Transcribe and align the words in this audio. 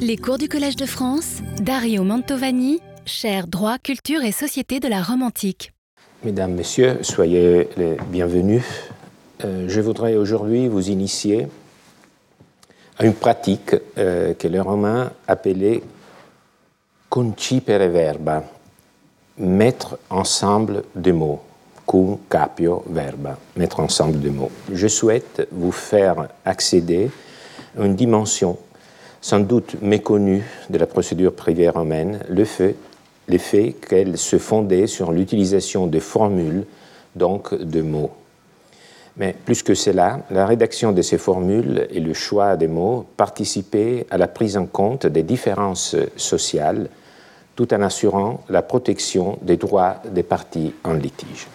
Les 0.00 0.16
cours 0.16 0.38
du 0.38 0.48
Collège 0.48 0.76
de 0.76 0.86
France, 0.86 1.38
Dario 1.60 2.02
Mantovani, 2.04 2.80
chaire 3.04 3.46
droit, 3.46 3.78
culture 3.78 4.22
et 4.22 4.32
société 4.32 4.80
de 4.80 4.88
la 4.88 5.02
Rome 5.02 5.22
antique. 5.22 5.72
Mesdames, 6.24 6.54
Messieurs, 6.54 6.98
soyez 7.02 7.68
les 7.76 7.96
bienvenus. 8.10 8.62
Euh, 9.44 9.66
je 9.68 9.80
voudrais 9.80 10.16
aujourd'hui 10.16 10.68
vous 10.68 10.90
initier 10.90 11.48
à 12.98 13.04
une 13.04 13.14
pratique 13.14 13.76
euh, 13.98 14.34
que 14.34 14.48
les 14.48 14.60
Romains 14.60 15.12
appelaient 15.26 15.82
concipere 17.08 17.88
verba, 17.88 18.44
mettre 19.38 19.98
ensemble 20.10 20.84
des 20.94 21.12
mots. 21.12 21.40
Cum 21.86 22.18
capio 22.28 22.84
verba, 22.90 23.38
mettre 23.56 23.80
ensemble 23.80 24.20
des 24.20 24.30
mots. 24.30 24.50
Je 24.72 24.88
souhaite 24.88 25.48
vous 25.50 25.72
faire 25.72 26.28
accéder 26.44 27.10
à 27.78 27.84
une 27.84 27.96
dimension 27.96 28.58
sans 29.20 29.40
doute 29.40 29.80
méconnue 29.82 30.44
de 30.70 30.78
la 30.78 30.86
procédure 30.86 31.34
privée 31.34 31.68
romaine, 31.68 32.20
le 32.28 32.44
fait, 32.44 33.72
qu'elle 33.88 34.16
se 34.16 34.38
fondait 34.38 34.86
sur 34.86 35.12
l'utilisation 35.12 35.86
de 35.86 35.98
formules, 36.00 36.64
donc 37.16 37.54
de 37.54 37.82
mots. 37.82 38.12
Mais 39.16 39.34
plus 39.44 39.62
que 39.62 39.74
cela, 39.74 40.20
la 40.30 40.46
rédaction 40.46 40.92
de 40.92 41.02
ces 41.02 41.18
formules 41.18 41.88
et 41.90 42.00
le 42.00 42.14
choix 42.14 42.56
des 42.56 42.68
mots 42.68 43.04
participaient 43.16 44.06
à 44.10 44.16
la 44.16 44.28
prise 44.28 44.56
en 44.56 44.66
compte 44.66 45.06
des 45.06 45.24
différences 45.24 45.96
sociales 46.16 46.88
tout 47.56 47.74
en 47.74 47.82
assurant 47.82 48.44
la 48.48 48.62
protection 48.62 49.38
des 49.42 49.56
droits 49.56 49.96
des 50.14 50.22
parties 50.22 50.72
en 50.84 50.92
litige 50.92 51.48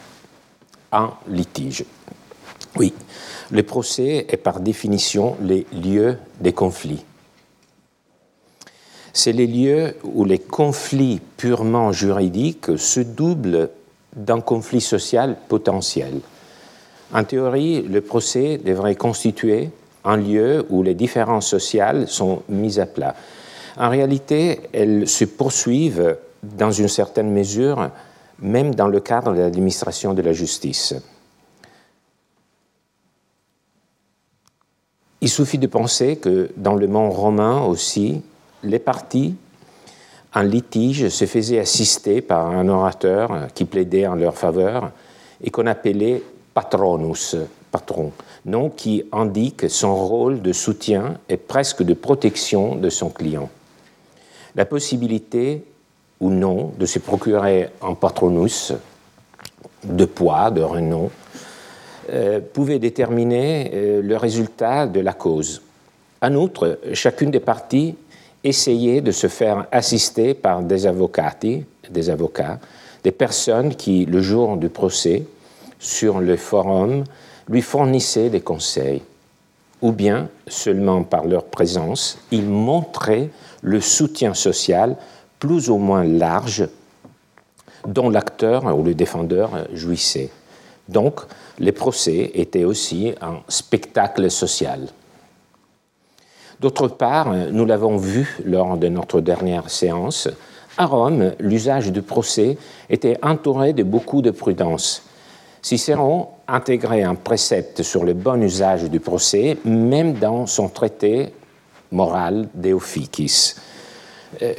en 0.94 1.14
litige. 1.28 1.84
Oui, 2.78 2.94
le 3.52 3.64
procès 3.64 4.26
est 4.30 4.38
par 4.38 4.60
définition 4.60 5.36
les 5.42 5.66
lieux 5.74 6.18
des 6.40 6.54
conflits. 6.54 7.04
C'est 9.14 9.32
les 9.32 9.48
lieux 9.48 9.96
où 10.04 10.26
les 10.26 10.40
conflits 10.40 11.22
purement 11.38 11.92
juridiques 11.92 12.78
se 12.78 13.00
doublent 13.00 13.70
d'un 14.16 14.42
conflit 14.42 14.82
social 14.82 15.38
potentiel. 15.48 16.20
En 17.14 17.24
théorie, 17.24 17.84
le 17.84 18.02
procès 18.02 18.58
devrait 18.58 18.96
constituer 18.96 19.70
un 20.04 20.18
lieu 20.18 20.66
où 20.70 20.82
les 20.82 20.96
différences 20.96 21.48
sociales 21.48 22.08
sont 22.08 22.42
mises 22.50 22.80
à 22.80 22.88
plat. 22.88 23.16
En 23.78 23.90
réalité, 23.90 24.62
elles 24.74 25.08
se 25.08 25.26
poursuivent 25.26 26.18
dans 26.42 26.72
une 26.72 26.88
certaine 26.88 27.32
mesure 27.32 27.90
même 28.40 28.76
dans 28.76 28.88
le 28.88 29.00
cadre 29.00 29.34
de 29.34 29.40
l'administration 29.40 30.14
de 30.14 30.22
la 30.22 30.34
justice. 30.34 30.94
Il 35.22 35.30
suffit 35.30 35.58
de 35.58 35.68
penser 35.68 36.18
que 36.18 36.50
dans 36.58 36.76
le 36.76 36.88
monde 36.88 37.14
romain 37.14 37.62
aussi, 37.64 38.22
les 38.64 38.80
partis 38.80 39.36
en 40.34 40.42
litige 40.42 41.10
se 41.10 41.26
faisaient 41.26 41.60
assister 41.60 42.22
par 42.22 42.48
un 42.48 42.68
orateur 42.68 43.48
qui 43.54 43.66
plaidait 43.66 44.08
en 44.08 44.16
leur 44.16 44.36
faveur 44.36 44.92
et 45.44 45.52
qu'on 45.52 45.68
appelait 45.68 46.24
patronus, 46.54 47.36
patron, 47.72 48.12
nom 48.46 48.70
qui 48.70 49.04
indique 49.12 49.70
son 49.70 49.96
rôle 49.96 50.42
de 50.42 50.52
soutien 50.52 51.20
et 51.30 51.38
presque 51.38 51.84
de 51.84 51.94
protection 51.94 52.76
de 52.76 52.90
son 52.90 53.10
client. 53.10 53.50
La 54.56 54.66
possibilité 54.66 55.64
ou 56.20 56.30
non 56.30 56.72
de 56.80 56.86
se 56.86 57.00
procurer 57.00 57.70
un 57.82 57.96
patronus 57.96 58.74
de 59.84 60.06
poids, 60.06 60.52
de 60.52 60.62
renom, 60.62 61.10
euh, 62.10 62.40
pouvait 62.40 62.80
déterminer 62.80 63.72
euh, 63.74 64.02
le 64.02 64.18
résultat 64.18 64.88
de 64.88 65.00
la 65.00 65.14
cause. 65.14 65.62
En 66.22 66.36
outre, 66.36 66.80
chacune 66.94 67.32
des 67.32 67.40
parties 67.40 67.96
essayait 68.44 69.02
de 69.02 69.12
se 69.12 69.28
faire 69.28 69.68
assister 69.72 70.34
par 70.34 70.62
des 70.62 70.88
des 71.90 72.10
avocats, 72.10 72.60
des 73.04 73.12
personnes 73.12 73.76
qui, 73.76 74.06
le 74.06 74.22
jour 74.22 74.58
du 74.58 74.70
procès, 74.70 75.24
sur 75.80 76.20
le 76.20 76.38
forum, 76.38 77.04
lui 77.50 77.62
fournissaient 77.62 78.30
des 78.30 78.42
conseils, 78.42 79.02
ou 79.82 79.92
bien 79.92 80.30
seulement 80.48 81.04
par 81.04 81.26
leur 81.26 81.44
présence, 81.46 82.18
ils 82.32 82.48
montraient 82.48 83.30
le 83.62 83.82
soutien 83.82 84.34
social 84.34 84.96
plus 85.40 85.70
ou 85.70 85.78
moins 85.78 86.04
large 86.04 86.68
dont 87.86 88.10
l'acteur 88.10 88.66
ou 88.78 88.84
le 88.84 88.94
défendeur 88.94 89.68
jouissait. 89.74 90.30
Donc, 90.88 91.22
les 91.60 91.74
procès 91.74 92.32
étaient 92.34 92.64
aussi 92.64 93.14
un 93.22 93.40
spectacle 93.48 94.32
social. 94.32 94.88
D'autre 96.64 96.88
part, 96.88 97.34
nous 97.52 97.66
l'avons 97.66 97.98
vu 97.98 98.38
lors 98.46 98.78
de 98.78 98.88
notre 98.88 99.20
dernière 99.20 99.70
séance, 99.70 100.30
à 100.78 100.86
Rome, 100.86 101.34
l'usage 101.42 101.92
du 101.92 102.02
procès 102.02 102.58
était 102.90 103.18
entouré 103.22 103.74
de 103.74 103.84
beaucoup 103.84 104.22
de 104.22 104.32
prudence. 104.32 105.04
Cicéron 105.62 106.30
intégrait 106.48 107.04
un 107.04 107.16
précepte 107.16 107.84
sur 107.84 108.06
le 108.06 108.14
bon 108.14 108.42
usage 108.42 108.86
du 108.90 109.02
procès, 109.02 109.58
même 109.66 110.14
dans 110.14 110.46
son 110.46 110.70
traité 110.70 111.34
moral 111.92 112.48
De 112.54 112.72
Officis. 112.72 113.56
Euh, 114.42 114.54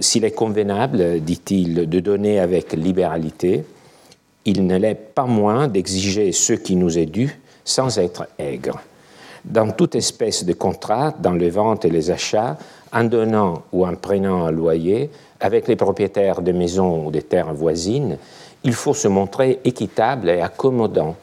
s'il 0.00 0.24
est 0.24 0.30
convenable, 0.30 1.20
dit-il, 1.20 1.86
de 1.86 2.00
donner 2.00 2.40
avec 2.40 2.72
libéralité, 2.72 3.66
il 4.46 4.66
ne 4.66 4.78
l'est 4.78 4.94
pas 4.94 5.26
moins 5.26 5.68
d'exiger 5.68 6.32
ce 6.32 6.54
qui 6.54 6.76
nous 6.76 6.98
est 6.98 7.04
dû 7.04 7.38
sans 7.62 7.98
être 7.98 8.26
aigre. 8.38 8.80
Dans 9.44 9.70
toute 9.72 9.96
espèce 9.96 10.44
de 10.44 10.52
contrat, 10.52 11.12
dans 11.18 11.32
les 11.32 11.50
ventes 11.50 11.84
et 11.84 11.90
les 11.90 12.10
achats, 12.10 12.56
en 12.92 13.04
donnant 13.04 13.62
ou 13.72 13.86
en 13.86 13.94
prenant 13.96 14.44
un 14.44 14.50
loyer, 14.50 15.10
avec 15.40 15.66
les 15.66 15.76
propriétaires 15.76 16.42
de 16.42 16.52
maisons 16.52 17.06
ou 17.06 17.10
des 17.10 17.22
terres 17.22 17.52
voisines, 17.52 18.18
il 18.64 18.74
faut 18.74 18.94
se 18.94 19.08
montrer 19.08 19.60
équitable 19.64 20.30
et 20.30 20.40
accommodant. 20.40 21.16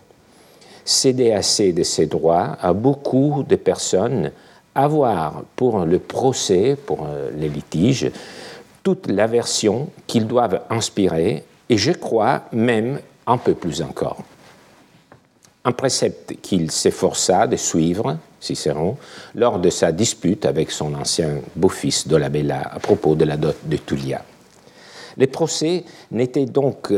Céder 0.83 1.31
assez 1.31 1.71
de 1.71 1.83
ses 1.83 2.07
droits 2.07 2.57
à 2.61 2.73
beaucoup 2.73 3.45
de 3.47 3.55
personnes, 3.55 4.31
avoir 4.75 5.43
pour 5.55 5.85
le 5.85 5.99
procès, 5.99 6.75
pour 6.75 7.05
euh, 7.05 7.29
les 7.37 7.47
litiges, 7.47 8.11
toute 8.83 9.07
l'aversion 9.07 9.87
qu'ils 10.07 10.27
doivent 10.27 10.61
inspirer, 10.69 11.43
et 11.69 11.77
je 11.77 11.91
crois 11.91 12.41
même 12.51 12.99
un 13.27 13.37
peu 13.37 13.53
plus 13.53 13.81
encore. 13.81 14.23
Un 15.65 15.71
précepte 15.71 16.35
qu'il 16.41 16.71
s'efforça 16.71 17.47
de 17.47 17.55
suivre, 17.55 18.17
Cicéron, 18.39 18.97
lors 19.35 19.59
de 19.59 19.69
sa 19.69 19.91
dispute 19.91 20.45
avec 20.45 20.71
son 20.71 20.93
ancien 20.93 21.41
beau-fils 21.55 22.07
Dolabella 22.07 22.61
à 22.61 22.79
propos 22.79 23.15
de 23.15 23.25
la 23.25 23.35
dot 23.35 23.55
de 23.65 23.77
Tullia. 23.77 24.23
Les 25.17 25.27
procès 25.27 25.83
n'étaient 26.11 26.45
donc 26.45 26.93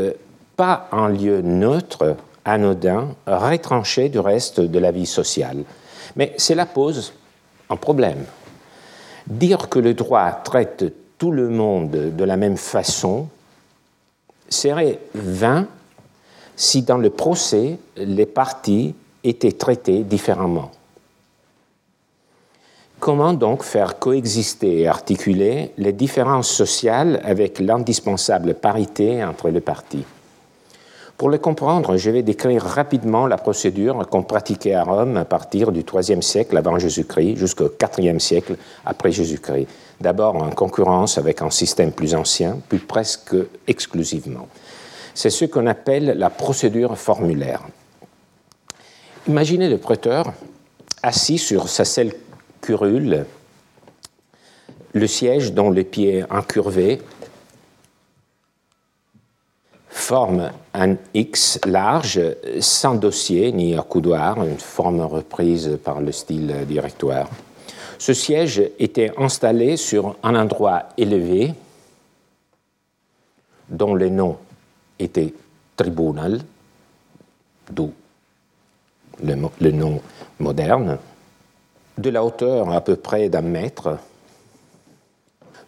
pas 0.56 0.88
un 0.92 1.08
lieu 1.08 1.40
neutre, 1.40 2.16
anodin, 2.44 3.08
retranché 3.26 4.08
du 4.08 4.20
reste 4.20 4.60
de 4.60 4.78
la 4.78 4.92
vie 4.92 5.06
sociale. 5.06 5.64
Mais 6.14 6.34
cela 6.36 6.66
pose 6.66 7.12
un 7.68 7.76
problème. 7.76 8.24
Dire 9.26 9.68
que 9.68 9.78
le 9.78 9.94
droit 9.94 10.30
traite 10.30 10.84
tout 11.18 11.32
le 11.32 11.48
monde 11.48 11.90
de 11.90 12.24
la 12.24 12.36
même 12.36 12.56
façon 12.56 13.28
serait 14.48 14.98
vain 15.14 15.66
si 16.56 16.82
dans 16.82 16.98
le 16.98 17.10
procès 17.10 17.78
les 17.96 18.26
parties 18.26 18.94
étaient 19.24 19.52
traitées 19.52 20.02
différemment. 20.02 20.70
Comment 23.00 23.32
donc 23.32 23.64
faire 23.64 23.98
coexister 23.98 24.80
et 24.80 24.86
articuler 24.86 25.72
les 25.76 25.92
différences 25.92 26.48
sociales 26.48 27.20
avec 27.24 27.58
l'indispensable 27.58 28.54
parité 28.54 29.24
entre 29.24 29.48
les 29.48 29.60
parties? 29.60 30.04
Pour 31.18 31.28
le 31.28 31.38
comprendre, 31.38 31.96
je 31.96 32.10
vais 32.10 32.22
décrire 32.22 32.62
rapidement 32.62 33.26
la 33.26 33.36
procédure 33.36 34.08
qu'on 34.08 34.22
pratiquait 34.22 34.74
à 34.74 34.82
Rome 34.84 35.16
à 35.16 35.24
partir 35.24 35.70
du 35.70 35.80
IIIe 35.80 36.22
siècle 36.22 36.56
avant 36.56 36.78
Jésus-Christ 36.78 37.36
jusqu'au 37.36 37.70
IVe 37.98 38.18
siècle 38.18 38.56
après 38.84 39.12
Jésus-Christ. 39.12 39.68
D'abord 40.00 40.36
en 40.36 40.50
concurrence 40.50 41.18
avec 41.18 41.42
un 41.42 41.50
système 41.50 41.92
plus 41.92 42.14
ancien, 42.14 42.58
puis 42.68 42.78
presque 42.78 43.36
exclusivement. 43.68 44.48
C'est 45.14 45.30
ce 45.30 45.44
qu'on 45.44 45.66
appelle 45.66 46.14
la 46.16 46.30
procédure 46.30 46.96
formulaire. 46.98 47.62
Imaginez 49.28 49.68
le 49.68 49.78
prêteur 49.78 50.32
assis 51.02 51.38
sur 51.38 51.68
sa 51.68 51.84
selle 51.84 52.14
curule, 52.60 53.26
le 54.92 55.06
siège 55.06 55.52
dont 55.52 55.70
les 55.70 55.84
pieds 55.84 56.24
incurvés 56.30 57.00
forme 59.88 60.50
un 60.74 60.96
X 61.14 61.60
large, 61.66 62.20
sans 62.60 62.94
dossier 62.94 63.52
ni 63.52 63.76
accoudoir, 63.76 64.42
une 64.44 64.58
forme 64.58 65.00
reprise 65.00 65.78
par 65.82 66.00
le 66.00 66.12
style 66.12 66.66
directoire. 66.66 67.28
Ce 67.98 68.14
siège 68.14 68.62
était 68.78 69.12
installé 69.16 69.76
sur 69.76 70.16
un 70.22 70.34
endroit 70.34 70.88
élevé 70.96 71.54
dont 73.68 73.94
le 73.94 74.08
nom 74.08 74.38
était 75.02 75.34
tribunal, 75.76 76.40
d'où 77.70 77.92
le, 79.22 79.70
nom 79.70 80.00
moderne, 80.38 80.98
de 81.98 82.10
la 82.10 82.24
hauteur 82.24 82.70
à 82.70 82.80
peu 82.80 82.96
près 82.96 83.28
d'un 83.28 83.42
mètre, 83.42 83.98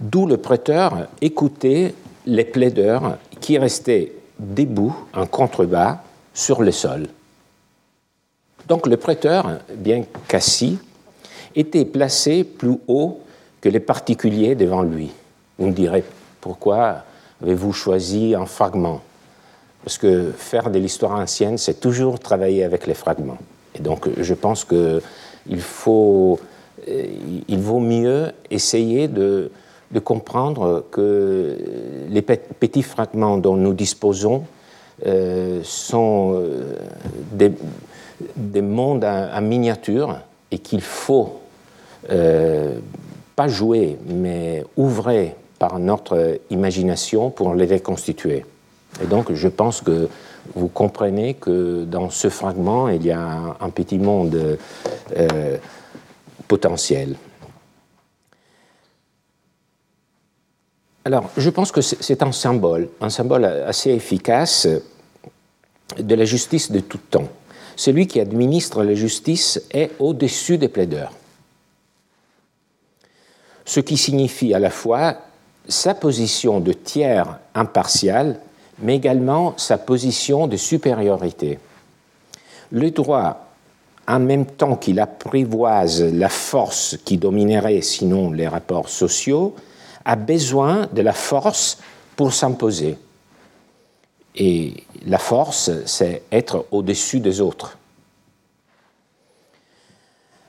d'où 0.01 0.27
le 0.27 0.37
prêteur 0.37 1.09
écoutait 1.21 1.95
les 2.27 2.45
plaideurs 2.45 3.19
qui 3.41 3.59
restaient 3.59 4.13
debout 4.39 4.95
en 5.13 5.27
contrebas 5.27 5.99
sur 6.33 6.63
le 6.63 6.73
sol. 6.73 7.09
Donc 8.67 8.87
le 8.87 8.97
prêteur, 8.97 9.61
bien 9.77 10.05
qu'assis, 10.27 10.79
était 11.55 11.85
placé 11.85 12.45
plus 12.45 12.79
haut 12.89 13.21
que 13.61 13.69
les 13.69 13.81
particuliers 13.81 14.55
devant 14.55 14.83
lui. 14.83 15.11
Vous 15.59 15.69
me 15.69 15.73
direz, 15.73 16.03
pourquoi 16.41 17.05
avez-vous 17.43 17.73
choisi 17.73 18.35
un 18.35 18.47
fragment 18.47 19.03
Parce 19.85 19.99
que 19.99 20.33
faire 20.35 20.71
de 20.71 20.79
l'histoire 20.79 21.13
ancienne, 21.13 21.59
c'est 21.59 21.79
toujours 21.79 22.19
travailler 22.19 22.65
avec 22.65 22.87
les 22.87 22.95
fragments. 22.95 23.37
Et 23.75 23.83
donc 23.83 24.09
je 24.19 24.35
pense 24.35 24.65
qu'il 24.65 25.61
faut, 25.61 26.41
euh, 26.89 27.07
il 27.49 27.59
vaut 27.59 27.81
mieux 27.81 28.33
essayer 28.51 29.09
de, 29.09 29.51
comprendre 30.03 30.85
que 30.91 31.57
les 32.09 32.23
petits 32.23 32.83
fragments 32.83 33.37
dont 33.37 33.55
nous 33.57 33.75
disposons 33.75 34.43
euh, 35.07 35.61
sont 35.63 36.33
euh, 36.35 36.75
des, 37.31 37.53
des, 38.35 38.63
mondes 38.63 39.05
en, 39.05 39.41
miniature 39.41 40.19
et 40.51 40.59
qu'il 40.59 40.81
faut 40.81 41.41
pas 42.09 43.49
jouer, 43.49 43.97
mais 44.07 44.65
ouvrir 44.77 45.33
par 45.59 45.79
notre 45.79 46.39
imagination 46.51 47.31
pour 47.31 47.55
les 47.55 47.67
reconstituer. 47.67 48.45
Et 49.03 49.07
donc 49.07 49.33
je 49.33 49.49
pense 49.49 49.81
que 49.81 50.09
vous 50.55 50.69
comprenez 50.69 51.35
que 51.35 51.85
dans 51.85 52.11
ce 52.11 52.29
fragment, 52.29 52.89
il 52.89 53.05
y 53.05 53.11
a 53.11 53.57
un, 53.59 53.71
petit 53.71 53.99
monde 53.99 54.59
potentiel. 56.47 57.17
Alors, 61.07 61.31
je 61.37 61.51
pense 61.51 61.71
que 61.71 61.83
c'est 61.83 62.23
un 62.23 62.33
symbole, 62.33 62.89
un 63.01 63.11
symbole 63.11 63.45
assez 63.45 63.91
efficace 63.91 64.67
de 65.99 66.15
la 66.15 66.25
justice 66.25 66.71
de 66.71 66.81
tout 66.81 66.99
temps. 66.99 67.29
Celui 67.77 68.07
qui 68.07 68.21
administre 68.21 68.83
la 68.83 68.95
justice 68.95 69.61
est 69.71 69.91
au-dessus 69.99 70.57
des 70.57 70.69
plaideurs. 70.69 71.13
Ce 73.67 73.81
qui 73.81 73.97
signifie 73.97 74.55
à 74.55 74.59
la 74.59 74.71
fois 74.71 75.19
sa 75.69 75.95
position 75.95 76.61
de 76.61 76.73
tiers 76.73 77.39
impartial, 77.55 78.41
mais 78.81 78.97
également 78.97 79.55
sa 79.57 79.79
position 79.79 80.47
de 80.47 80.57
supériorité. 80.57 81.59
Le 82.71 82.91
droit, 82.91 83.49
en 84.07 84.21
même 84.21 84.47
temps 84.47 84.77
qu'il 84.77 85.01
apprivoise 85.01 86.03
la 86.03 86.29
force 86.29 86.99
qui 87.05 87.17
dominerait 87.17 87.81
sinon 87.83 88.31
les 88.33 88.49
rapports 88.49 88.89
sociaux, 88.89 89.55
a 90.05 90.17
besoin 90.17 90.89
de 90.93 91.03
la 91.03 91.13
force 91.13 91.79
pour 92.17 92.33
s'imposer. 92.33 92.99
Et 94.37 94.85
la 95.07 95.19
force, 95.19 95.71
c'est 95.87 96.23
être 96.33 96.67
au-dessus 96.71 97.21
des 97.21 97.41
autres. 97.41 97.79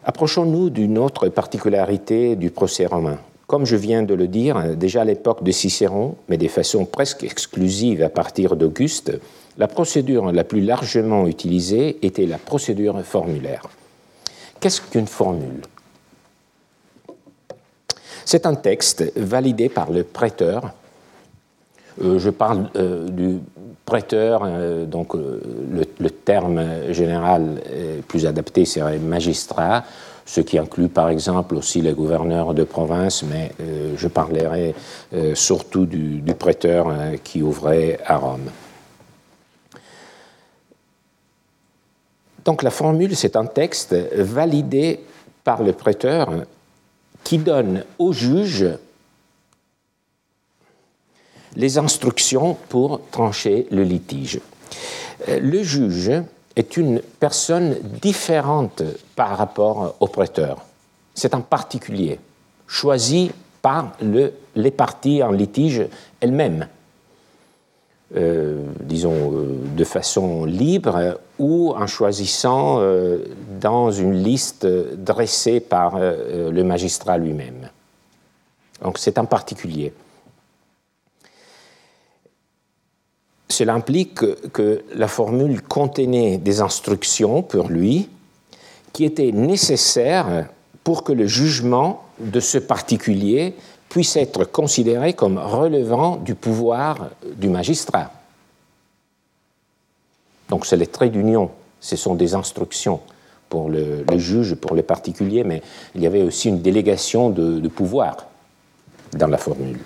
Approchons-nous 0.03 0.69
d'une 0.69 0.97
autre 0.97 1.29
particularité 1.29 2.35
du 2.35 2.51
procès 2.51 2.85
romain. 2.85 3.19
Comme 3.47 3.65
je 3.65 3.75
viens 3.75 4.03
de 4.03 4.13
le 4.13 4.27
dire, 4.27 4.75
déjà 4.75 5.01
à 5.01 5.05
l'époque 5.05 5.43
de 5.43 5.51
Cicéron, 5.51 6.15
mais 6.29 6.37
de 6.37 6.47
façon 6.47 6.85
presque 6.85 7.23
exclusive 7.23 8.01
à 8.01 8.09
partir 8.09 8.55
d'Auguste, 8.55 9.19
la 9.57 9.67
procédure 9.67 10.31
la 10.31 10.43
plus 10.43 10.61
largement 10.61 11.27
utilisée 11.27 11.97
était 12.05 12.25
la 12.25 12.37
procédure 12.37 13.01
formulaire. 13.03 13.63
Qu'est-ce 14.59 14.81
qu'une 14.81 15.07
formule? 15.07 15.61
C'est 18.25 18.47
un 18.47 18.55
texte 18.55 19.11
validé 19.15 19.69
par 19.69 19.91
le 19.91 20.03
prêteur. 20.03 20.73
Euh, 22.03 22.17
je 22.17 22.31
parle 22.31 22.69
euh, 22.75 23.07
du 23.07 23.37
prêteur, 23.85 24.41
euh, 24.43 24.85
donc 24.85 25.13
le, 25.13 26.09
terme 26.09 26.91
général 26.91 27.61
plus 28.07 28.25
adapté 28.25 28.65
serait 28.65 28.97
magistrat, 28.97 29.83
ce 30.25 30.41
qui 30.41 30.57
inclut 30.57 30.89
par 30.89 31.09
exemple 31.09 31.55
aussi 31.55 31.81
les 31.81 31.93
gouverneurs 31.93 32.53
de 32.53 32.63
province, 32.63 33.23
mais 33.23 33.51
je 33.95 34.07
parlerai 34.07 34.73
surtout 35.35 35.85
du, 35.85 36.21
prêteur 36.37 36.87
qui 37.23 37.43
ouvrait 37.43 37.99
à 38.05 38.17
Rome. 38.17 38.49
Donc 42.43 42.63
la 42.63 42.71
formule, 42.71 43.15
c'est 43.15 43.35
un 43.35 43.45
texte 43.45 43.93
validé 44.15 44.99
par 45.43 45.63
le 45.63 45.73
prêteur 45.73 46.29
qui 47.23 47.39
donne 47.39 47.83
au 47.97 48.13
juge 48.13 48.67
les 51.55 51.77
instructions 51.77 52.57
pour 52.69 53.01
trancher 53.11 53.67
le 53.71 53.83
litige. 53.83 54.39
Euh, 55.29 55.39
le 55.39 55.63
juge 55.63 56.11
est 56.55 56.77
une 56.77 57.01
personne 57.19 57.75
différente 58.01 58.83
par 59.15 59.37
rapport 59.37 59.95
au 59.99 60.07
prêteur. 60.07 60.65
C'est 61.13 61.33
un 61.33 61.41
particulier, 61.41 62.19
choisi 62.67 63.31
par 63.61 63.91
le, 64.01 64.33
les 64.55 64.71
parties 64.71 65.23
en 65.23 65.31
litige 65.31 65.83
elles-mêmes. 66.19 66.67
Euh, 68.15 68.63
disons, 68.81 69.33
euh, 69.33 69.57
de 69.75 69.83
façon 69.83 70.45
libre 70.45 71.19
ou 71.39 71.73
en 71.75 71.87
choisissant 71.87 72.77
euh, 72.79 73.25
dans 73.59 73.89
une 73.89 74.13
liste 74.13 74.67
dressée 74.67 75.59
par 75.59 75.97
le 75.99 76.63
magistrat 76.63 77.17
lui-même. 77.17 77.69
Donc 78.83 78.99
c'est 78.99 79.17
un 79.17 79.25
particulier. 79.25 79.91
Cela 83.47 83.73
implique 83.73 84.21
que 84.51 84.83
la 84.95 85.07
formule 85.07 85.61
contenait 85.61 86.37
des 86.37 86.61
instructions 86.61 87.43
pour 87.43 87.69
lui 87.69 88.09
qui 88.91 89.05
étaient 89.05 89.31
nécessaires 89.31 90.47
pour 90.83 91.03
que 91.03 91.11
le 91.11 91.27
jugement 91.27 92.03
de 92.19 92.39
ce 92.39 92.57
particulier 92.57 93.53
puisse 93.89 94.15
être 94.15 94.45
considéré 94.45 95.13
comme 95.13 95.37
relevant 95.37 96.17
du 96.17 96.35
pouvoir 96.35 97.09
du 97.35 97.49
magistrat. 97.49 98.11
Donc 100.49 100.65
c'est 100.65 100.77
les 100.77 100.87
traits 100.87 101.11
d'union, 101.11 101.49
ce 101.79 101.95
sont 101.95 102.15
des 102.15 102.35
instructions 102.35 102.99
pour 103.49 103.69
le, 103.69 104.03
juge, 104.17 104.55
pour 104.55 104.75
le 104.75 104.81
particulier, 104.81 105.43
mais 105.43 105.61
il 105.93 106.01
y 106.01 106.07
avait 106.07 106.23
aussi 106.23 106.49
une 106.49 106.61
délégation 106.61 107.29
de, 107.29 107.67
pouvoir 107.67 108.17
dans 109.13 109.27
la 109.27 109.37
formule. 109.37 109.79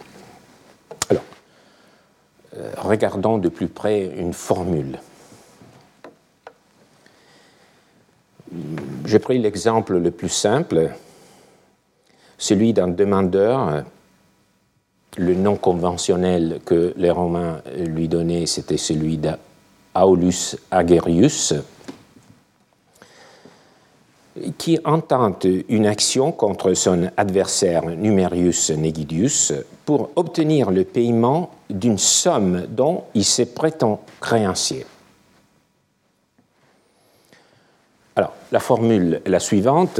Regardons 2.89 3.37
de 3.37 3.49
plus 3.49 3.67
près 3.67 4.07
une 4.17 4.33
formule. 4.33 4.97
J'ai 9.05 9.19
pris 9.19 9.37
l'exemple 9.37 9.99
le 9.99 10.09
plus 10.09 10.29
simple, 10.29 10.89
celui 12.39 12.73
d'un 12.73 12.87
demandeur 12.87 13.83
le 15.17 15.35
nom 15.35 15.55
conventionnel 15.55 16.61
que 16.65 16.95
les 16.97 17.11
Romains 17.11 17.61
lui 17.77 18.07
donnaient, 18.07 18.47
c'était 18.47 18.77
celui 18.77 19.19
d'Aulus 19.19 20.55
Agerius, 20.71 21.53
qui 24.57 24.79
entente 24.85 25.45
une 25.67 25.85
action 25.85 26.31
contre 26.31 26.73
son 26.73 27.09
adversaire 27.17 27.85
Numerius 27.85 28.71
Negidius 28.71 29.53
pour 29.85 30.11
obtenir 30.15 30.71
le 30.71 30.83
paiement 30.83 31.51
d'une 31.69 31.97
somme 31.97 32.65
dont 32.69 33.03
il 33.15 33.25
se 33.25 33.41
prétend 33.41 34.01
créancier. 34.21 34.85
Alors, 38.15 38.33
la 38.51 38.59
formule 38.59 39.21
est 39.25 39.29
la 39.29 39.39
suivante. 39.39 39.99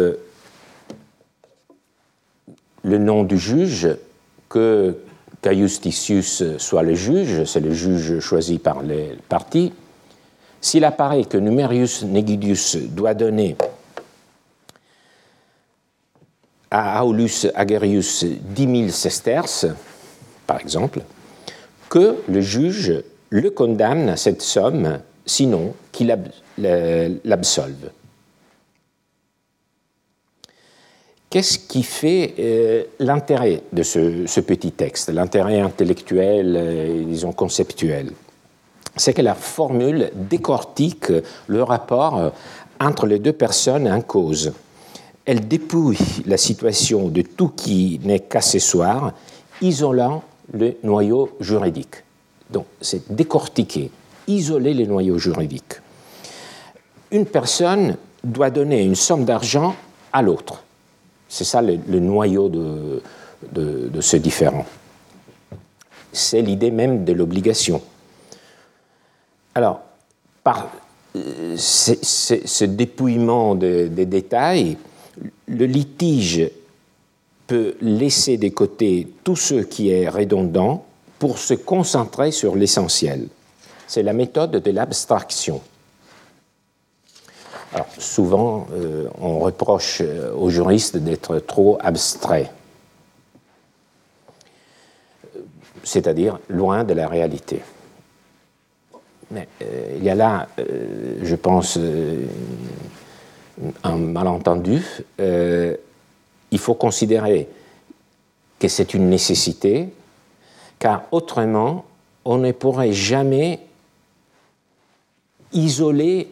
Le 2.83 2.97
nom 2.97 3.23
du 3.23 3.37
juge 3.37 3.89
que 4.47 4.97
Caius 5.41 5.79
soit 6.57 6.83
le 6.83 6.95
juge, 6.95 7.45
c'est 7.45 7.59
le 7.59 7.73
juge 7.73 8.19
choisi 8.19 8.59
par 8.59 8.81
les 8.83 9.17
partis, 9.27 9.73
s'il 10.61 10.83
apparaît 10.83 11.23
que 11.23 11.37
Numerius 11.37 12.03
Negidius 12.03 12.75
doit 12.75 13.13
donner 13.13 13.55
à 16.71 17.03
Aulus 17.05 17.47
Agerius 17.55 18.25
10 18.25 18.81
000 18.81 18.89
sesterces, 18.89 19.67
par 20.45 20.59
exemple, 20.59 21.01
que 21.89 22.17
le 22.27 22.41
juge 22.41 23.03
le 23.29 23.49
condamne 23.49 24.09
à 24.09 24.17
cette 24.17 24.41
somme, 24.41 24.99
sinon 25.25 25.73
qu'il 25.91 26.15
l'absolve. 26.57 27.91
Qu'est-ce 31.29 31.59
qui 31.59 31.83
fait 31.83 32.33
euh, 32.39 32.83
l'intérêt 32.97 33.61
de 33.71 33.83
ce, 33.83 34.39
petit 34.39 34.71
texte, 34.71 35.09
l'intérêt 35.09 35.59
intellectuel, 35.59 36.55
et, 36.55 37.05
disons 37.05 37.33
conceptuel? 37.33 38.11
C'est 38.95 39.13
que 39.13 39.21
la 39.21 39.35
formule 39.35 40.09
décortique 40.15 41.11
le 41.47 41.63
rapport 41.63 42.33
entre 42.79 43.05
les 43.05 43.19
deux 43.19 43.33
personnes 43.33 43.87
en 43.87 44.01
cause. 44.01 44.53
Elle 45.29 45.47
dépouille 45.47 45.99
la 46.25 46.37
situation 46.37 47.07
de 47.07 47.21
tout 47.21 47.49
qui 47.49 47.99
n'est 48.03 48.21
qu'accessoire 48.21 49.13
isolant 49.61 50.23
le 50.51 50.77
noyau 50.81 51.29
juridique. 51.39 51.97
Donc 52.49 52.65
c'est 52.81 53.13
décortiquer, 53.13 53.91
isoler 54.25 54.73
les 54.73 54.87
noyaux 54.87 55.19
juridiques. 55.19 55.75
Une 57.11 57.27
personne 57.27 57.95
doit 58.23 58.49
donner 58.49 58.81
une 58.81 58.95
somme 58.95 59.23
d'argent 59.23 59.75
à 60.11 60.23
l'autre. 60.23 60.63
C'est 61.27 61.43
ça 61.43 61.61
le, 61.61 61.77
noyau 61.99 62.49
de, 62.49 64.01
ce 64.01 64.17
différent. 64.17 64.65
C'est 66.11 66.41
l'idée 66.41 66.71
même 66.71 67.05
de 67.05 67.13
l'obligation. 67.13 67.83
Alors, 69.53 69.81
par 70.43 70.71
euh, 71.15 71.55
ce 71.55 72.65
dépouillement 72.65 73.53
des 73.53 73.89
détails, 74.07 74.75
le 75.47 75.65
litige 75.65 76.49
peut 77.47 77.75
laisser 77.81 78.37
de 78.37 78.49
côté 78.49 79.07
tout 79.23 79.35
ce 79.35 79.55
qui 79.55 79.89
est 79.89 80.07
redondant 80.07 80.85
pour 81.17 81.37
se 81.37 81.53
concentrer 81.53 82.31
sur 82.31 82.55
l'essentiel. 82.55 83.27
C'est 83.87 84.03
la 84.03 84.13
méthode 84.13 84.51
de 84.51 84.71
l'abstraction. 84.71 85.61
Souvent, 87.97 88.67
euh, 88.73 89.07
on 89.19 89.39
reproche 89.39 90.01
euh, 90.01 90.33
aux 90.33 90.49
juristes 90.49 90.97
d'être 90.97 91.37
trop 91.39 91.77
abstraits, 91.81 92.49
c'est-à-dire 95.83 96.39
loin 96.49 96.83
de 96.83 96.93
la 96.93 97.07
réalité. 97.07 97.61
Mais 99.29 99.47
euh, 99.61 99.93
il 99.97 100.03
y 100.03 100.09
a 100.09 100.15
là, 100.15 100.47
je 101.21 101.35
pense, 101.35 101.77
un 103.83 103.97
malentendu. 103.97 104.81
il 105.19 106.59
faut 106.59 106.75
considérer 106.75 107.47
que 108.59 108.67
c'est 108.67 108.93
une 108.93 109.09
nécessité, 109.09 109.89
car 110.77 111.03
autrement, 111.11 111.85
on 112.25 112.37
ne 112.37 112.51
pourrait 112.51 112.93
jamais 112.93 113.59
isoler 115.53 116.29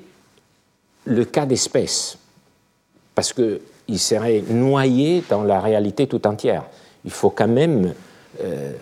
le 1.05 1.25
cas 1.25 1.45
d'espèce, 1.45 2.17
parce 3.15 3.33
qu'il 3.33 3.99
serait 3.99 4.43
noyé 4.49 5.23
dans 5.29 5.43
la 5.43 5.59
réalité 5.59 6.07
tout 6.07 6.25
entière. 6.27 6.63
Il 7.05 7.11
faut 7.11 7.29
quand 7.29 7.47
même 7.47 7.93
euh, 8.41 8.73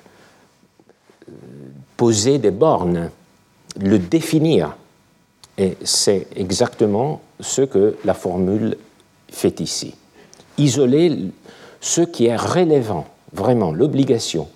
poser 1.95 2.39
des 2.39 2.51
bornes, 2.51 3.11
le 3.79 3.99
définir. 3.99 4.75
Et 5.57 5.77
c'est 5.83 6.27
exactement 6.35 7.21
ce 7.39 7.61
que 7.61 7.95
la 8.05 8.13
formule 8.13 8.77
fait 9.29 9.59
ici. 9.59 9.95
Isoler 10.57 11.31
ce 11.81 12.01
qui 12.01 12.25
est 12.25 12.35
relevant, 12.35 13.05
vraiment, 13.33 13.71
l'obligation. 13.71 14.47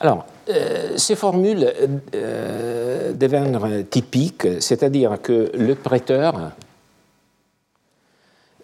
Alors, 0.00 0.26
euh, 0.48 0.96
ces 0.96 1.14
formules 1.14 1.72
euh, 2.14 3.12
deviennent 3.12 3.84
typiques, 3.88 4.46
c'est-à-dire 4.60 5.20
que 5.22 5.50
le 5.54 5.74
prêteur 5.74 6.52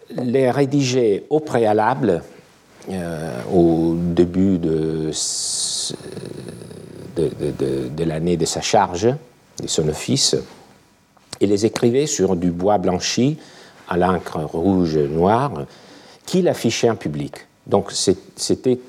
les 0.09 0.49
rédigeait 0.51 1.25
au 1.29 1.39
préalable, 1.39 2.23
euh, 2.89 3.41
au 3.53 3.95
début 3.95 4.57
de, 4.57 5.11
de, 7.15 8.03
l'année 8.03 8.37
de 8.37 8.45
sa 8.45 8.61
charge, 8.61 9.09
de 9.61 9.67
son 9.67 9.87
office, 9.89 10.35
et 11.39 11.47
les 11.47 11.65
écrivait 11.65 12.07
sur 12.07 12.35
du 12.35 12.51
bois 12.51 12.77
blanchi 12.77 13.37
à 13.87 13.97
l'encre 13.97 14.39
rouge-noire 14.39 15.65
qu'il 16.25 16.47
affichait 16.47 16.89
en 16.89 16.95
public. 16.95 17.33
Donc 17.65 17.91
c'était 17.91 18.79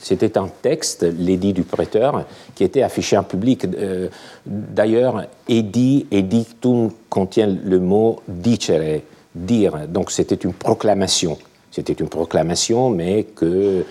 c'était 0.00 0.38
un 0.38 0.48
texte, 0.48 1.02
l'édit 1.02 1.52
du 1.52 1.62
prêteur, 1.62 2.26
qui 2.54 2.64
était 2.64 2.82
affiché 2.82 3.16
en 3.16 3.24
public. 3.24 3.64
Euh, 3.64 4.08
d'ailleurs, 4.46 5.26
édit, 5.48 6.06
edictum 6.10 6.92
contient 7.08 7.46
le 7.46 7.80
mot 7.80 8.20
dicere, 8.28 9.00
dire. 9.34 9.88
Donc 9.88 10.10
c'était 10.10 10.36
une 10.36 10.52
proclamation. 10.52 11.38
C'était 11.70 11.94
une 11.94 12.08
proclamation, 12.08 12.90
mais 12.90 13.24
que 13.24 13.44
euh, 13.44 13.82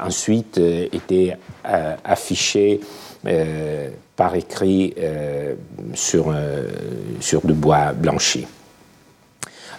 ensuite 0.00 0.58
euh, 0.58 0.88
était 0.92 1.36
affiché 2.02 2.80
écrit 4.34 4.94
sur, 5.94 6.34
sur 7.20 7.40
du 7.46 7.52
bois 7.52 7.92
blanchi. 7.92 8.46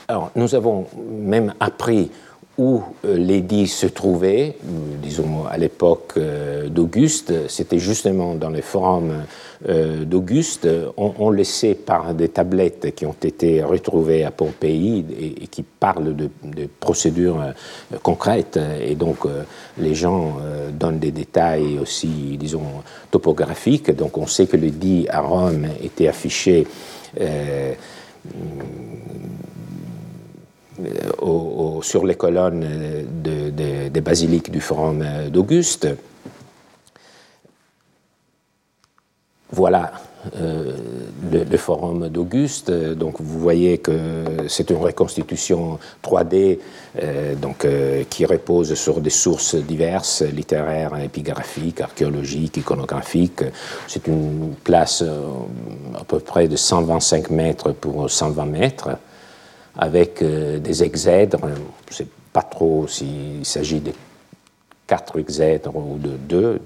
Alors, 0.08 0.32
nous 0.36 0.54
avons 0.54 0.86
même 1.10 1.54
appris 1.60 2.12
où 2.58 2.84
euh, 3.06 3.18
l'édit 3.18 3.68
se 3.68 3.88
trouvait, 3.88 4.56
disons 5.02 5.46
à 5.50 5.58
l'époque 5.58 6.14
euh, 6.18 6.70
d'Auguste, 6.70 7.50
c'était 7.50 7.80
justement 7.80 8.36
dans 8.36 8.50
les 8.50 8.62
forums 8.62 9.24
euh, 9.68 10.06
d'Auguste. 10.06 10.68
On, 10.98 11.30
le 11.30 11.44
sait 11.44 11.74
par 11.74 12.14
des 12.14 12.30
tablettes 12.30 12.94
qui 12.94 13.06
ont 13.06 13.16
été 13.24 13.64
retrouvées 13.64 14.24
à 14.24 14.32
Pompéi 14.32 15.06
et, 15.20 15.48
qui 15.48 15.64
parlent 15.64 16.16
de, 16.16 16.30
procédures 16.80 17.42
concrètes. 18.04 18.60
Et 18.82 18.96
donc 18.96 19.20
les 19.78 19.96
gens 19.96 20.38
donnent 20.74 21.00
des 21.00 21.12
détails 21.12 21.80
aussi, 21.80 22.38
disons, 22.38 22.84
topographiques. 23.10 23.96
Donc 23.96 24.18
on 24.18 24.28
sait 24.28 24.48
que 24.48 24.58
l'édit 24.58 25.08
à 25.10 25.22
Rome 25.22 25.68
était 25.82 26.08
affiché. 26.08 26.68
Euh, 27.20 27.74
sur 31.82 32.06
les 32.06 32.16
colonnes 32.16 32.66
des 33.24 34.02
basiliques 34.02 34.52
du 34.52 34.62
Forum 34.62 35.04
d'Auguste. 35.32 35.88
Voilà 39.54 39.92
euh, 40.38 40.72
le, 41.32 41.58
Forum 41.58 42.10
d'Auguste. 42.10 42.72
Donc 42.72 43.22
vous 43.22 43.40
voyez 43.40 43.78
que 43.78 44.24
c'est 44.48 44.72
une 44.72 44.78
reconstitution 44.78 45.78
3D 46.04 46.58
euh, 47.02 47.36
donc, 47.36 47.68
qui 48.10 48.26
repose 48.26 48.74
sur 48.74 49.00
des 49.00 49.12
sources 49.12 49.54
diverses, 49.54 50.24
littéraires, 50.24 51.00
épigraphiques, 51.00 51.82
archéologiques, 51.82 52.58
iconographiques. 52.58 53.44
C'est 53.88 54.08
une 54.08 54.56
place 54.64 55.04
à 55.04 56.04
peu 56.04 56.20
près 56.20 56.48
de 56.48 56.56
125 56.56 57.30
mètres 57.30 57.72
pour 57.74 58.10
120 58.10 58.46
mètres 58.46 58.90
avec 59.78 60.22
euh, 60.22 60.60
des 60.60 60.84
exèdres. 60.84 61.42
Je 61.88 61.94
ne 61.94 61.96
sais 61.96 62.08
pas 62.32 62.42
trop 62.42 62.88
s'il 62.88 63.46
s'agit 63.46 63.80
de 63.80 63.92
quatre 64.88 65.20
exèdres 65.20 65.76
ou 65.76 65.98
de 65.98 66.12
deux. 66.18 66.62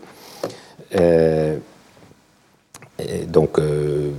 Euh, 0.96 1.58
donc, 3.28 3.60
euh, 3.60 4.12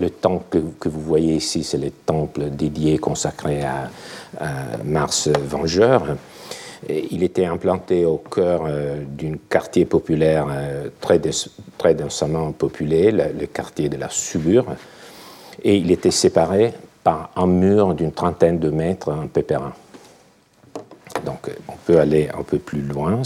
le, 0.00 0.10
temple 0.10 0.60
que, 0.78 0.88
vous 0.88 1.00
voyez 1.00 1.36
ici, 1.36 1.64
c'est 1.64 1.78
le 1.78 1.90
temple 1.90 2.50
dédié, 2.50 2.98
consacré 2.98 3.62
à, 3.62 3.90
Mars 4.84 5.28
Vengeur. 5.28 6.16
il 6.90 7.22
était 7.22 7.46
implanté 7.46 8.04
au 8.04 8.18
cœur 8.18 8.64
d'un 8.64 9.36
quartier 9.48 9.86
populaire 9.86 10.46
très, 11.00 11.18
très 11.78 11.94
densément 11.94 12.52
populé, 12.52 13.12
le, 13.12 13.46
quartier 13.46 13.88
de 13.88 13.96
la 13.96 14.10
Subure 14.10 14.66
et 15.62 15.76
il 15.76 15.90
était 15.90 16.10
séparé 16.10 16.72
par 17.04 17.30
un 17.36 17.46
mur 17.46 17.94
d'une 17.94 18.12
trentaine 18.12 18.58
de 18.58 18.70
mètres 18.70 19.12
en 19.12 19.26
pépérin. 19.26 19.72
Donc 21.24 21.50
on 21.68 21.74
peut 21.84 21.98
aller 21.98 22.28
un 22.36 22.42
peu 22.42 22.58
plus 22.58 22.82
loin. 22.82 23.22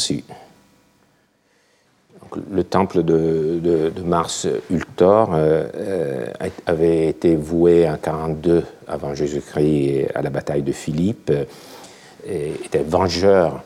Le 2.53 2.63
temple 2.63 3.03
de, 3.03 3.93
Mars 4.05 4.47
Ultor 4.71 5.35
euh, 5.35 5.67
euh, 5.75 6.27
avait 6.67 7.09
été 7.09 7.35
voué 7.35 7.89
en 7.89 7.97
42 7.97 8.65
avant 8.87 9.15
Jésus-Christ 9.15 10.09
à 10.15 10.23
la 10.23 10.31
bataille 10.31 10.63
de 10.63 10.73
Philippe, 10.73 11.33
et 12.27 12.53
était 12.65 12.83
vengeur 12.83 13.65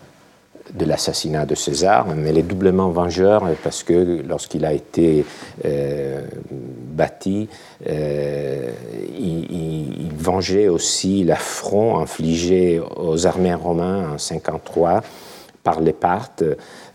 de 0.72 0.84
l'assassinat 0.84 1.46
de 1.46 1.54
César, 1.54 2.06
mais 2.16 2.30
il 2.30 2.38
est 2.38 2.42
doublement 2.42 2.88
vengeur 2.88 3.48
parce 3.62 3.82
que 3.82 4.22
lorsqu'il 4.26 4.64
a 4.64 4.72
été 4.72 5.24
euh, 5.64 6.22
bâti, 6.50 7.48
euh, 7.88 8.70
il, 9.18 10.10
vengeait 10.16 10.68
aussi 10.68 11.22
l'affront 11.22 11.98
infligé 11.98 12.80
aux 12.96 13.26
armées 13.26 13.52
romains 13.52 14.14
en 14.14 14.18
53 14.18 15.02
par 15.62 15.80
les 15.80 15.92
Parthes, 15.92 16.44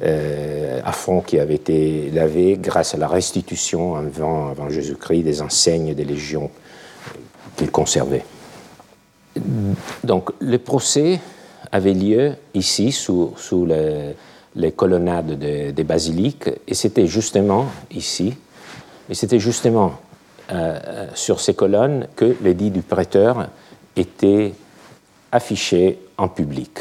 euh, 0.02 0.82
affront 0.84 1.22
qui 1.22 1.38
avait 1.38 1.56
été 1.56 2.10
lavé 2.12 2.58
grâce 2.60 2.96
à 2.96 2.98
la 2.98 3.08
restitution 3.08 3.96
avant 3.96 4.70
Jésus-Christ 4.70 5.22
des 5.22 5.42
enseignes 5.44 5.94
des 5.94 6.06
légions 6.06 6.50
qu'il 7.56 7.70
conservait. 7.70 8.26
Donc 10.04 10.32
le 10.40 10.58
procès 10.58 11.20
avait 11.72 11.94
lieu 11.94 12.36
ici, 12.54 12.92
sous, 12.92 13.36
les, 14.56 14.72
colonnades 14.72 15.38
des 15.40 15.84
basiliques, 15.84 16.50
et 16.68 16.74
c'était 16.74 17.08
justement 17.08 17.68
ici, 17.92 18.34
et 19.10 19.16
c'était 19.16 19.40
justement 19.40 19.94
euh, 20.52 20.80
euh, 20.88 21.08
sur 21.14 21.42
ces 21.42 21.54
colonnes 21.54 22.08
que 22.16 22.36
l'édit 22.42 22.72
du 22.72 22.82
prêteur 22.82 23.50
était 23.96 24.54
affiché 25.32 26.00
en 26.18 26.28
public. 26.28 26.80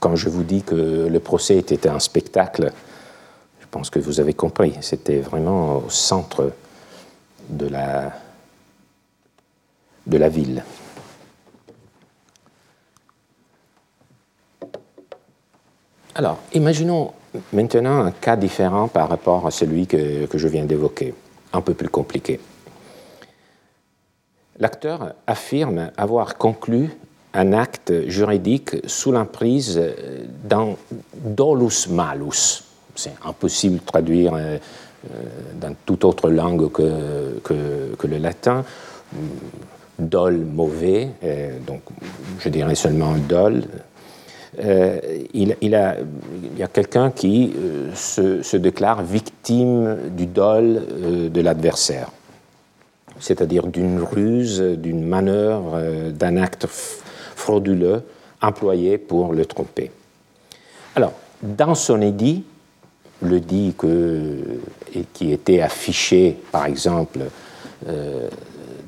quand 0.00 0.16
je 0.16 0.30
vous 0.30 0.42
dis 0.42 0.62
que 0.62 1.08
le 1.08 1.20
procès 1.20 1.58
était 1.58 1.88
un 1.88 2.00
spectacle, 2.00 2.72
je 3.60 3.66
pense 3.70 3.90
que 3.90 3.98
vous 3.98 4.18
avez 4.18 4.34
compris. 4.34 4.74
C'était 4.80 5.20
vraiment 5.20 5.76
au 5.76 5.90
centre 5.90 6.52
de 7.48 7.68
la, 7.68 8.12
de 10.06 10.16
la 10.16 10.28
ville. 10.28 10.64
Alors, 16.14 16.38
imaginons 16.52 17.12
maintenant 17.54 18.04
un 18.04 18.10
cas 18.10 18.36
différent 18.36 18.86
par 18.88 19.08
rapport 19.08 19.46
à 19.46 19.50
celui 19.50 19.86
que, 19.86 20.28
je 20.32 20.48
viens 20.48 20.66
d'évoquer, 20.66 21.14
un 21.54 21.62
peu 21.62 21.72
plus 21.72 21.88
compliqué. 21.88 22.38
L'acteur 24.58 25.14
affirme 25.26 25.90
avoir 25.96 26.36
conclu 26.36 26.90
un 27.32 27.54
acte 27.54 28.08
juridique 28.08 28.76
sous 28.86 29.10
l'emprise 29.10 29.80
d'un 30.44 30.76
dolus 31.14 31.88
malus. 31.88 32.62
C'est 32.94 33.14
impossible 33.24 33.76
de 33.78 33.84
traduire 33.84 34.34
euh, 34.34 34.58
dans 35.54 35.74
toute 35.86 36.04
autre 36.04 36.28
langue 36.28 36.70
que, 36.70 37.40
que, 37.42 38.06
le 38.06 38.18
latin. 38.18 38.66
Dol 39.98 40.36
mauvais, 40.36 41.08
euh, 41.24 41.58
donc 41.66 41.80
je 42.38 42.50
dirais 42.50 42.74
seulement 42.74 43.14
dol, 43.16 43.62
euh, 44.58 45.00
il, 45.32 45.56
y 45.62 45.74
a 45.74 46.68
quelqu'un 46.68 47.10
qui 47.10 47.54
euh, 47.56 47.90
se, 47.94 48.56
déclare 48.58 49.02
victime 49.02 50.10
du 50.10 50.26
dol 50.26 50.82
euh, 50.90 51.30
de 51.30 51.40
l'adversaire, 51.40 52.10
c'est-à-dire 53.18 53.66
d'une 53.66 54.02
ruse, 54.02 54.60
d'une 54.60 55.04
manœuvre, 55.04 56.10
d'un 56.10 56.36
acte 56.36 56.66
frauduleux 56.66 58.02
employé 58.42 58.98
pour 58.98 59.32
le 59.32 59.46
tromper. 59.46 59.90
Alors, 60.96 61.14
dans 61.42 61.74
son 61.74 62.02
édit, 62.02 62.44
le 63.22 63.40
dit 63.40 63.74
que, 63.78 64.36
qui 65.14 65.32
était 65.32 65.62
affiché, 65.62 66.36
par 66.50 66.66
exemple, 66.66 67.20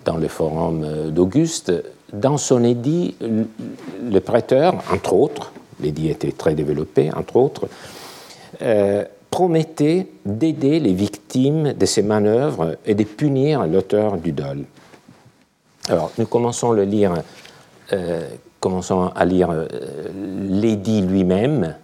dans 0.04 0.16
le 0.16 0.28
forum 0.28 1.10
d'Auguste, 1.10 1.72
dans 2.14 2.38
son 2.38 2.64
édit, 2.64 3.16
le 3.20 4.20
prêteur, 4.20 4.74
entre 4.92 5.14
autres, 5.14 5.52
l'édit 5.80 6.08
était 6.08 6.32
très 6.32 6.54
développé, 6.54 7.10
entre 7.12 7.36
autres, 7.36 7.68
euh, 8.62 9.04
promettait 9.30 10.06
d'aider 10.24 10.78
les 10.78 10.92
victimes 10.92 11.72
de 11.72 11.86
ces 11.86 12.02
manœuvres 12.02 12.76
et 12.86 12.94
de 12.94 13.02
punir 13.02 13.66
l'auteur 13.66 14.16
du 14.16 14.30
dol. 14.32 14.64
Alors, 15.88 16.12
nous 16.18 16.26
commençons, 16.26 16.72
euh, 16.72 16.84
à 19.14 19.24
lire 19.24 19.50
euh, 19.50 19.66
l'édit 20.48 21.02
lui-même. 21.02 21.74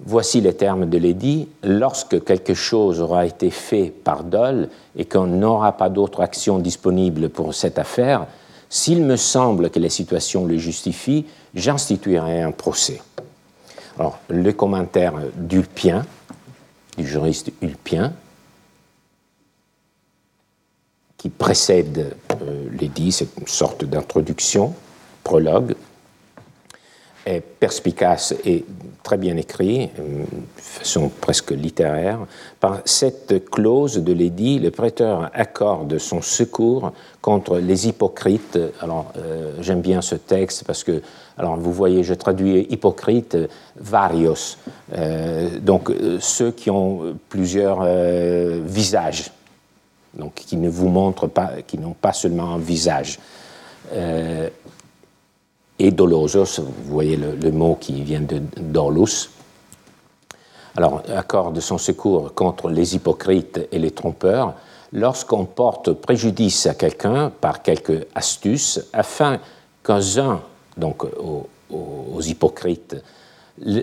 Voici 0.00 0.40
les 0.40 0.54
termes 0.54 0.88
de 0.88 0.98
l'édit. 0.98 1.48
Lorsque 1.62 2.24
quelque 2.24 2.54
chose 2.54 3.00
aura 3.00 3.26
été 3.26 3.50
fait 3.50 3.90
par 3.90 4.22
dol 4.22 4.68
et 4.96 5.04
qu'on 5.04 5.26
n'aura 5.26 5.72
pas 5.72 5.88
d'autre 5.88 6.20
action 6.20 6.58
disponible 6.58 7.28
pour 7.28 7.54
cette 7.54 7.78
affaire, 7.78 8.26
s'il 8.70 9.02
me 9.02 9.16
semble 9.16 9.70
que 9.70 9.78
les 9.78 9.88
situations 9.88 10.44
le 10.44 10.56
justifient, 10.58 11.26
j'instituerai 11.54 12.42
un 12.42 12.52
procès. 12.52 13.00
Alors, 13.98 14.18
le 14.28 14.52
commentaire 14.52 15.14
d'Ulpien, 15.34 16.06
du 16.96 17.06
juriste 17.06 17.50
Ulpien, 17.60 18.12
qui 21.16 21.30
précède 21.30 22.14
euh, 22.42 22.68
l'édit, 22.78 23.10
c'est 23.10 23.36
une 23.40 23.48
sorte 23.48 23.84
d'introduction, 23.84 24.74
prologue, 25.24 25.74
perspicace 27.60 28.34
et 28.44 28.64
très 29.02 29.16
bien 29.16 29.36
écrit, 29.36 29.88
de 29.96 30.24
façon 30.56 31.10
presque 31.20 31.52
littéraire. 31.52 32.18
Par 32.60 32.80
cette 32.84 33.48
clause 33.50 33.96
de 33.96 34.12
l'édit, 34.12 34.58
le 34.58 34.70
prêteur 34.70 35.30
accorde 35.32 35.96
son 35.98 36.20
secours 36.20 36.92
contre 37.22 37.58
les 37.58 37.88
hypocrites. 37.88 38.58
Alors, 38.80 39.12
euh, 39.16 39.54
j'aime 39.60 39.80
bien 39.80 40.02
ce 40.02 40.14
texte 40.14 40.64
parce 40.64 40.84
que, 40.84 41.00
alors 41.38 41.56
vous 41.56 41.72
voyez, 41.72 42.02
je 42.02 42.14
traduis 42.14 42.66
hypocrite, 42.68 43.36
varios, 43.76 44.58
euh, 44.94 45.58
donc 45.60 45.90
euh, 45.90 46.18
ceux 46.20 46.50
qui 46.50 46.70
ont 46.70 47.16
plusieurs 47.28 47.86
visages, 48.64 49.30
donc 50.14 50.34
qui 50.34 50.56
ne 50.56 50.68
vous 50.68 50.88
montrent 50.88 51.28
pas, 51.28 51.62
qui 51.66 51.78
n'ont 51.78 51.96
pas 51.98 52.12
seulement 52.12 52.54
un 52.54 52.58
visage 52.58 53.18
et 55.78 55.90
dolosos, 55.90 56.60
vous 56.60 56.92
voyez 56.92 57.16
le, 57.16 57.52
mot 57.52 57.76
qui 57.80 58.02
vient 58.02 58.20
de. 58.20 58.42
Alors, 60.76 61.02
accorde 61.14 61.58
son 61.60 61.78
secours 61.78 62.34
contre 62.34 62.68
les 62.68 62.94
hypocrites 62.94 63.68
et 63.72 63.78
les 63.78 63.90
trompeurs 63.90 64.54
lorsqu'on 64.92 65.44
porte 65.44 65.92
préjudice 65.92 66.66
à 66.66 66.74
quelqu'un 66.74 67.30
par 67.40 67.62
quelque 67.62 68.06
astuce 68.14 68.80
afin 68.92 69.38
qu'un 69.82 70.40
donc 70.76 71.04
aux, 71.04 71.46
aux, 71.70 72.20
hypocrites, 72.22 72.96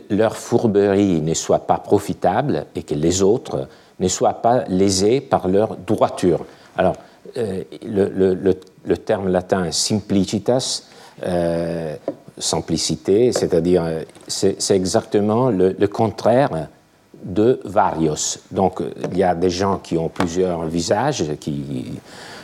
leur 0.09 0.37
fourberie 0.37 1.21
ne 1.21 1.33
soit 1.33 1.67
pas 1.67 1.77
profitable 1.77 2.65
et 2.75 2.83
que 2.83 2.95
les 2.95 3.21
autres 3.21 3.67
ne 3.99 4.07
soient 4.07 4.41
pas 4.41 4.63
lésés 4.69 5.21
par 5.21 5.47
leur 5.47 5.75
droiture. 5.75 6.45
Alors, 6.77 6.95
euh, 7.37 7.63
le, 7.85 8.07
le, 8.07 8.57
le, 8.85 8.97
terme 8.97 9.27
latin 9.27 9.71
simplicitas 9.71 10.83
euh, 11.23 11.95
simplicité, 12.37 13.31
c'est-à-dire 13.31 13.85
c'est 14.27 14.71
exactement 14.71 15.49
le, 15.49 15.73
contraire 15.87 16.67
de 17.23 17.61
varios. 17.63 18.39
Donc 18.51 18.81
il 19.09 19.17
y 19.17 19.23
a 19.23 19.33
des 19.33 19.49
gens 19.49 19.77
qui 19.77 19.97
ont 19.97 20.09
plusieurs 20.09 20.65
visages, 20.65 21.23
qui, 21.39 21.93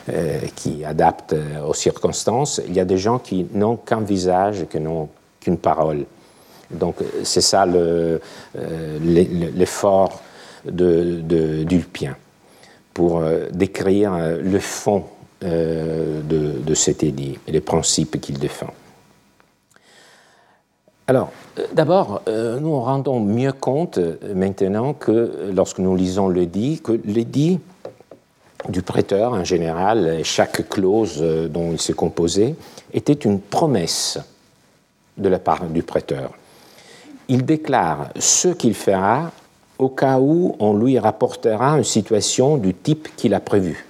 euh, 0.08 0.40
qui 0.56 0.82
adaptent 0.82 1.36
aux 1.68 1.74
circonstances, 1.74 2.62
il 2.66 2.72
y 2.72 2.80
a 2.80 2.86
des 2.86 2.96
gens 2.96 3.18
qui 3.18 3.46
n'ont 3.52 3.76
qu'un 3.76 4.00
visage, 4.00 4.64
qui 4.70 4.80
n'ont 4.80 5.10
qu'une 5.38 5.58
parole. 5.58 6.06
Donc 6.70 6.96
c'est 7.22 7.42
ça 7.42 7.64
euh, 7.66 8.18
l'effort 9.04 10.22
de, 10.64 11.20
d'Ulpien 11.64 12.16
pour 12.94 13.22
décrire 13.52 14.12
le 14.42 14.58
fond 14.58 15.04
euh, 15.44 16.20
de, 16.22 16.74
cet 16.74 17.02
édit 17.02 17.38
et 17.46 17.52
les 17.52 17.60
principes 17.60 18.18
qu'il 18.20 18.38
défend. 18.38 18.72
Alors, 21.06 21.30
euh, 21.58 21.66
d'abord, 21.74 22.22
euh, 22.28 22.58
nous 22.58 22.80
rendons 22.80 23.20
mieux 23.20 23.52
compte 23.52 23.98
maintenant 24.34 24.94
que 24.94 25.50
lorsque 25.54 25.80
nous 25.80 25.94
lisons 25.94 26.28
l'édit, 26.28 26.80
que 26.82 26.98
l'édit 27.04 27.60
du 28.68 28.80
prêteur 28.82 29.32
en 29.32 29.44
général, 29.44 30.20
chaque 30.22 30.68
clause 30.68 31.22
dont 31.50 31.72
il 31.72 31.80
s'est 31.80 31.92
composé, 31.92 32.54
était 32.94 33.12
une 33.12 33.40
promesse 33.40 34.18
de 35.18 35.28
la 35.28 35.38
part 35.38 35.66
du 35.66 35.82
prêteur. 35.82 36.30
Il 37.28 37.44
déclare 37.44 38.08
ce 38.18 38.48
qu'il 38.48 38.74
fera 38.74 39.30
au 39.78 39.90
cas 39.90 40.18
où 40.20 40.56
on 40.58 40.74
lui 40.74 40.98
rapportera 40.98 41.76
une 41.76 41.84
situation 41.84 42.56
du 42.56 42.72
type 42.72 43.08
qu'il 43.16 43.34
a 43.34 43.40
prévu. 43.40 43.84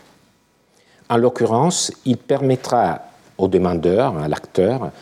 En 1.12 1.18
l'occurrence, 1.18 1.92
il 2.06 2.16
permettra 2.16 3.02
au 3.36 3.46
demandeur, 3.46 4.16
à 4.16 4.28
l'acteur, 4.28 4.92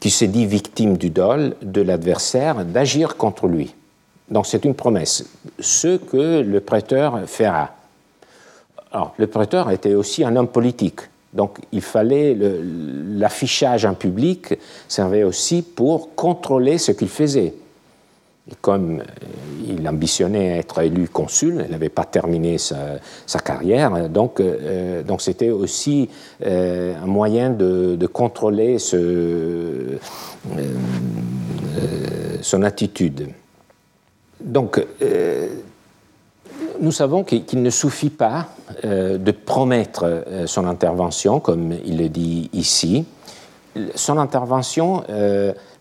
qui 0.00 0.08
se 0.08 0.24
dit 0.24 0.46
victime 0.46 0.96
du 0.96 1.10
dol 1.10 1.54
de 1.60 1.82
l'adversaire, 1.82 2.64
d'agir 2.64 3.18
contre 3.18 3.46
lui. 3.46 3.74
Donc 4.30 4.46
c'est 4.46 4.64
une 4.64 4.74
promesse. 4.74 5.26
Ce 5.58 5.98
que 5.98 6.40
le 6.40 6.60
prêteur 6.60 7.28
fera. 7.28 7.72
Alors, 8.90 9.12
le 9.18 9.26
prêteur 9.26 9.70
était 9.70 9.92
aussi 9.92 10.24
un 10.24 10.34
homme 10.34 10.48
politique. 10.48 11.00
Donc 11.34 11.58
il 11.72 11.82
fallait 11.82 12.34
l'affichage 13.18 13.84
en 13.84 13.92
public 13.92 14.54
servait 14.88 15.24
aussi 15.24 15.60
pour 15.60 16.14
contrôler 16.14 16.78
ce 16.78 16.92
qu'il 16.92 17.10
faisait 17.10 17.52
euh, 18.66 18.98
il 19.70 19.88
ambitionnait 19.88 20.58
être 20.58 20.80
élu 20.80 21.08
consul, 21.08 21.64
il 21.64 21.70
n'avait 21.70 21.88
pas 21.88 22.04
terminé 22.04 22.58
sa, 22.58 22.98
carrière, 23.44 24.08
donc 24.08 24.40
euh, 24.40 25.02
donc 25.02 25.22
c'était 25.22 25.50
aussi 25.50 26.08
euh, 26.44 26.94
un 27.02 27.06
moyen 27.06 27.50
de, 27.50 28.06
contrôler 28.06 28.78
ce, 28.78 29.98
son 32.42 32.62
attitude. 32.62 33.28
Donc 34.40 34.84
nous 36.80 36.92
savons 36.92 37.24
qu'il 37.24 37.62
ne 37.62 37.70
suffit 37.70 38.10
pas 38.10 38.48
de 38.82 39.30
promettre 39.30 40.24
son 40.46 40.66
intervention, 40.66 41.40
comme 41.40 41.74
il 41.84 41.98
le 41.98 42.08
dit 42.08 42.50
ici. 42.52 43.04
Son 43.94 44.18
intervention 44.18 45.04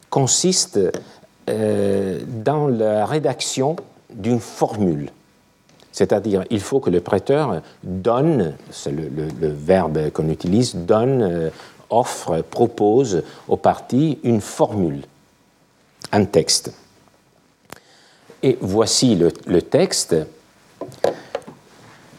consiste 0.09 0.79
euh, 1.49 2.19
dans 2.27 2.67
la 2.67 3.05
rédaction 3.05 3.75
d'une 4.13 4.39
formule. 4.39 5.09
C'est-à-dire, 5.91 6.43
il 6.51 6.59
faut 6.59 6.79
que 6.79 6.91
le 6.91 7.01
prêteur 7.01 7.61
donne, 7.83 8.53
c'est 8.69 8.91
le, 8.91 9.27
verbe 9.41 10.11
qu'on 10.11 10.29
utilise, 10.29 10.75
donne, 10.75 11.21
euh, 11.23 11.49
offre, 11.89 12.41
propose 12.41 13.23
aux 13.47 13.57
parties 13.57 14.19
une 14.23 14.41
formule. 14.41 15.01
un 16.11 16.25
texte. 16.25 16.71
Et 18.43 18.57
voici 18.61 19.15
le, 19.15 19.61
texte. 19.61 20.15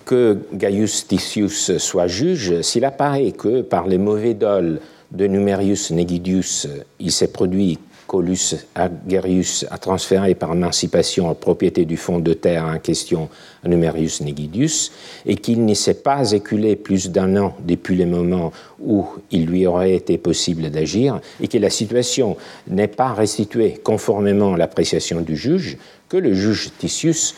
Que 0.05 0.39
Gaius 0.53 1.07
Titius 1.07 1.77
soit 1.79 2.09
juge, 2.09 2.63
s'il 2.63 2.85
apparaît 2.85 3.31
que 3.31 3.63
par 3.63 3.87
les 3.87 3.99
mauvais 3.99 4.35
dols 4.35 4.81
de 5.13 5.27
Numerius 5.29 5.93
Negidius, 5.93 6.67
il 6.99 7.13
s'est 7.13 7.29
produit 7.29 7.79
qu'Olus 8.11 8.57
Agerius 8.75 9.65
a 9.71 9.79
transféré 9.79 10.35
par 10.35 10.53
émancipation 10.53 11.29
la 11.29 11.37
propriété 11.37 11.85
du 11.85 11.97
fond 11.97 12.19
de 12.19 12.33
terre 12.33 12.65
en 12.65 12.81
question 12.81 13.29
à 13.63 13.69
Numerius 13.69 14.21
Negidius, 14.21 14.91
et 15.27 15.37
qu'il 15.37 15.65
ne 15.65 15.75
s'est 15.75 16.03
pas 16.03 16.33
éculé 16.33 16.75
plus 16.75 17.11
d'un 17.11 17.37
an 17.37 17.55
depuis 17.61 17.95
le 17.95 18.07
moment 18.07 18.51
où 18.81 19.07
il 19.31 19.47
lui 19.47 19.65
aurait 19.65 19.95
été 19.95 20.19
possible 20.19 20.71
d'agir, 20.71 21.21
et 21.41 21.47
que 21.47 21.59
la 21.59 21.71
situation 21.71 22.37
n'est 22.67 22.89
pas 22.89 23.15
restituée 23.15 23.75
conformément 23.75 24.55
à 24.55 24.57
l'appréciation 24.57 25.21
du 25.21 25.37
juge, 25.37 25.79
que 26.09 26.17
le 26.17 26.35
juge 26.35 26.73
Titius 26.79 27.37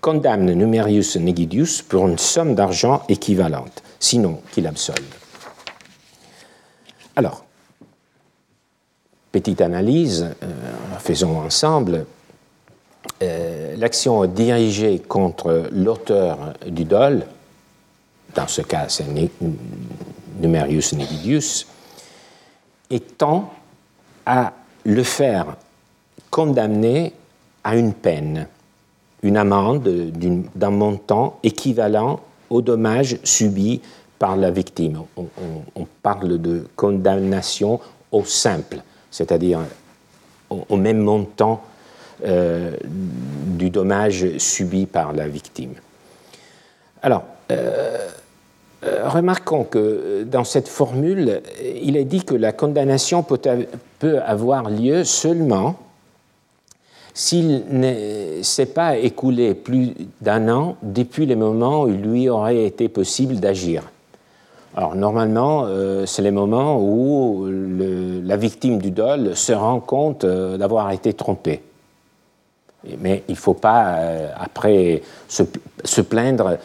condamne 0.00 0.50
Numerius 0.54 1.16
Negidius 1.16 1.82
pour 1.82 2.08
une 2.08 2.16
somme 2.16 2.54
d'argent 2.54 3.02
équivalente, 3.10 3.82
sinon 4.00 4.40
qu'il 4.52 4.66
absolve. 4.66 4.96
Alors, 7.14 7.44
petite 9.32 9.60
analyse, 9.60 10.26
euh, 10.42 10.46
faisons 10.98 11.38
ensemble. 11.38 12.06
Euh, 13.22 13.76
l'action 13.76 14.24
dirigée 14.26 14.98
contre 15.00 15.68
l'auteur 15.72 16.54
du 16.66 16.84
dol, 16.84 17.26
dans 18.34 18.46
ce 18.46 18.62
cas 18.62 18.86
c'est 18.88 19.06
Numerius 20.40 20.92
Negidius, 20.92 21.66
étant 22.90 23.52
à 24.26 24.52
le 24.84 25.02
faire 25.02 25.56
condamner 26.30 27.12
à 27.64 27.76
une 27.76 27.92
peine, 27.92 28.46
une 29.22 29.36
amende 29.36 29.88
d'un 30.54 30.70
montant 30.70 31.38
équivalent 31.42 32.20
aux 32.50 32.62
dommages 32.62 33.18
subis 33.24 33.80
par 34.18 34.36
la 34.36 34.50
victime. 34.50 35.02
On, 35.16 35.86
parle 36.02 36.38
de 36.40 36.66
condamnation 36.76 37.80
au 38.12 38.24
simple, 38.24 38.82
c'est-à-dire 39.10 39.60
au, 40.50 40.76
même 40.76 40.98
montant 40.98 41.62
euh, 42.24 42.72
du 42.82 43.70
dommage 43.70 44.38
subi 44.38 44.86
par 44.86 45.12
la 45.12 45.28
victime. 45.28 45.74
Alors, 47.02 47.24
euh, 47.50 48.08
euh, 48.84 49.08
remarquons 49.08 49.64
que 49.64 50.24
dans 50.24 50.44
cette 50.44 50.68
formule, 50.68 51.42
il 51.82 51.96
est 51.96 52.04
dit 52.04 52.24
que 52.24 52.34
la 52.34 52.52
condamnation 52.52 53.22
peut 53.22 54.18
avoir 54.24 54.70
lieu 54.70 55.04
seulement 55.04 55.76
s'il 57.14 57.64
ne 57.70 58.42
s'est 58.42 58.66
pas 58.66 58.96
écoulé 58.96 59.54
plus 59.54 59.92
d'un 60.20 60.48
an 60.48 60.76
depuis 60.82 61.26
le 61.26 61.34
moment 61.34 61.82
où 61.82 61.88
il 61.88 62.00
lui 62.00 62.28
aurait 62.28 62.64
été 62.64 62.88
possible 62.88 63.36
d'agir. 63.36 63.90
Alors 64.78 64.94
normalement, 64.94 65.64
euh, 65.66 66.06
c'est 66.06 66.22
les 66.22 66.30
moments 66.30 66.80
où 66.80 67.48
la 67.48 68.36
victime 68.36 68.80
du 68.80 68.92
dol 68.92 69.34
se 69.34 69.52
rend 69.52 69.80
compte 69.80 70.22
euh, 70.22 70.56
d'avoir 70.56 70.92
été 70.92 71.14
trompée. 71.14 71.64
Mais 73.00 73.24
il 73.26 73.32
ne 73.32 73.36
faut 73.36 73.54
pas 73.54 73.96
euh, 73.96 74.30
après 74.38 75.02
se, 75.26 76.00
plaindre 76.00 76.58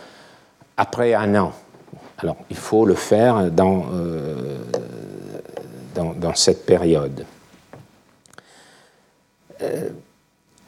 après 0.77 1.15
un 1.15 1.33
an. 1.33 1.53
Alors 2.19 2.35
il 2.51 2.55
faut 2.55 2.85
le 2.85 2.93
faire 2.93 3.49
dans, 3.49 3.85
dans, 5.95 6.35
cette 6.35 6.67
période. 6.67 7.25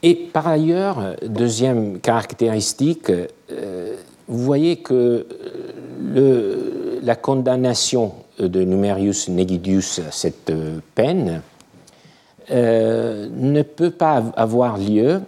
Et 0.02 0.14
par 0.32 0.48
ailleurs, 0.48 1.14
deuxième 1.24 2.00
caractéristique, 2.00 3.12
vous 3.48 4.44
voyez 4.44 4.78
que 4.78 5.26
la 7.02 7.16
condamnation 7.16 8.12
de 8.38 8.62
Numerius 8.62 9.28
Negidius 9.28 10.00
à 10.00 10.10
cette 10.10 10.50
euh, 10.50 10.78
peine 10.94 11.42
euh, 12.50 13.28
ne 13.32 13.62
peut 13.62 13.90
pas 13.90 14.22
avoir 14.36 14.78
lieu 14.78 15.20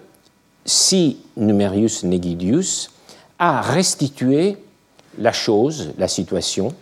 si 0.64 1.18
Numerius 1.36 2.04
Negidius 2.04 2.90
a 3.38 3.60
restitué 3.60 4.56
la 5.18 5.32
chose, 5.32 5.92
la 5.98 6.08
situation, 6.08 6.74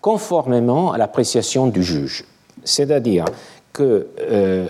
conformément 0.00 0.92
à 0.92 0.98
l'appréciation 0.98 1.66
du 1.66 1.82
juge. 1.82 2.24
C'est-à-dire 2.62 3.24
qu'il 3.74 4.04
euh, 4.20 4.68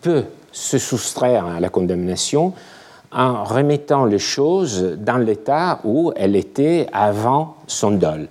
peut 0.00 0.24
se 0.52 0.78
soustraire 0.78 1.46
à 1.46 1.60
la 1.60 1.68
condamnation 1.68 2.54
en 3.14 3.44
remettant 3.44 4.04
les 4.04 4.18
choses 4.18 4.96
dans 4.98 5.18
l'état 5.18 5.80
où 5.84 6.12
elles 6.16 6.36
étaient 6.36 6.86
avant 6.92 7.56
son 7.66 7.92
dol. 7.92 8.28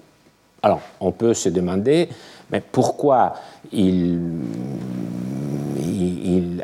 Alors, 0.61 0.81
on 0.99 1.11
peut 1.11 1.33
se 1.33 1.49
demander, 1.49 2.09
mais 2.51 2.61
pourquoi 2.61 3.33
il, 3.71 4.19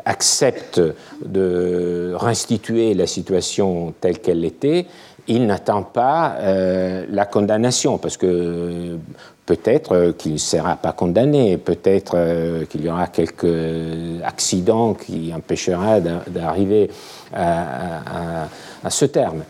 accepte 0.06 0.80
de 1.24 2.14
restituer 2.16 2.94
la 2.94 3.06
situation 3.06 3.92
telle 4.00 4.18
qu'elle 4.18 4.44
était 4.44 4.86
il 5.30 5.46
n'attend 5.46 5.82
pas 5.82 6.36
euh, 6.40 7.04
la 7.08 7.24
condamnation, 7.24 7.98
parce 7.98 8.16
que 8.16 8.96
peut-être 9.46 10.12
qu'il 10.18 10.34
ne 10.34 10.38
sera 10.38 10.76
pas 10.76 10.92
condamné, 10.92 11.56
peut-être 11.56 12.12
euh, 12.16 12.64
qu'il 12.64 12.84
y 12.84 12.88
aura 12.88 13.06
quelques 13.06 14.22
accidents 14.24 14.94
qui 14.94 15.32
empêchera 15.34 16.00
d'arriver 16.00 16.90
à, 17.34 18.48
ce 18.88 19.04
terme. 19.04 19.44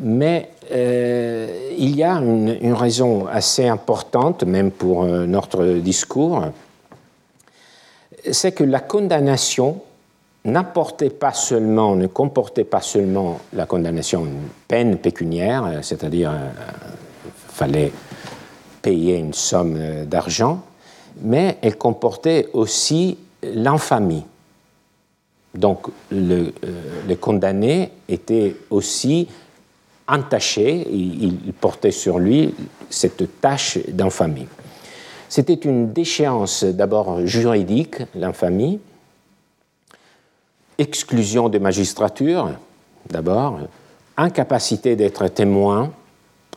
Mais 0.00 0.50
euh, 0.72 1.70
il 1.78 1.96
y 1.96 2.02
a 2.02 2.14
une, 2.14 2.72
raison 2.72 3.26
assez 3.26 3.68
importante, 3.68 4.42
même 4.44 4.70
pour 4.70 5.04
notre 5.04 5.64
discours, 5.64 6.44
c'est 8.30 8.52
que 8.52 8.64
la 8.64 8.80
condamnation 8.80 9.80
n'apportait 10.44 11.10
pas 11.10 11.32
seulement, 11.32 11.96
ne 11.96 12.06
comportait 12.06 12.64
pas 12.64 12.80
seulement 12.80 13.40
la 13.52 13.66
condamnation 13.66 14.26
une 14.26 14.48
peine 14.68 14.98
pécuniaire, 14.98 15.64
euh, 15.64 15.78
c'est-à-dire 15.82 16.32
il 16.32 16.36
euh, 16.36 16.50
fallait 17.48 17.92
payer 18.82 19.16
une 19.16 19.32
somme 19.32 19.76
euh, 19.78 20.04
d'argent, 20.04 20.60
mais 21.22 21.58
elle 21.62 21.76
comportait 21.76 22.48
aussi 22.52 23.18
l'infamie. 23.42 24.24
Donc 25.54 25.86
le, 26.10 26.52
condamné 27.20 27.92
était 28.08 28.56
aussi 28.70 29.28
entaché, 30.08 30.86
il, 30.90 31.52
portait 31.52 31.92
sur 31.92 32.18
lui 32.18 32.54
cette 32.90 33.40
tâche 33.40 33.78
d'infamie. 33.88 34.48
C'était 35.28 35.54
une 35.54 35.92
déchéance 35.92 36.64
d'abord 36.64 37.26
juridique, 37.26 37.96
l'infamie, 38.14 38.80
exclusion 40.78 41.48
des 41.48 41.58
magistratures, 41.58 42.50
d'abord, 43.08 43.60
incapacité 44.16 44.96
d'être 44.96 45.28
témoin. 45.28 45.92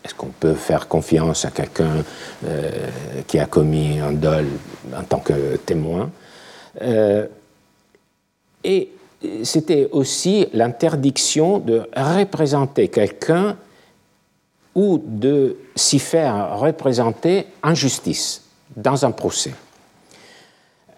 Est-ce 0.03 0.15
qu'on 0.15 0.27
peut 0.27 0.53
faire 0.53 0.87
confiance 0.87 1.45
à 1.45 1.51
quelqu'un 1.51 2.03
euh, 2.45 2.71
qui 3.27 3.39
a 3.39 3.45
commis 3.45 3.99
un 3.99 4.11
dol 4.11 4.45
en 4.95 5.03
tant 5.03 5.19
que 5.19 5.57
témoin? 5.57 6.09
Euh, 6.81 7.25
Et 8.63 8.89
c'était 9.43 9.89
aussi 9.91 10.47
l'interdiction 10.53 11.59
de 11.59 11.87
représenter 11.95 12.87
quelqu'un 12.87 13.57
ou 14.75 15.01
de 15.03 15.57
s'y 15.75 15.99
faire 15.99 16.59
représenter 16.59 17.47
en 17.63 17.73
justice 17.73 18.43
dans 18.75 19.05
un 19.05 19.11
procès. 19.11 19.53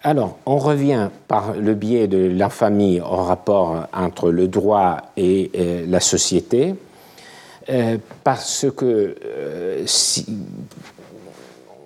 Alors, 0.02 0.38
on 0.46 0.56
revient 0.56 1.08
par 1.28 1.54
le 1.54 1.74
biais 1.74 2.08
de 2.08 2.26
l'infamie 2.26 3.00
au 3.00 3.16
rapport 3.16 3.86
entre 3.92 4.30
le 4.30 4.48
droit 4.48 4.96
et 5.16 5.50
euh, 5.54 5.84
la 5.86 6.00
société, 6.00 6.74
euh, 7.68 7.98
parce 8.24 8.66
que 8.74 8.84
euh, 9.24 9.82
si, 9.86 10.26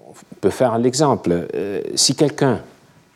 on 0.09 0.13
peut 0.41 0.51
faire 0.51 0.79
l'exemple, 0.79 1.49
si 1.95 2.15
quelqu'un 2.15 2.61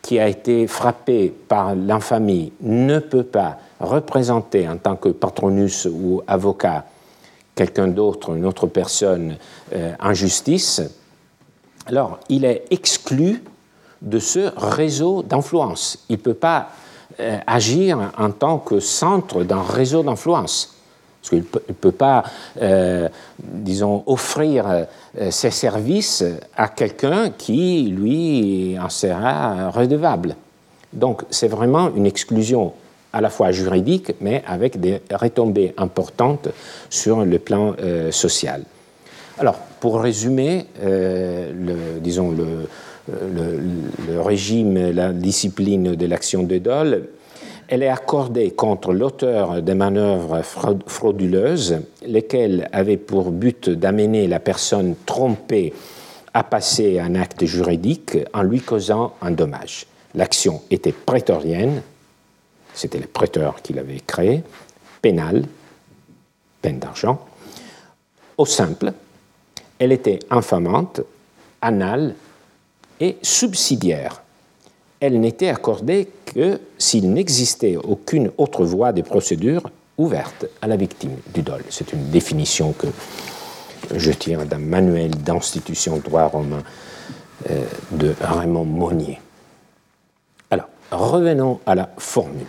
qui 0.08 0.18
a 0.18 0.26
été 0.26 0.66
frappé 0.66 1.28
par 1.28 1.74
l'infamie 1.74 2.50
ne 2.62 2.98
peut 2.98 3.24
pas 3.24 3.58
représenter 3.78 4.66
en 4.66 4.78
tant 4.78 4.96
que 4.96 5.10
patronus 5.10 5.86
ou 5.86 6.22
avocat 6.26 6.86
quelqu'un 7.54 7.88
d'autre, 7.88 8.34
une 8.34 8.46
autre 8.46 8.66
personne 8.68 9.36
en 10.00 10.14
justice, 10.14 10.80
alors 11.84 12.20
il 12.30 12.46
est 12.46 12.64
exclu 12.70 13.42
de 14.00 14.18
ce 14.18 14.50
réseau 14.56 15.22
d'influence. 15.22 15.98
Il 16.08 16.16
ne 16.16 16.22
peut 16.22 16.32
pas 16.32 16.70
euh, 17.20 17.36
agir 17.46 18.12
en 18.16 18.30
tant 18.30 18.56
que 18.56 18.80
centre 18.80 19.42
d'un 19.42 19.62
réseau 19.62 20.02
d'influence. 20.02 20.77
Parce 21.28 21.42
qu'il 21.42 21.60
ne 21.68 21.74
peut, 21.74 21.92
pas, 21.92 22.24
euh, 22.62 23.08
disons, 23.38 24.02
offrir 24.06 24.66
euh, 24.66 25.30
ses 25.30 25.50
services 25.50 26.24
à 26.56 26.68
quelqu'un 26.68 27.30
qui, 27.30 27.82
lui, 27.82 28.76
en 28.80 28.88
sera 28.88 29.70
redevable. 29.70 30.36
Donc 30.92 31.22
c'est 31.30 31.48
vraiment 31.48 31.94
une 31.94 32.06
exclusion 32.06 32.72
à 33.12 33.20
la 33.20 33.28
fois 33.28 33.50
juridique, 33.52 34.12
mais 34.20 34.42
avec 34.46 34.80
des 34.80 35.00
retombées 35.12 35.74
importantes 35.76 36.48
sur 36.88 37.24
le 37.24 37.38
plan 37.38 37.74
euh, 37.80 38.10
social. 38.10 38.62
Alors, 39.38 39.56
pour 39.80 40.00
résumer, 40.00 40.66
le, 40.82 42.00
disons, 42.00 42.32
le, 42.32 42.68
le, 43.08 44.20
régime, 44.20 44.90
la 44.90 45.12
discipline 45.12 45.94
de 45.94 46.06
l'action 46.06 46.42
de 46.42 46.58
Dole, 46.58 47.04
elle 47.68 47.82
est 47.82 47.88
accordée 47.88 48.50
contre 48.50 48.92
l'auteur 48.92 49.62
des 49.62 49.74
manœuvres 49.74 50.42
frauduleuses, 50.42 51.80
lesquelles 52.06 52.68
avaient 52.72 52.96
pour 52.96 53.30
but 53.30 53.68
d'amener 53.68 54.26
la 54.26 54.40
personne 54.40 54.94
trompée 55.04 55.74
à 56.32 56.44
passer 56.44 56.98
un 56.98 57.14
acte 57.14 57.44
juridique 57.44 58.16
en 58.32 58.42
lui 58.42 58.60
causant 58.60 59.14
un 59.20 59.30
dommage. 59.30 59.86
L'action 60.14 60.62
était 60.70 60.92
prétorienne, 60.92 61.82
c'était 62.72 62.98
le 62.98 63.06
prêteur 63.06 63.60
qui 63.62 63.74
l'avait 63.74 64.00
créé, 64.00 64.42
pénale, 65.02 65.44
peine 66.62 66.78
d'argent, 66.78 67.20
au 68.38 68.46
simple, 68.46 68.92
elle 69.78 69.92
était 69.92 70.20
infamante, 70.30 71.02
anale 71.60 72.14
et 73.00 73.16
subsidiaire. 73.22 74.22
Elle 75.00 75.20
n'était 75.20 75.48
accordée 75.48 76.08
que 76.26 76.60
s'il 76.76 77.12
n'existait 77.12 77.76
aucune 77.76 78.30
autre 78.36 78.64
voie 78.64 78.92
de 78.92 79.02
procédure 79.02 79.70
ouverte 79.96 80.46
à 80.60 80.66
la 80.66 80.76
victime 80.76 81.16
du 81.34 81.42
dol. 81.42 81.62
C'est 81.70 81.92
une 81.92 82.10
définition 82.10 82.72
que 82.72 82.86
je 83.94 84.12
tiens 84.12 84.44
d'un 84.44 84.58
manuel 84.58 85.10
d'institution 85.10 85.98
droit 85.98 86.26
romain 86.26 86.62
euh, 87.50 87.64
de 87.92 88.14
Raymond 88.20 88.64
Monnier. 88.64 89.20
Alors, 90.50 90.68
revenons 90.90 91.60
à 91.66 91.74
la 91.74 91.88
formule. 91.98 92.46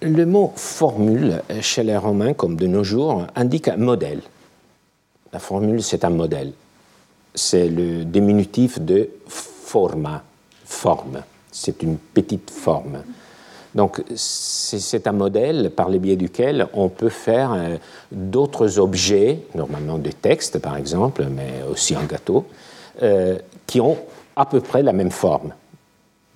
Le 0.00 0.24
mot 0.24 0.52
formule, 0.54 1.42
chez 1.60 1.82
les 1.82 1.96
Romains 1.96 2.32
comme 2.32 2.54
de 2.54 2.68
nos 2.68 2.84
jours, 2.84 3.26
indique 3.34 3.66
un 3.66 3.76
modèle. 3.76 4.20
La 5.32 5.40
formule, 5.40 5.82
c'est 5.82 6.04
un 6.04 6.10
modèle. 6.10 6.52
C'est 7.34 7.68
le 7.68 8.04
diminutif 8.04 8.80
de 8.80 9.10
forma, 9.26 10.22
forme. 10.64 11.22
C'est 11.60 11.82
une 11.82 11.98
petite 11.98 12.50
forme. 12.50 13.02
Donc, 13.74 14.02
c'est 14.14 15.06
un 15.06 15.12
modèle 15.12 15.70
par 15.70 15.88
le 15.88 15.98
biais 15.98 16.16
duquel 16.16 16.68
on 16.72 16.88
peut 16.88 17.10
faire 17.10 17.52
euh, 17.52 17.76
d'autres 18.10 18.78
objets, 18.78 19.40
normalement 19.54 19.98
des 19.98 20.12
textes 20.12 20.58
par 20.58 20.76
exemple, 20.76 21.26
mais 21.30 21.62
aussi 21.70 21.94
un 21.94 22.04
gâteau, 22.04 22.46
euh, 23.02 23.38
qui 23.66 23.80
ont 23.80 23.98
à 24.36 24.46
peu 24.46 24.60
près 24.60 24.82
la 24.82 24.92
même 24.92 25.10
forme 25.10 25.52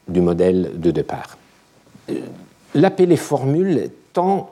du 0.09 0.21
modèle 0.21 0.73
de 0.75 0.91
départ. 0.91 1.39
Euh, 2.11 2.21
l'appeler 2.75 3.17
formule 3.17 3.91
tend 4.13 4.51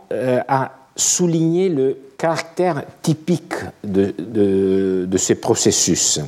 à 0.48 0.72
souligner 0.96 1.68
le 1.68 1.98
caractère 2.16 2.82
typique 3.02 3.54
de, 3.84 4.14
de, 4.18 5.18
ces 5.18 5.34
processus. 5.34 6.20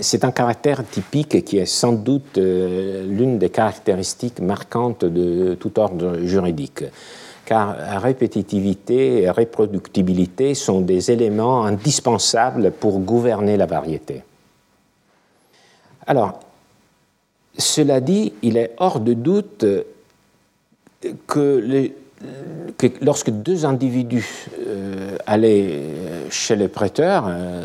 C'est 0.00 0.24
un 0.24 0.30
caractère 0.30 0.88
typique 0.88 1.44
qui 1.44 1.58
est 1.58 1.66
sans 1.66 1.92
doute 1.92 2.38
euh, 2.38 3.04
l'une 3.06 3.38
des 3.38 3.50
caractéristiques 3.50 4.40
marquantes 4.40 5.04
de 5.04 5.54
tout 5.54 5.78
ordre 5.78 6.20
juridique, 6.24 6.84
car 7.44 8.00
répétitivité 8.00 9.22
et 9.22 9.30
reproductibilité 9.30 10.54
sont 10.54 10.80
des 10.80 11.10
éléments 11.10 11.66
indispensables 11.66 12.70
pour 12.72 13.00
gouverner 13.00 13.58
la 13.58 13.66
variété. 13.66 14.22
Alors, 16.06 16.40
cela 17.58 18.00
dit, 18.00 18.32
il 18.42 18.56
est 18.56 18.72
hors 18.78 18.98
de 18.98 19.12
doute 19.12 19.66
que 21.26 21.92
lorsque 23.00 23.30
deux 23.30 23.66
individus 23.66 24.46
euh, 24.66 25.16
allaient 25.26 25.80
chez 26.30 26.56
le 26.56 26.68
prêteur, 26.68 27.26
euh, 27.28 27.64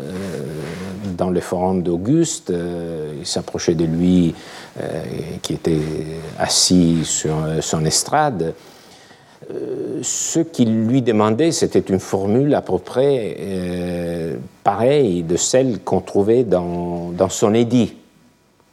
dans 1.18 1.30
le 1.30 1.40
forum 1.40 1.82
d'Auguste, 1.82 2.50
euh, 2.50 3.12
ils 3.18 3.26
s'approchaient 3.26 3.74
de 3.74 3.84
lui 3.84 4.34
qui 5.42 5.54
était 5.54 5.80
assis 6.38 7.04
sur 7.04 7.34
son 7.60 7.84
estrade. 7.84 8.54
ce 10.02 10.38
qu'il 10.38 10.86
lui 10.86 11.02
demandait, 11.02 11.50
c'était 11.50 11.80
une 11.80 11.98
formule 11.98 12.54
à 12.54 12.62
peu 12.62 12.78
près 12.78 13.36
pareille 14.62 15.24
de 15.24 15.36
celle 15.36 15.80
qu'on 15.80 16.00
trouvait 16.00 16.44
dans, 16.44 17.10
dans 17.10 17.28
son 17.28 17.54
édit. 17.54 17.96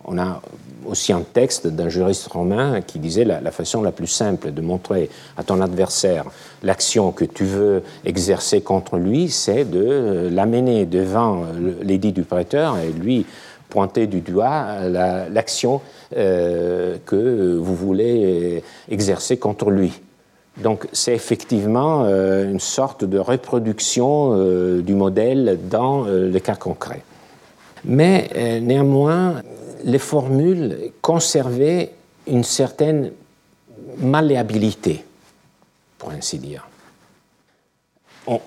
On 0.06 0.18
a 0.18 0.42
aussi 0.86 1.14
un 1.14 1.22
texte 1.22 1.68
d'un 1.68 1.90
juriste 1.90 2.28
romain 2.28 2.82
qui 2.82 3.00
disait 3.00 3.26
la, 3.26 3.42
la, 3.42 3.52
façon 3.52 3.82
la 3.82 3.92
plus 3.92 4.08
simple 4.08 4.52
de 4.52 4.62
montrer 4.62 5.10
à 5.36 5.44
ton 5.44 5.62
adversaire 5.62 6.26
l'action 6.62 7.12
que 7.12 7.26
tu 7.26 7.44
veux 7.44 7.82
exercer 8.06 8.62
contre 8.62 8.98
lui, 8.98 9.30
c'est 9.30 9.66
de 9.66 10.30
l'amener 10.32 10.86
devant 10.86 11.44
l'édit 11.82 12.12
du 12.12 12.22
prêteur 12.22 12.78
et 12.78 12.92
lui 12.92 13.26
pointer 13.70 14.08
du 14.08 14.22
doigt 14.22 14.88
l'action 15.30 15.82
euh, 16.16 16.96
que 17.06 17.58
vous 17.58 17.76
voulez 17.76 18.64
exercer 18.90 19.38
contre 19.38 19.70
lui. 19.70 19.92
Donc 20.64 20.88
c'est 20.94 21.14
effectivement 21.14 22.06
euh, 22.06 22.50
une 22.50 22.62
sorte 22.62 23.04
de 23.04 23.18
reproduction 23.18 24.32
euh, 24.32 24.82
du 24.82 24.94
modèle 24.94 25.60
dans 25.70 26.06
le 26.06 26.40
cas 26.40 26.56
concret. 26.56 27.02
Mais 27.84 28.30
néanmoins, 28.62 29.42
les 29.86 30.00
formules 30.00 30.92
conservaient 31.02 31.92
une 32.28 32.44
certaine 32.44 33.12
malléabilité, 34.00 35.06
pour 35.98 36.10
ainsi 36.10 36.40
dire. 36.40 36.68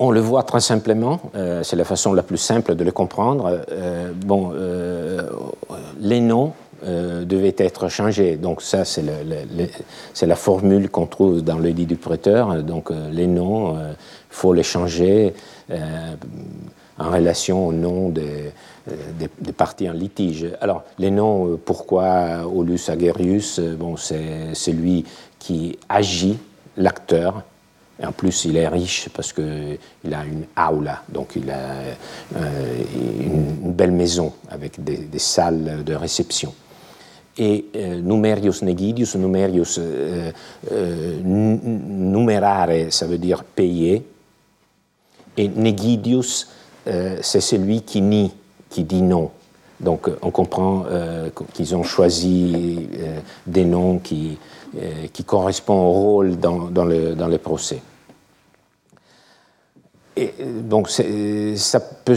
On, 0.01 0.11
le 0.11 0.19
voit 0.19 0.43
très 0.43 0.61
simplement, 0.61 1.21
euh, 1.37 1.63
c'est 1.63 1.77
la 1.77 1.85
façon 1.85 2.13
la 2.13 2.25
plus 2.25 2.37
simple 2.37 2.75
de 2.75 2.83
le 2.83 2.91
comprendre. 2.91 3.61
Euh, 3.71 4.11
bon, 4.13 4.51
euh, 4.53 5.23
les 6.01 6.21
noms 6.21 6.53
devaient 6.83 7.55
être 7.59 7.89
changés. 7.89 8.37
Donc 8.37 8.63
ça, 8.63 8.85
c'est 8.85 9.03
la 10.27 10.37
formule 10.37 10.91
qu'on 10.91 11.07
trouve 11.07 11.43
dans 11.43 11.59
le 11.59 11.71
lit 11.71 11.87
du 11.87 11.97
prêteur. 11.97 12.63
Donc 12.63 12.91
les 13.11 13.27
noms, 13.27 13.77
il 13.77 13.97
faut 14.31 14.53
les 14.53 14.63
changer 14.63 15.35
en 15.71 17.11
relation 17.11 17.67
au 17.67 17.73
nom 17.73 18.11
des, 18.11 18.53
des, 19.19 19.53
parties 19.53 19.89
en 19.89 19.93
litige. 19.93 20.47
Alors, 20.61 20.85
les 20.99 21.11
noms, 21.11 21.47
euh, 21.47 21.57
pourquoi 21.63 22.47
Aulus 22.47 22.89
Agerius 22.89 23.59
euh, 23.59 23.77
bon, 23.77 23.97
C'est 23.97 24.73
lui 24.73 25.05
qui 25.39 25.79
agit, 25.89 26.39
l'acteur, 26.77 27.43
en 28.03 28.13
plus, 28.13 28.45
il 28.45 28.57
est 28.57 28.69
riche 28.69 29.09
parce 29.13 29.33
qu'il 29.33 29.79
a 30.13 30.25
une 30.25 30.45
aula, 30.57 31.03
donc 31.09 31.33
il 31.35 31.51
a 31.51 31.57
euh, 32.37 32.83
une, 33.25 33.73
belle 33.73 33.91
maison 33.91 34.33
avec 34.51 34.83
des, 34.83 35.09
salles 35.19 35.83
de 35.85 35.95
réception. 35.95 36.55
Et 37.37 37.67
numerius 38.03 38.63
negidius, 38.63 39.15
numerius 39.15 39.81
numerare, 41.25 42.91
ça 42.91 43.07
veut 43.07 43.19
dire 43.19 43.45
payer, 43.45 44.05
et 45.37 45.49
negidius, 45.49 46.49
c'est 46.85 47.41
celui 47.41 47.83
qui 47.83 48.01
nie 48.01 48.33
qui 48.71 48.85
dit 48.85 49.03
non. 49.03 49.31
Donc 49.81 50.09
euh, 50.09 50.19
on 50.23 50.31
comprend 50.31 50.85
euh, 50.91 51.31
qu'ils 51.53 51.77
ont 51.77 51.83
choisi 51.83 52.89
euh, 52.99 53.19
des 53.47 53.65
noms 53.65 53.99
qui, 53.99 54.39
qui, 55.13 55.25
correspondent 55.25 55.87
au 55.87 55.93
rôle 55.93 56.37
dans, 56.37 56.67
dans, 56.67 56.85
le, 56.85 57.15
dans 57.15 57.29
le, 57.29 57.39
procès. 57.39 57.81
Et 60.17 60.35
donc 60.63 60.91
ça 60.91 61.81
peut 61.81 62.17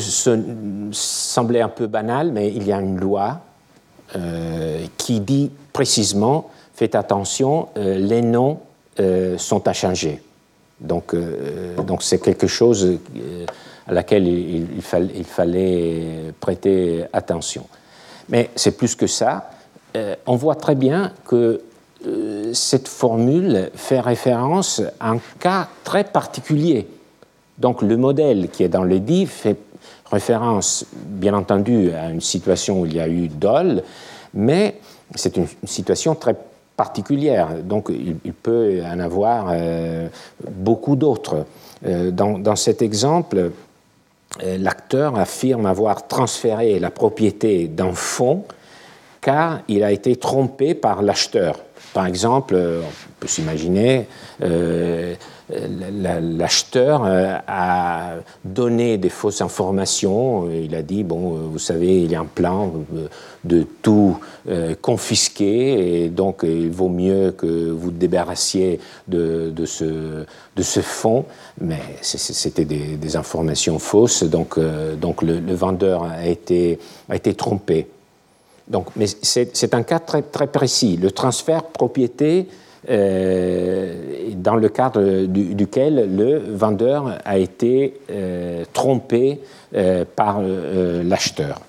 sembler 0.92 1.62
un 1.62 1.70
peu 1.70 1.88
banal, 1.88 2.32
mais 2.32 2.50
il 2.50 2.68
y 2.68 2.72
a 2.72 2.82
une 2.82 3.00
loi 3.00 3.42
qui 4.98 5.22
dit 5.22 5.52
précisément, 5.72 6.50
faites 6.74 6.96
attention, 6.96 7.70
les 7.76 8.22
noms 8.22 8.60
sont 9.38 9.68
à 9.68 9.74
changer. 9.74 10.22
Donc 10.82 11.16
donc 11.88 12.02
c'est 12.02 12.20
quelque 12.20 12.48
chose 12.48 12.98
à 13.92 13.94
laquelle 13.94 14.26
il, 14.26 14.82
fallait 15.26 16.34
prêter 16.40 17.04
attention. 17.12 17.66
Mais 18.30 18.50
c'est 18.56 18.78
plus 18.78 18.96
que 18.96 19.06
ça. 19.06 19.52
Euh, 19.98 20.16
on 20.26 20.38
voit 20.38 20.56
très 20.56 20.76
bien 20.76 21.12
que 21.26 21.62
euh, 22.08 22.54
cette 22.54 22.88
formule 22.88 23.70
fait 23.76 24.00
référence 24.00 24.82
à 25.02 25.12
un 25.12 25.20
cas 25.40 25.68
très 25.84 26.06
particulier. 26.06 26.88
Donc 27.58 27.82
le 27.82 27.98
modèle 27.98 28.50
qui 28.50 28.64
est 28.64 28.70
dans 28.70 28.86
le 28.86 29.02
dit 29.02 29.26
fait 29.26 29.58
référence, 30.10 30.86
bien 30.96 31.34
entendu, 31.34 31.92
à 31.92 32.10
une 32.10 32.22
situation 32.22 32.82
où 32.82 32.86
il 32.86 32.96
y 32.96 33.02
a 33.02 33.10
eu 33.10 33.28
dol, 33.28 33.84
mais 34.34 34.80
c'est 35.16 35.36
une, 35.36 35.48
situation 35.66 36.16
très 36.16 36.36
particulière. 36.78 37.62
Donc 37.62 37.90
il, 37.90 38.34
peut 38.34 38.82
en 38.86 39.00
avoir 39.00 39.50
euh, 39.52 40.08
beaucoup 40.50 40.96
d'autres. 40.96 41.46
Dans, 41.84 42.56
cet 42.56 42.84
exemple, 42.84 43.52
l'acteur 44.42 45.18
affirme 45.18 45.66
avoir 45.66 46.08
transféré 46.08 46.80
la 46.80 46.92
propriété 46.92 47.68
d'un 47.68 47.94
fonds 47.94 48.46
car 49.22 49.62
il 49.68 49.84
a 49.84 49.92
été 49.92 50.16
trompé 50.16 50.74
par 50.74 51.02
l'acheteur. 51.02 51.60
Par 51.94 52.06
exemple, 52.06 52.56
on 52.56 53.12
peut 53.20 53.28
s'imaginer, 53.28 54.08
euh, 54.42 55.16
l'acheteur 56.38 57.04
euh, 57.04 57.36
a 57.48 58.14
donné 58.46 58.98
des 58.98 59.10
fausses 59.10 59.42
informations. 59.42 60.50
Il 60.50 60.74
a 60.76 60.82
dit, 60.82 61.04
bon, 61.04 61.32
vous 61.52 61.60
savez, 61.60 62.02
il 62.02 62.12
y 62.12 62.16
a 62.16 62.22
un 62.22 62.26
plan 62.26 62.72
de 63.44 63.68
tout 63.82 64.18
confisquer, 64.82 66.04
et 66.04 66.10
donc 66.10 66.42
il 66.44 66.70
vaut 66.70 66.90
mieux 66.90 67.32
que 67.32 67.70
vous 67.72 67.92
débarrassiez 67.92 68.80
de, 69.10 69.54
ce, 69.66 70.82
fonds. 70.82 71.26
Mais 71.60 71.82
c'était 72.02 72.66
des, 72.66 73.16
informations 73.18 73.80
fausses, 73.80 74.24
donc, 74.24 74.56
le, 74.58 75.54
vendeur 75.54 76.04
a 76.04 76.28
été 76.28 76.78
trompé. 77.36 77.88
Donc, 78.72 78.88
mais 78.96 79.06
c'est 79.06 79.74
un 79.74 79.84
cas 79.84 80.00
très, 80.00 80.22
très 80.22 80.48
précis. 80.48 80.98
Le 80.98 81.12
transfert 81.12 81.64
propriété 81.64 82.48
euh, 82.90 83.94
dans 84.38 84.56
le 84.56 84.70
cadre 84.70 85.26
duquel 85.26 86.16
le 86.16 86.40
vendeur 86.40 87.20
a 87.24 87.38
été 87.38 88.00
euh, 88.10 88.64
trompé 88.74 89.40
euh, 89.76 90.04
par 90.16 90.42
l'acheteur. 90.42 91.62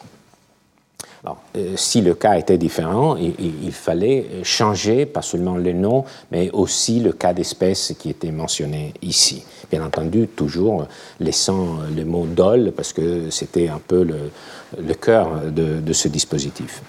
si 1.76 2.00
le 2.00 2.14
cas 2.14 2.38
était 2.38 2.56
différent, 2.56 3.16
il, 3.16 3.72
fallait 3.72 4.26
changer 4.42 5.04
pas 5.04 5.22
seulement 5.22 5.56
le 5.56 5.72
nom, 5.72 6.04
mais 6.30 6.50
aussi 6.52 7.00
le 7.00 7.12
cas 7.12 7.34
d'espèce 7.34 7.94
qui 7.98 8.08
était 8.10 8.32
mentionné 8.32 8.94
ici. 9.02 9.44
Bien 9.70 9.84
entendu, 9.84 10.28
toujours 10.28 10.86
laissant 11.20 11.80
le 11.94 12.04
mot 12.04 12.26
dol, 12.26 12.72
parce 12.74 12.92
que 12.92 13.28
c'était 13.30 13.68
un 13.68 13.80
peu 13.86 14.02
le, 14.02 14.94
cœur 14.94 15.42
de 15.52 15.92
ce 15.92 16.08
dispositif. 16.08 16.82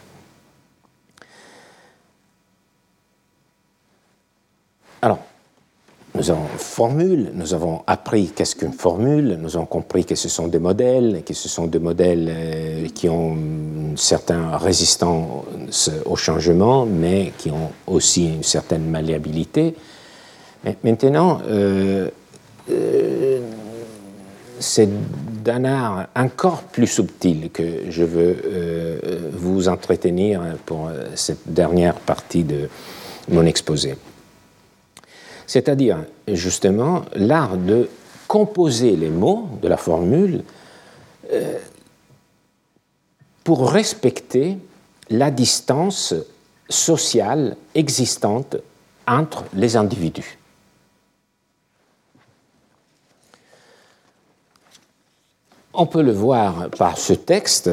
Alors, 5.04 5.20
nous 6.16 6.32
avons 6.32 6.48
formule, 6.56 7.32
nous 7.34 7.54
avons 7.54 7.82
appris 7.88 8.32
qu'est-ce 8.34 8.56
qu'une 8.56 8.72
formule, 8.72 9.38
nous 9.38 9.58
avons 9.58 9.66
compris 9.66 10.06
que 10.06 10.16
ce 10.16 10.30
sont 10.30 10.48
des 10.48 10.60
modèles, 10.60 11.24
que 11.26 11.34
ce 11.34 11.50
sont 11.50 11.68
des 11.68 11.80
modèles 11.80 12.30
euh, 12.30 12.88
qui 12.88 13.10
ont 13.10 13.34
une 13.36 13.98
certaine 13.98 14.46
résistance 14.54 15.92
au 16.06 16.16
changement, 16.16 16.86
mais 16.86 17.34
qui 17.38 17.52
ont 17.52 17.72
aussi 17.86 18.28
une 18.28 18.44
certaine 18.44 18.90
malléabilité. 18.90 19.76
Maintenant, 20.86 21.42
euh, 21.50 22.10
euh, 22.72 23.42
c'est 24.62 24.88
d'un 25.44 25.66
art 25.66 26.08
encore 26.16 26.64
plus 26.64 26.88
subtil 26.88 27.50
que 27.52 27.90
je 27.90 28.06
veux 28.06 28.38
vous 29.34 29.68
entretenir 29.68 30.42
pour 30.66 30.90
cette 31.16 31.52
dernière 31.52 31.96
partie 31.96 32.46
de 32.46 32.70
mon 33.28 33.46
exposé 33.46 33.98
c'est-à-dire 35.48 36.00
justement 36.28 37.04
l'art 37.16 37.58
de 37.58 37.90
composer 38.28 38.96
les 38.96 39.10
mots 39.10 39.48
de 39.62 39.68
la 39.68 39.78
formule 39.78 40.44
euh, 41.32 41.60
pour 43.44 43.72
respecter 43.72 44.58
la 45.10 45.32
distance 45.32 46.14
sociale 46.70 47.58
existante 47.76 48.58
entre 49.06 49.44
les 49.54 49.76
individus. 49.76 50.38
On 55.74 55.88
peut 55.88 56.04
le 56.04 56.12
voir 56.12 56.70
par 56.70 56.98
ce 56.98 57.14
texte 57.14 57.70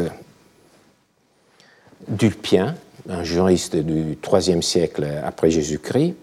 d'Ulpien, 2.09 2.75
un 3.09 3.23
juriste 3.23 3.77
du 3.77 4.19
IIIe 4.23 4.63
siècle 4.63 5.07
après 5.23 5.51
Jésus-Christ, 5.51 6.15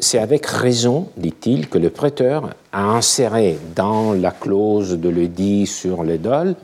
c'est 0.00 0.18
avec 0.18 0.46
raison, 0.46 1.08
dit-il, 1.16 1.68
que 1.68 1.78
le 1.78 1.90
prêteur 1.90 2.54
a 2.72 2.96
inséré 2.96 3.58
dans 3.76 4.12
la 4.12 4.30
clause 4.30 4.98
de 4.98 5.08
l'édit 5.08 5.66
sur 5.66 6.02
les 6.02 6.18
dol 6.18 6.56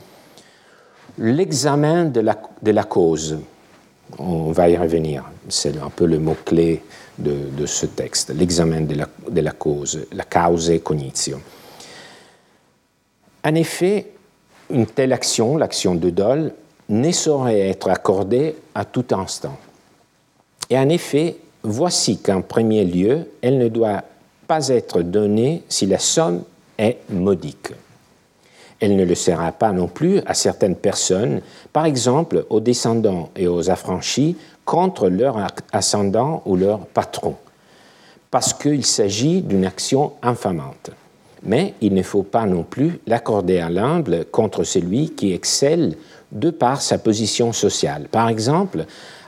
l'examen 1.18 2.07
de 2.07 2.20
la, 2.20 2.85
cause. 2.85 3.38
On 4.18 4.53
va 4.53 4.68
y 4.68 4.77
revenir, 4.77 5.25
c'est 5.49 5.77
un 5.79 5.90
peu 5.90 6.07
le 6.07 6.18
mot-clé 6.18 6.83
de, 7.18 7.66
ce 7.66 7.87
texte, 7.87 8.31
l'examen 8.35 8.83
de 8.83 9.40
la, 9.40 9.53
cause, 9.53 10.07
la 10.12 10.25
cause 10.25 10.72
cognitio. 10.83 11.40
En 13.44 13.55
effet, 13.55 14.12
une 14.70 14.87
telle 14.87 15.12
action, 15.12 15.57
l'action 15.57 15.94
de 15.94 16.11
dol, 16.11 16.53
ne 16.88 17.11
saurait 17.12 17.61
être 17.61 17.88
accordée 17.88 18.57
à 18.75 18.85
tout 18.85 19.07
instant. 19.12 19.59
Et 20.68 20.79
en 20.79 20.88
effet, 20.88 21.37
voici 21.66 22.18
qu'en 22.18 22.42
premier 22.42 22.85
lieu, 22.85 23.29
elle 23.42 23.59
ne 23.59 23.68
doit 23.68 24.02
pas 24.46 24.68
être 24.68 25.02
donnée 25.02 25.64
si 25.68 25.87
la 25.87 25.98
somme 25.98 26.42
est 26.79 26.98
modique. 27.11 27.72
Elle 28.79 28.96
ne 28.96 29.05
le 29.05 29.14
sera 29.14 29.52
pas 29.52 29.72
non 29.72 29.88
plus 29.88 30.20
à 30.26 30.35
certaines 30.35 30.76
personnes, 30.76 31.40
par 31.72 31.87
exemple 31.87 32.44
aux 32.50 32.61
descendants 32.61 33.31
et 33.35 33.48
aux 33.48 33.70
affranchis, 33.70 34.37
contre 34.64 35.09
leur 35.09 35.46
ascendant 35.72 36.42
ou 36.44 36.57
leur 36.57 36.81
patron, 36.87 37.37
parce 38.31 38.52
qu'il 38.52 38.85
s'agit 38.85 39.40
d'une 39.40 39.64
action 39.64 40.12
infamante. 40.22 40.90
Mais 41.42 41.74
il 41.81 41.94
ne 41.94 42.02
faut 42.02 42.24
pas 42.24 42.46
non 42.46 42.64
plus 42.64 42.98
l'accorder 43.07 43.59
à 43.61 43.70
l'humble 43.70 44.24
contre 44.31 44.64
celui 44.64 45.11
qui 45.11 45.33
excelle 45.33 45.96
de 46.33 46.50
par 46.50 46.83
sa 46.83 46.98
position 46.98 47.52
sociale. 47.52 48.09
Par 48.11 48.29
exemple, 48.29 48.85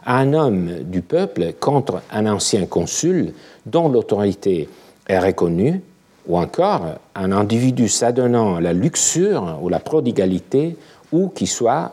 un 0.08 0.32
homme 0.32 0.84
du 0.84 1.02
peuple 1.02 1.52
contre 1.60 2.00
un 2.10 2.26
ancien 2.26 2.64
consul 2.64 3.34
dont 3.66 3.90
l'autorité 3.90 4.68
est 5.06 5.18
reconnue, 5.18 5.82
ou 6.26 6.38
encore 6.38 6.94
un 7.14 7.30
individu 7.30 7.88
s'adonnant 7.88 8.56
à 8.56 8.60
la 8.60 8.72
luxure 8.72 9.58
ou 9.62 9.68
la 9.68 9.80
prodigalité, 9.80 10.76
ou 11.12 11.28
qui 11.28 11.46
soit, 11.46 11.92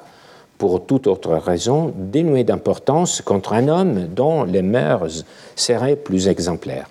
pour 0.57 0.85
toute 0.85 1.07
autre 1.07 1.35
raison, 1.35 1.93
dénué 1.95 2.45
d'importance 2.45 3.21
contre 3.21 3.53
un 3.53 3.67
homme 3.67 4.07
dont 4.07 4.45
les 4.45 4.61
mœurs 4.61 5.25
seraient 5.55 5.97
plus 5.97 6.29
exemplaires. 6.29 6.89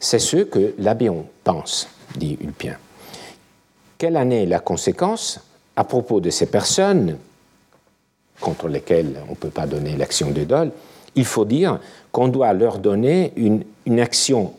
C'est 0.00 0.18
ce 0.18 0.38
que 0.38 0.74
l'Abéon 0.78 1.26
pense, 1.44 1.88
dit 2.16 2.36
Ulpien. 2.40 2.76
Quelle 3.96 4.16
en 4.16 4.30
est 4.30 4.46
la 4.46 4.58
conséquence 4.58 5.40
à 5.76 5.84
propos 5.84 6.20
de 6.20 6.30
ces 6.30 6.46
personnes 6.46 7.16
contre 8.40 8.68
lesquels 8.68 9.20
on 9.28 9.32
ne 9.32 9.36
peut 9.36 9.50
pas 9.50 9.66
donner 9.66 9.96
l'action 9.96 10.30
de 10.30 10.44
dol, 10.44 10.72
il 11.14 11.24
faut 11.24 11.44
dire 11.44 11.78
qu'on 12.12 12.28
doit 12.28 12.52
leur 12.52 12.78
donner 12.78 13.32
une, 13.36 13.64
action 14.00 14.52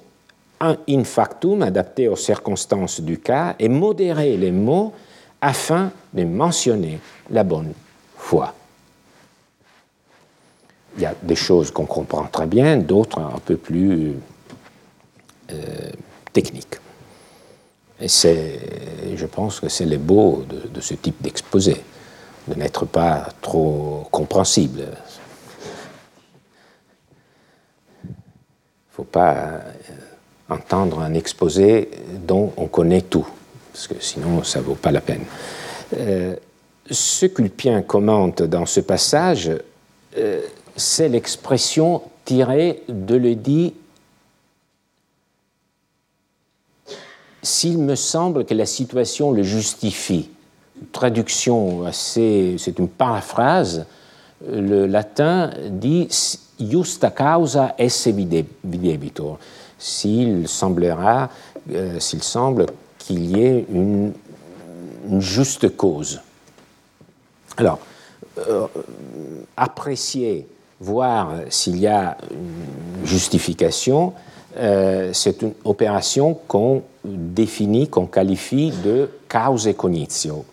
in 0.61 1.03
factum 1.03 1.61
adaptée 1.61 2.07
aux 2.07 2.15
circonstances 2.15 3.01
du 3.01 3.17
cas 3.17 3.55
et 3.57 3.69
modérer 3.69 4.37
les 4.37 4.51
mots 4.51 4.93
afin 5.39 5.91
de 6.13 6.23
mentionner 6.23 6.99
la 7.29 7.43
bonne 7.43 7.73
foi. 8.15 8.53
Il 10.97 11.03
y 11.03 11.05
a 11.05 11.15
des 11.23 11.35
choses 11.35 11.71
qu'on 11.71 11.85
comprend 11.85 12.25
très 12.25 12.45
bien, 12.45 12.77
d'autres 12.77 13.19
un 13.19 13.39
peu 13.43 13.55
plus 13.55 14.13
euh, 15.51 15.55
techniques. 16.33 16.75
Et 17.99 18.07
je 18.07 19.25
pense 19.25 19.59
que 19.59 19.69
c'est 19.69 19.85
le 19.85 19.97
beau 19.97 20.43
de 20.73 20.81
ce 20.81 20.95
type 20.95 21.21
d'exposé 21.21 21.81
de 22.51 22.59
n'être 22.59 22.85
pas 22.85 23.29
trop 23.41 24.07
compréhensible. 24.11 24.87
Il 28.03 28.09
ne 28.09 28.13
faut 28.91 29.03
pas 29.03 29.33
euh, 29.33 29.59
entendre 30.49 30.99
un 30.99 31.13
exposé 31.13 31.89
dont 32.27 32.51
on 32.57 32.67
connaît 32.67 33.01
tout, 33.01 33.27
parce 33.71 33.87
que 33.87 33.95
sinon 33.99 34.43
ça 34.43 34.59
ne 34.59 34.65
vaut 34.65 34.75
pas 34.75 34.91
la 34.91 35.01
peine. 35.01 35.23
Euh, 35.97 36.35
ce 36.89 37.25
qu'Ulpien 37.25 37.81
commente 37.81 38.41
dans 38.43 38.65
ce 38.65 38.81
passage, 38.81 39.51
euh, 40.17 40.41
c'est 40.75 41.07
l'expression 41.07 42.01
tirée 42.25 42.83
de 42.89 43.15
l'édit 43.15 43.73
S'il 47.43 47.79
me 47.79 47.95
semble 47.95 48.45
que 48.45 48.53
la 48.53 48.67
situation 48.67 49.31
le 49.31 49.41
justifie 49.41 50.29
traduction 50.91 51.85
assez, 51.85 52.55
c'est 52.57 52.79
une 52.79 52.87
paraphrase, 52.87 53.85
le 54.49 54.87
latin 54.87 55.51
dit 55.69 56.07
justa 56.59 57.09
causa 57.09 57.75
esse 57.77 58.07
videbitur. 58.63 59.37
S'il 59.77 60.47
semblera, 60.47 61.29
euh, 61.71 61.99
s'il 61.99 62.23
semble 62.23 62.67
qu'il 62.99 63.25
y 63.25 63.43
ait 63.43 63.65
une, 63.71 64.13
juste 65.19 65.75
cause. 65.75 66.21
Alors, 67.57 67.79
euh, 68.37 68.67
apprécier, 69.57 70.47
voir 70.79 71.33
s'il 71.49 71.79
y 71.79 71.87
a 71.87 72.17
une 72.31 73.05
justification, 73.05 74.13
euh, 74.57 75.11
c'est 75.13 75.41
une 75.41 75.53
opération 75.63 76.37
qu'on 76.47 76.83
définit, 77.03 77.87
qu'on 77.87 78.05
qualifie 78.05 78.71
de 78.83 79.09
cause 79.27 80.45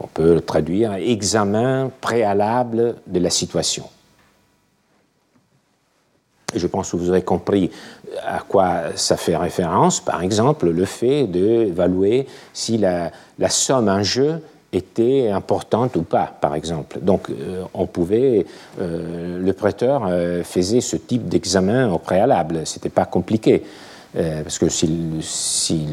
on 0.00 0.06
peut 0.06 0.34
le 0.34 0.40
traduire 0.40 0.94
examen 0.94 1.90
préalable 2.00 2.96
de 3.06 3.20
la 3.20 3.30
situation. 3.30 3.84
je 6.54 6.66
pense 6.66 6.90
que 6.90 6.96
vous 6.96 7.10
aurez 7.10 7.22
compris 7.22 7.70
à 8.26 8.40
quoi 8.40 8.96
ça 8.96 9.16
fait 9.16 9.36
référence. 9.36 10.00
Par 10.00 10.22
exemple, 10.22 10.70
le 10.70 10.84
fait 10.84 11.26
d'évaluer 11.26 12.26
si 12.52 12.78
la, 12.78 13.10
somme 13.48 13.88
en 13.88 14.02
jeu 14.02 14.40
était 14.72 15.28
importante 15.28 15.96
ou 15.96 16.02
pas, 16.02 16.32
par 16.40 16.54
exemple. 16.54 16.98
Donc, 17.00 17.30
euh, 17.30 17.64
on 17.72 17.86
pouvait, 17.86 18.44
euh, 18.80 19.38
le 19.38 19.52
prêteur 19.52 20.06
euh, 20.06 20.42
faisait 20.44 20.82
ce 20.82 20.96
type 20.96 21.28
d'examen 21.28 21.90
au 21.90 21.98
préalable. 21.98 22.62
C'était 22.66 22.90
pas 22.90 23.06
compliqué, 23.06 23.62
parce 24.14 24.58
que 24.58 24.68
si, 24.68 25.86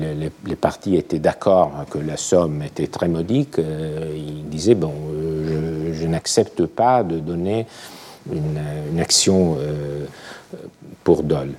les, 0.46 0.56
parties 0.56 0.96
étaient 0.96 1.20
d'accord 1.20 1.86
que 1.90 1.98
la 1.98 2.18
somme 2.18 2.62
était 2.64 2.88
très 2.88 3.08
modique, 3.08 3.58
il 3.58 4.48
disait 4.50 4.76
bon, 4.76 4.94
je, 5.94 6.08
n'accepte 6.08 6.66
pas 6.66 7.04
de 7.04 7.20
donner 7.20 7.68
une, 8.32 9.00
action 9.00 9.58
pour 11.04 11.24
Dole. 11.24 11.54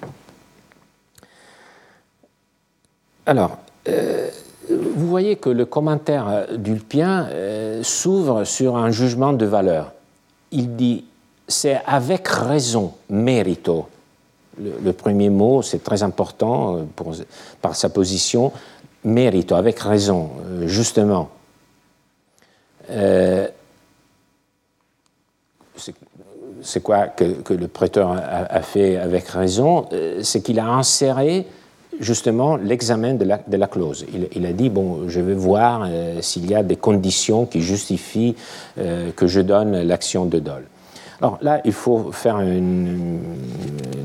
Alors, 3.26 3.58
euh, 3.88 4.28
vous 4.70 5.08
voyez 5.08 5.36
que 5.36 5.50
le 5.50 5.66
commentaire 5.66 6.46
d'Ulpien 6.56 7.26
euh, 7.30 7.82
s'ouvre 7.82 8.44
sur 8.44 8.76
un 8.76 8.92
jugement 8.92 9.32
de 9.32 9.44
valeur. 9.44 9.92
Il 10.52 10.76
dit 10.76 11.04
c'est 11.48 11.80
avec 11.86 12.28
raison, 12.28 12.94
mérito. 13.10 13.88
Le, 14.58 14.92
premier 14.92 15.28
mot, 15.28 15.62
c'est 15.62 15.82
très 15.82 16.02
important 16.02 16.78
euh, 16.78 16.82
par 17.60 17.76
sa 17.76 17.88
position, 17.88 18.52
mérito, 19.04 19.54
avec 19.54 19.78
raison, 19.78 20.30
justement. 20.64 21.28
c'est 26.62 26.82
quoi 26.82 27.08
que, 27.08 27.52
le 27.52 27.68
prêteur 27.68 28.10
a, 28.10 28.62
fait 28.62 28.96
avec 28.96 29.28
raison? 29.28 29.86
C'est 30.22 30.40
qu'il 30.40 30.58
a 30.58 30.66
inséré 30.66 31.46
justement 32.00 32.56
l'examen 32.56 33.14
de 33.14 33.24
la, 33.24 33.66
clause. 33.66 34.06
Il, 34.32 34.46
a 34.46 34.52
dit, 34.52 34.70
bon, 34.70 35.08
je 35.08 35.20
vais 35.20 35.34
voir 35.34 35.86
euh, 35.86 36.20
s'il 36.20 36.48
y 36.48 36.54
a 36.54 36.62
des 36.62 36.76
conditions 36.76 37.46
qui 37.46 37.60
justifient 37.60 38.34
euh, 38.78 39.10
que 39.12 39.26
je 39.26 39.40
donne 39.40 39.82
l'action 39.82 40.26
de 40.26 40.38
Dole. 40.38 40.64
Alors 41.20 41.38
là, 41.40 41.60
il 41.64 41.72
faut 41.72 42.12
faire 42.12 42.40
une, 42.40 43.20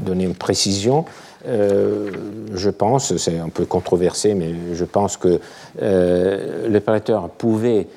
donner 0.06 0.26
une 0.26 0.36
précision. 0.36 1.06
Euh, 1.48 2.12
je 2.54 2.70
pense, 2.70 3.16
c'est 3.18 3.40
un 3.40 3.50
peu 3.50 3.66
controversé, 3.66 4.34
mais 4.34 4.54
je 4.74 4.86
pense 4.86 5.18
que 5.18 5.40
le 5.80 6.80
prêteur 6.80 7.30
pouvait 7.30 7.88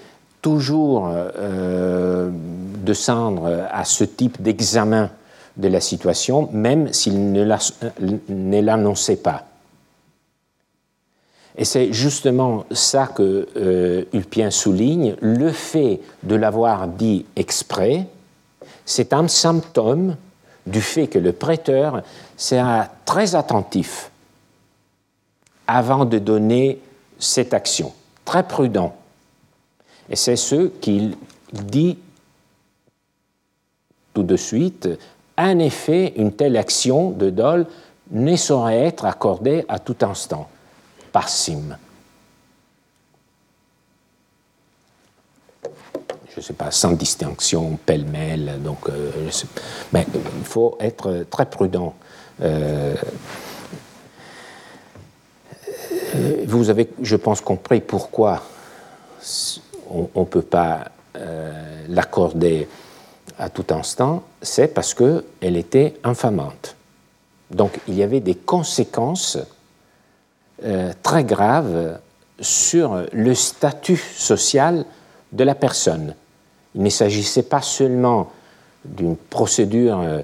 toujours 0.43 1.09
descendre 2.85 3.67
à 3.71 3.85
ce 3.85 4.05
type 4.05 4.43
d'examen 4.43 5.11
de 5.57 5.69
la 5.69 5.81
situation, 5.81 6.49
même 6.53 6.93
s'il 6.93 7.33
ne 7.33 8.61
l'annonçait 8.61 9.17
pas. 9.17 9.45
Et 11.57 11.65
c'est 11.65 11.93
justement 11.93 12.65
ça 12.73 13.07
que 13.07 13.47
euh, 13.57 14.05
Ulpien 14.13 14.51
souligne, 14.51 15.15
le 15.21 15.51
fait 15.51 16.01
de 16.25 16.35
l'avoir 16.35 16.89
dit 16.89 17.27
exprès, 17.37 18.07
c'est 18.85 19.13
un 19.13 19.29
symptôme 19.29 20.17
du 20.67 20.81
fait 20.81 21.09
que 21.09 21.19
le 21.19 21.33
prêteur 21.33 22.03
sera 22.37 22.89
très 23.05 23.35
attentif 23.35 24.11
avant 25.67 26.05
de 26.05 26.19
donner 26.19 26.81
cette 27.19 27.55
action, 27.55 27.93
très 28.25 28.47
prudent. 28.47 28.95
Et 30.09 30.17
c'est 30.17 30.37
ce 30.37 30.69
qu'il 30.69 31.17
dit 31.53 31.99
tout 34.13 34.23
de 34.23 34.37
suite. 34.37 34.89
En 35.37 35.59
effet, 35.59 36.13
une 36.17 36.33
telle 36.33 36.57
action 36.57 37.11
de 37.11 37.31
dol 37.31 37.67
ne 38.11 38.37
saurait 38.37 38.81
être 38.81 39.07
accordée 39.07 39.65
à 39.69 39.79
tout 39.79 39.97
instant 40.03 40.49
passim. 41.13 41.79
Je 46.35 46.41
ne 46.41 46.45
sais 46.47 46.53
pas, 46.53 46.73
sans 46.73 46.93
distinction, 46.93 47.79
pêle-mêle. 47.87 48.61
Donc, 48.61 48.89
euh, 48.89 49.31
mais 49.93 50.05
il 50.13 50.45
faut 50.45 50.77
être 50.81 51.25
très 51.31 51.47
prudent. 51.47 51.95
Euh, 52.43 52.97
vous 56.47 56.71
avez, 56.71 56.91
je 57.01 57.15
pense, 57.15 57.41
compris 57.41 57.81
pourquoi 57.81 58.43
on 59.89 60.21
ne 60.21 60.25
peut 60.25 60.43
pas 60.43 60.89
euh, 61.17 61.85
l'accorder 61.89 62.69
à 63.39 63.49
tout 63.49 63.67
instant. 63.71 64.25
C'est 64.43 64.75
parce 64.75 64.93
qu'elle 64.93 65.57
était 65.57 65.95
infamante. 66.03 66.75
Donc, 67.49 67.79
il 67.87 67.95
y 67.95 68.03
avait 68.03 68.21
des 68.21 68.35
conséquences 68.35 69.39
très 71.03 71.25
grave 71.25 71.99
sur 72.41 73.05
le 73.13 73.35
statut 73.35 73.97
social 73.97 74.85
de 75.33 75.45
la 75.45 75.55
personne. 75.55 76.15
Il 76.75 76.83
ne 76.83 76.91
s'agissait 76.91 77.45
pas 77.45 77.63
seulement 77.63 78.31
d'une 78.85 79.17
procédure 79.17 80.01
euh, 80.01 80.21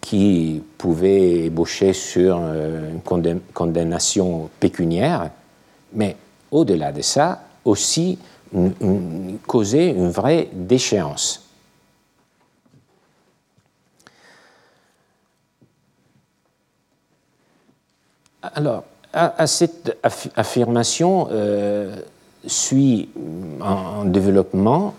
qui 0.00 0.62
pouvait 0.78 1.44
ébaucher 1.44 1.92
sur 1.92 2.38
euh, 2.40 2.92
une 2.92 3.40
condamnation 3.52 4.48
pécuniaire, 4.58 5.30
mais 5.92 6.16
au-delà 6.50 6.92
de 6.92 7.02
ça, 7.02 7.42
aussi 7.64 8.18
causer 9.46 9.90
une 9.90 10.10
vraie 10.10 10.48
déchéance. 10.52 11.46
Alors, 18.42 18.84
à, 19.12 19.46
cette 19.46 19.98
affirmation 20.02 21.28
euh, 21.30 21.94
suit 22.46 23.08
en, 23.60 24.04
développement, 24.04 24.94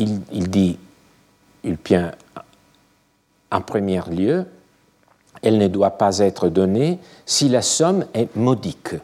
il, 0.00 0.20
il, 0.32 0.50
dit, 0.50 0.78
en 3.50 3.60
premier 3.60 4.00
lieu, 4.10 4.46
elle 5.42 5.58
ne 5.58 5.68
doit 5.68 5.90
pas 5.90 6.18
être 6.18 6.48
donnée 6.48 6.98
si 7.26 7.48
la 7.48 7.62
somme 7.62 8.06
est 8.14 8.34
modique. 8.36 8.94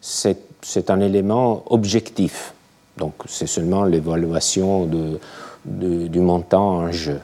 C'est 0.00 0.90
un 0.90 1.00
élément 1.00 1.64
objectif, 1.72 2.54
donc 2.96 3.14
c'est 3.26 3.46
seulement 3.46 3.84
l'évaluation 3.84 4.88
du 5.64 6.20
montant 6.20 6.78
en 6.78 6.92
jeu. 6.92 7.20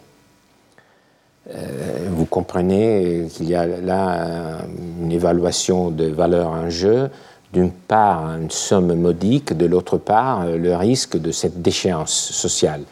Euh, 1.50 2.08
vous 2.10 2.24
comprenez 2.24 3.26
qu'il 3.32 3.48
y 3.48 3.54
a 3.56 3.66
là 3.66 4.60
une 5.00 5.10
évaluation 5.10 5.90
de 5.90 6.04
valeur 6.06 6.48
en 6.48 6.70
jeu, 6.70 7.10
d'une 7.52 7.70
part 7.70 8.26
une 8.36 8.50
somme 8.50 8.94
modique, 8.94 9.52
de 9.52 9.66
l'autre 9.66 9.98
part 9.98 10.46
le 10.46 10.74
risque 10.74 11.18
de 11.18 11.32
cette 11.32 11.60
déchéance 11.62 12.12
sociale. 12.12 12.82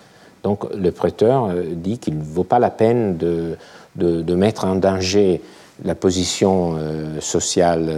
Donc 0.43 0.65
le 0.75 0.91
prêteur 0.91 1.47
euh, 1.47 1.65
dit 1.75 1.99
qu'il 1.99 2.19
ne 2.19 2.23
vaut 2.23 2.45
pas 2.45 2.59
la 2.59 2.71
peine 2.71 3.17
de, 3.17 3.57
de, 3.97 4.35
mettre 4.35 4.65
en 4.65 4.77
danger 4.77 5.43
la 5.85 5.95
position 5.95 6.77
euh, 6.79 7.21
sociale 7.21 7.91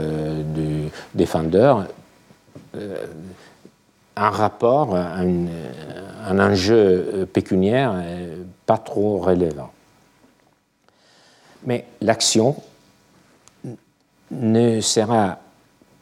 du 0.55 0.89
défendeur 1.15 1.87
en 4.17 4.31
rapport 4.31 4.97
à 4.97 5.19
un 5.21 6.39
enjeu 6.39 7.29
pécuniaire 7.33 7.95
pas 8.67 8.79
trop 8.79 9.19
relevant 9.19 9.71
mais 11.65 11.85
l'action 12.01 12.57
ne 14.31 14.81
sera 14.81 15.39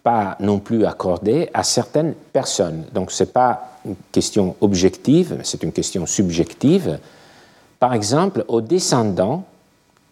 pas 0.02 0.36
non 0.40 0.58
plus 0.58 0.84
accordée 0.86 1.50
à 1.54 1.62
certaines 1.62 2.14
personnes. 2.32 2.84
Donc 2.92 3.10
ce 3.10 3.24
n'est 3.24 3.30
pas 3.30 3.78
une 3.84 3.96
question 4.12 4.56
objective, 4.60 5.38
c'est 5.42 5.62
une 5.62 5.72
question 5.72 6.06
subjective. 6.06 6.98
Par 7.78 7.94
exemple, 7.94 8.44
aux 8.48 8.60
descendants 8.60 9.44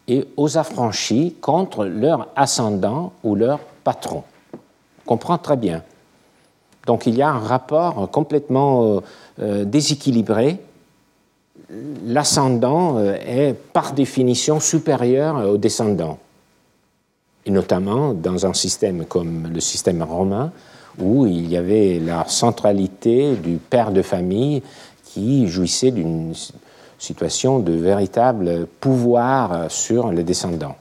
et 0.06 0.26
aux 0.36 0.56
affranchis 0.56 1.36
contre 1.40 1.84
leur 1.84 2.28
ascendant 2.34 3.12
ou 3.22 3.34
leur 3.34 3.60
patron. 3.84 4.24
On 4.54 5.08
comprend 5.08 5.38
très 5.38 5.56
bien. 5.56 5.82
Donc 6.86 7.06
il 7.06 7.14
y 7.14 7.22
a 7.22 7.28
un 7.28 7.38
rapport 7.38 8.10
complètement 8.10 9.02
euh, 9.40 9.64
déséquilibré 9.64 10.58
l'ascendant 12.06 12.98
euh, 12.98 13.16
est 13.26 13.54
par 13.54 13.92
définition 13.92 14.60
supérieur 14.60 15.48
au 15.48 15.56
descendant, 15.56 16.18
et 17.48 17.50
notamment 17.50 18.12
dans 18.12 18.44
un 18.44 18.52
système 18.52 19.06
comme 19.06 19.48
le 19.52 19.60
système 19.60 20.02
romain, 20.02 20.52
où 20.98 21.26
il 21.26 21.48
y 21.48 21.56
avait 21.56 21.98
la 21.98 22.26
centralité 22.26 23.36
du 23.36 23.56
père 23.56 23.90
de 23.90 24.02
famille 24.02 24.62
qui 25.02 25.48
jouissait 25.48 25.90
d'une 25.90 26.34
situation 26.98 27.58
de 27.58 27.72
véritable 27.72 28.66
pouvoir 28.80 29.70
sur 29.70 30.12
les 30.12 30.24
descendants. 30.24 30.76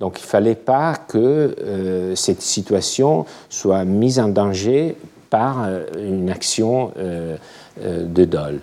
Donc 0.00 0.18
il 0.20 0.24
ne 0.24 0.28
fallait 0.28 0.54
pas 0.54 0.94
que 0.94 1.18
euh, 1.18 2.14
cette 2.14 2.42
situation 2.42 3.24
soit 3.48 3.84
mise 3.84 4.20
en 4.20 4.28
danger 4.28 4.96
par 5.30 5.64
euh, 5.64 5.84
une 5.98 6.30
action 6.30 6.92
de 6.96 8.24
dol. 8.24 8.60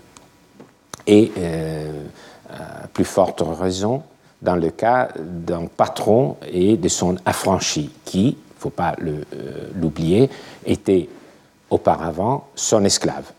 Et 1.08 1.32
euh, 1.38 1.92
plus 2.94 3.06
forte 3.06 3.42
raison 3.60 4.04
dans 4.42 4.56
le 4.56 4.70
cas 4.70 5.10
d'un 5.18 5.66
patron 5.66 6.38
et 6.52 6.78
de 6.78 6.88
son 6.88 7.16
affranchi, 7.26 7.90
qui, 8.04 8.28
il 8.28 8.30
ne 8.30 8.60
faut 8.60 8.70
pas 8.70 8.96
l'oublier, 9.76 10.30
était 10.66 11.10
auparavant 11.70 12.48
son 12.56 12.84
esclave. 12.84 13.32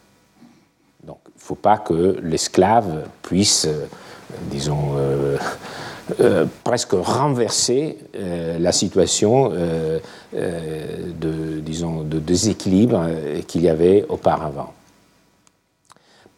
Donc 1.04 1.18
il 1.26 1.38
ne 1.38 1.40
faut 1.40 1.54
pas 1.54 1.78
que 1.78 2.18
l'esclave 2.22 3.04
puisse, 3.22 3.68
disons, 4.50 4.94
euh, 6.20 6.46
presque 6.62 6.92
renverser 6.92 7.98
euh, 8.14 8.60
la 8.60 8.70
situation 8.70 9.50
euh, 9.52 9.98
de, 10.32 11.58
disons, 11.58 12.02
de 12.02 12.20
déséquilibre 12.20 13.08
qu'il 13.48 13.62
y 13.62 13.68
avait 13.68 14.04
auparavant. 14.08 14.72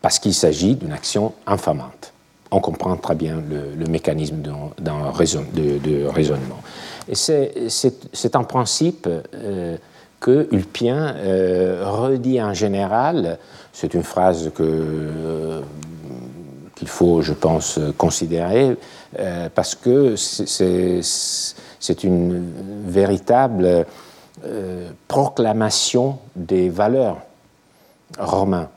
Parce 0.00 0.18
qu'il 0.18 0.32
s'agit 0.32 0.74
d'une 0.74 0.92
action 0.92 1.34
infamante. 1.46 2.14
On 2.50 2.60
comprend 2.60 2.96
très 2.96 3.14
bien 3.14 3.42
le, 3.76 3.86
mécanisme 3.86 4.40
de, 4.40 6.06
raisonnement. 6.06 6.60
C'est 7.12 8.36
en 8.36 8.44
principe 8.44 9.08
que 10.20 10.48
Ulpien 10.50 11.14
redit 11.82 12.42
en 12.42 12.54
général, 12.54 13.38
c'est 13.72 13.94
une 13.94 14.02
phrase 14.02 14.50
qu'il 16.76 16.88
faut, 16.88 17.22
je 17.22 17.32
pense, 17.32 17.78
considérer, 17.96 18.76
euh, 19.18 19.48
parce 19.54 19.74
que 19.74 20.16
c'est 20.16 22.04
une 22.04 22.52
véritable 22.86 23.86
euh, 24.44 24.90
proclamation 25.06 26.18
des 26.36 26.68
valeurs 26.68 27.18
romains. 28.18 28.68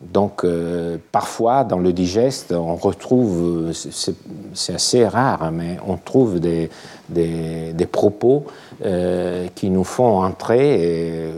Donc, 0.00 0.44
euh, 0.44 0.96
parfois, 1.12 1.64
dans 1.64 1.78
le 1.78 1.92
digeste, 1.92 2.52
on 2.52 2.76
retrouve, 2.76 3.72
c'est 3.72 4.74
assez 4.74 5.06
rare, 5.06 5.42
hein, 5.42 5.50
mais 5.50 5.76
on 5.86 5.96
trouve 5.98 6.40
des, 6.40 6.70
des, 7.08 7.86
propos 7.86 8.46
qui 9.54 9.68
nous 9.68 9.84
font 9.84 10.22
entrer, 10.22 11.30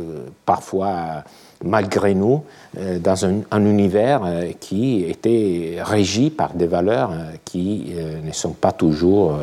parfois 0.46 1.24
malgré 1.64 2.14
nous, 2.14 2.44
euh, 2.78 2.98
dans 2.98 3.24
un, 3.24 3.64
univers 3.64 4.22
euh, 4.24 4.52
qui 4.58 5.04
était 5.04 5.78
régi 5.80 6.30
par 6.30 6.54
des 6.54 6.66
valeurs 6.66 7.12
euh, 7.12 7.32
qui 7.44 7.94
ne 8.22 8.32
sont 8.32 8.52
pas 8.52 8.72
toujours 8.72 9.38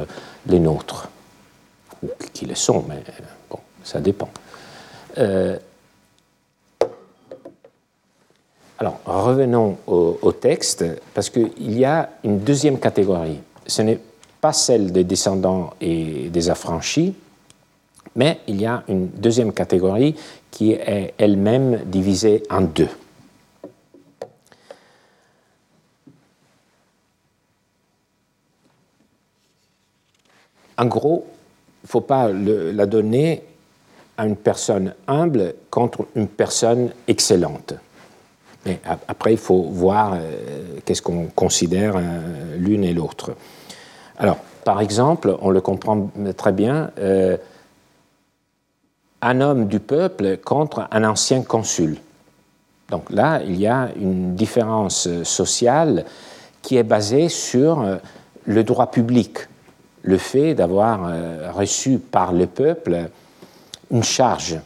les 0.48 0.60
nôtres, 0.60 1.10
ou 2.04 2.10
qui 2.34 2.46
le 2.46 2.56
sont, 2.56 2.86
mais 2.88 3.04
bon, 3.50 3.60
ça 3.84 4.00
dépend. 4.00 4.30
Alors, 8.80 9.02
revenons 9.06 9.78
au, 9.88 10.32
texte, 10.32 10.86
parce 11.14 11.30
qu'il 11.30 11.78
y 11.78 11.84
a 11.84 12.12
une 12.24 12.40
deuxième 12.40 12.80
catégorie. 12.80 13.42
Ce 13.68 13.82
n'est 13.82 14.00
pas 14.40 14.54
celle 14.54 14.94
des 14.94 15.04
descendants 15.04 15.72
et 15.82 16.30
des 16.30 16.50
affranchis, 16.50 17.14
mais 18.16 18.40
il 18.48 18.62
y 18.62 18.66
a 18.66 18.84
une 18.88 19.08
deuxième 19.08 19.52
catégorie 19.52 20.16
qui 20.50 20.72
est 20.72 21.14
elle-même 21.18 21.82
divisée 21.88 22.44
en 22.50 22.62
deux. 22.62 22.88
En 30.78 30.86
gros, 30.86 31.26
il 31.84 31.88
ne 31.88 31.90
faut 31.90 32.02
pas 32.02 32.30
la 32.32 32.86
donner 32.86 33.44
à 34.18 34.26
une 34.26 34.38
personne 34.38 34.94
humble 35.06 35.56
contre 35.70 36.08
une 36.16 36.30
personne 36.30 36.92
excellente. 37.10 37.74
Mais 38.70 38.80
après, 39.08 39.34
il 39.34 39.40
faut 39.40 39.64
voir 39.64 40.14
euh, 40.14 40.20
qu'est-ce 40.86 41.02
qu'on 41.02 41.26
considère 41.36 41.96
euh, 41.96 42.56
l'une 42.58 42.84
et 42.84 42.94
l'autre. 42.94 43.32
Alors, 44.20 44.38
par 44.64 44.80
exemple, 44.80 45.36
on 45.42 45.50
le 45.50 45.60
comprend 45.60 46.12
très 46.38 46.52
bien, 46.52 46.92
euh, 47.00 47.36
un 49.24 49.42
homme 49.42 49.68
du 49.68 49.80
peuple 49.80 50.38
contre 50.38 50.88
un 50.92 51.04
ancien 51.04 51.42
consul. 51.42 51.98
Donc 52.92 53.10
là, 53.10 53.42
il 53.44 53.60
y 53.60 53.66
a 53.66 53.90
une 54.00 54.36
différence 54.36 55.08
sociale 55.24 56.06
qui 56.62 56.78
est 56.78 56.84
basée 56.84 57.28
sur 57.28 57.86
le 58.46 58.64
droit 58.64 58.92
public, 58.92 59.40
le 60.04 60.18
fait 60.18 60.54
d'avoir 60.54 61.12
reçu 61.54 61.98
par 62.00 62.34
le 62.34 62.48
peuple 62.48 63.10
une 63.92 64.04
charge, 64.04 64.60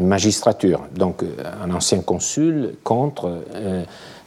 magistrature. 0.00 0.80
Donc 0.94 1.22
euh, 1.22 1.34
un 1.62 1.70
ancien 1.70 2.00
consul 2.00 2.74
contre 2.82 3.42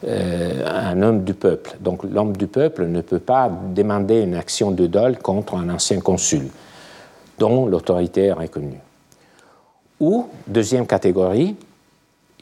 un 0.06 1.02
homme 1.02 1.24
du 1.24 1.32
peuple. 1.32 1.76
Donc 1.80 2.04
l'homme 2.04 2.36
du 2.36 2.46
peuple 2.46 2.86
ne 2.86 3.00
peut 3.00 3.20
pas 3.20 3.50
demander 3.74 4.20
une 4.20 4.34
action 4.34 4.70
de 4.70 4.86
dol 4.86 5.18
contre 5.18 5.54
un 5.56 5.70
ancien 5.70 6.00
consul 6.00 6.48
dont 7.38 7.66
l'autorité 7.66 8.26
est 8.26 8.32
reconnue. 8.32 8.80
Ou, 10.00 10.26
deuxième 10.46 10.86
catégorie, 10.86 11.56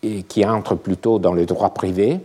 et 0.03 0.22
qui 0.24 0.45
entre 0.45 0.74
plutôt 0.74 1.18
dans 1.18 1.33
le 1.33 1.47
droit 1.47 1.70
privé, 1.70 2.20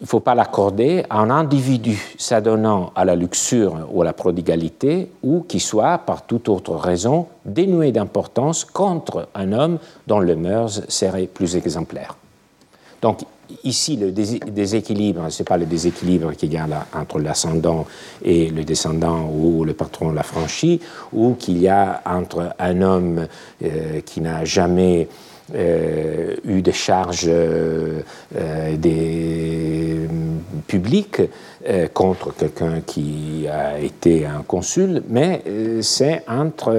il 0.00 0.04
ne 0.04 0.08
faut 0.08 0.20
pas 0.20 0.34
l'accorder 0.34 1.04
à 1.08 1.20
un 1.20 1.30
individu 1.30 1.98
s'adonnant 2.18 2.92
à 2.94 3.06
la 3.06 3.16
luxure 3.16 3.88
ou 3.90 4.02
à 4.02 4.04
la 4.04 4.12
prodigalité, 4.12 5.10
ou 5.22 5.40
qui 5.48 5.58
soit, 5.58 5.98
par 5.98 6.26
toute 6.26 6.50
autre 6.50 6.74
raison, 6.74 7.28
dénué 7.46 7.92
d'importance 7.92 8.66
contre 8.66 9.28
un 9.34 9.52
homme 9.52 9.78
dont 10.06 10.20
le 10.20 10.36
mœurs 10.36 10.82
serait 10.88 11.26
plus 11.26 11.56
exemplaire. 11.56 12.14
Donc 13.00 13.20
ici, 13.64 13.96
le 13.96 14.12
déséquilibre, 14.12 15.30
ce 15.30 15.42
n'est 15.42 15.46
pas 15.46 15.56
le 15.56 15.64
déséquilibre 15.64 16.32
qu'il 16.32 16.52
y 16.52 16.58
a 16.58 16.66
entre 16.94 17.18
l'ascendant 17.18 17.86
et 18.22 18.50
le 18.50 18.64
descendant 18.64 19.30
ou 19.30 19.64
le 19.64 19.72
patron 19.72 20.12
l'a 20.12 20.22
franchi, 20.22 20.78
ou 21.14 21.34
qu'il 21.34 21.56
y 21.58 21.68
a 21.68 22.02
entre 22.04 22.54
un 22.58 22.82
homme 22.82 23.26
euh, 23.62 24.00
qui 24.02 24.20
n'a 24.20 24.44
jamais 24.44 25.08
eu 25.54 26.62
de 26.62 26.72
charges 26.72 27.28
euh, 27.28 28.02
des 28.76 30.00
publiques 30.66 31.22
contre 31.94 32.34
quelqu'un 32.34 32.80
qui 32.80 33.46
a 33.48 33.78
été 33.78 34.24
un 34.26 34.42
consul, 34.42 35.02
mais 35.08 35.42
c'est 35.82 36.22
entre 36.28 36.74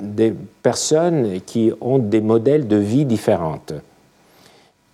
des 0.00 0.34
personnes 0.62 1.40
qui 1.46 1.72
ont 1.80 1.98
des 1.98 2.20
modèles 2.20 2.68
de 2.68 2.76
vie 2.76 3.06
différentes. 3.06 3.72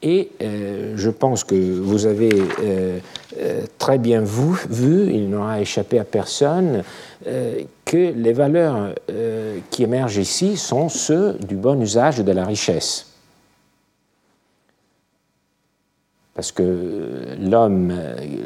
Et 0.09 0.30
euh, 0.40 0.92
je 0.94 1.11
pense 1.11 1.42
que 1.42 1.80
vous 1.80 2.07
avez 2.07 2.30
euh, 2.62 3.00
euh, 3.40 3.62
très 3.76 3.98
bien 3.98 4.20
vu, 4.20 5.12
il 5.12 5.28
n'aura 5.28 5.61
échappé 5.61 5.98
à 5.98 6.04
personne, 6.04 6.84
que 7.84 8.12
les 8.14 8.32
valeurs 8.32 8.94
qui 9.70 9.82
émergent 9.82 10.18
ici 10.18 10.57
sont 10.57 10.88
ceux 10.88 11.32
du 11.32 11.57
bon 11.57 11.80
usage 11.82 12.18
de 12.18 12.30
la 12.30 12.44
richesse. 12.44 13.14
Parce 16.34 16.52
que 16.52 17.34
l'homme, 17.40 17.92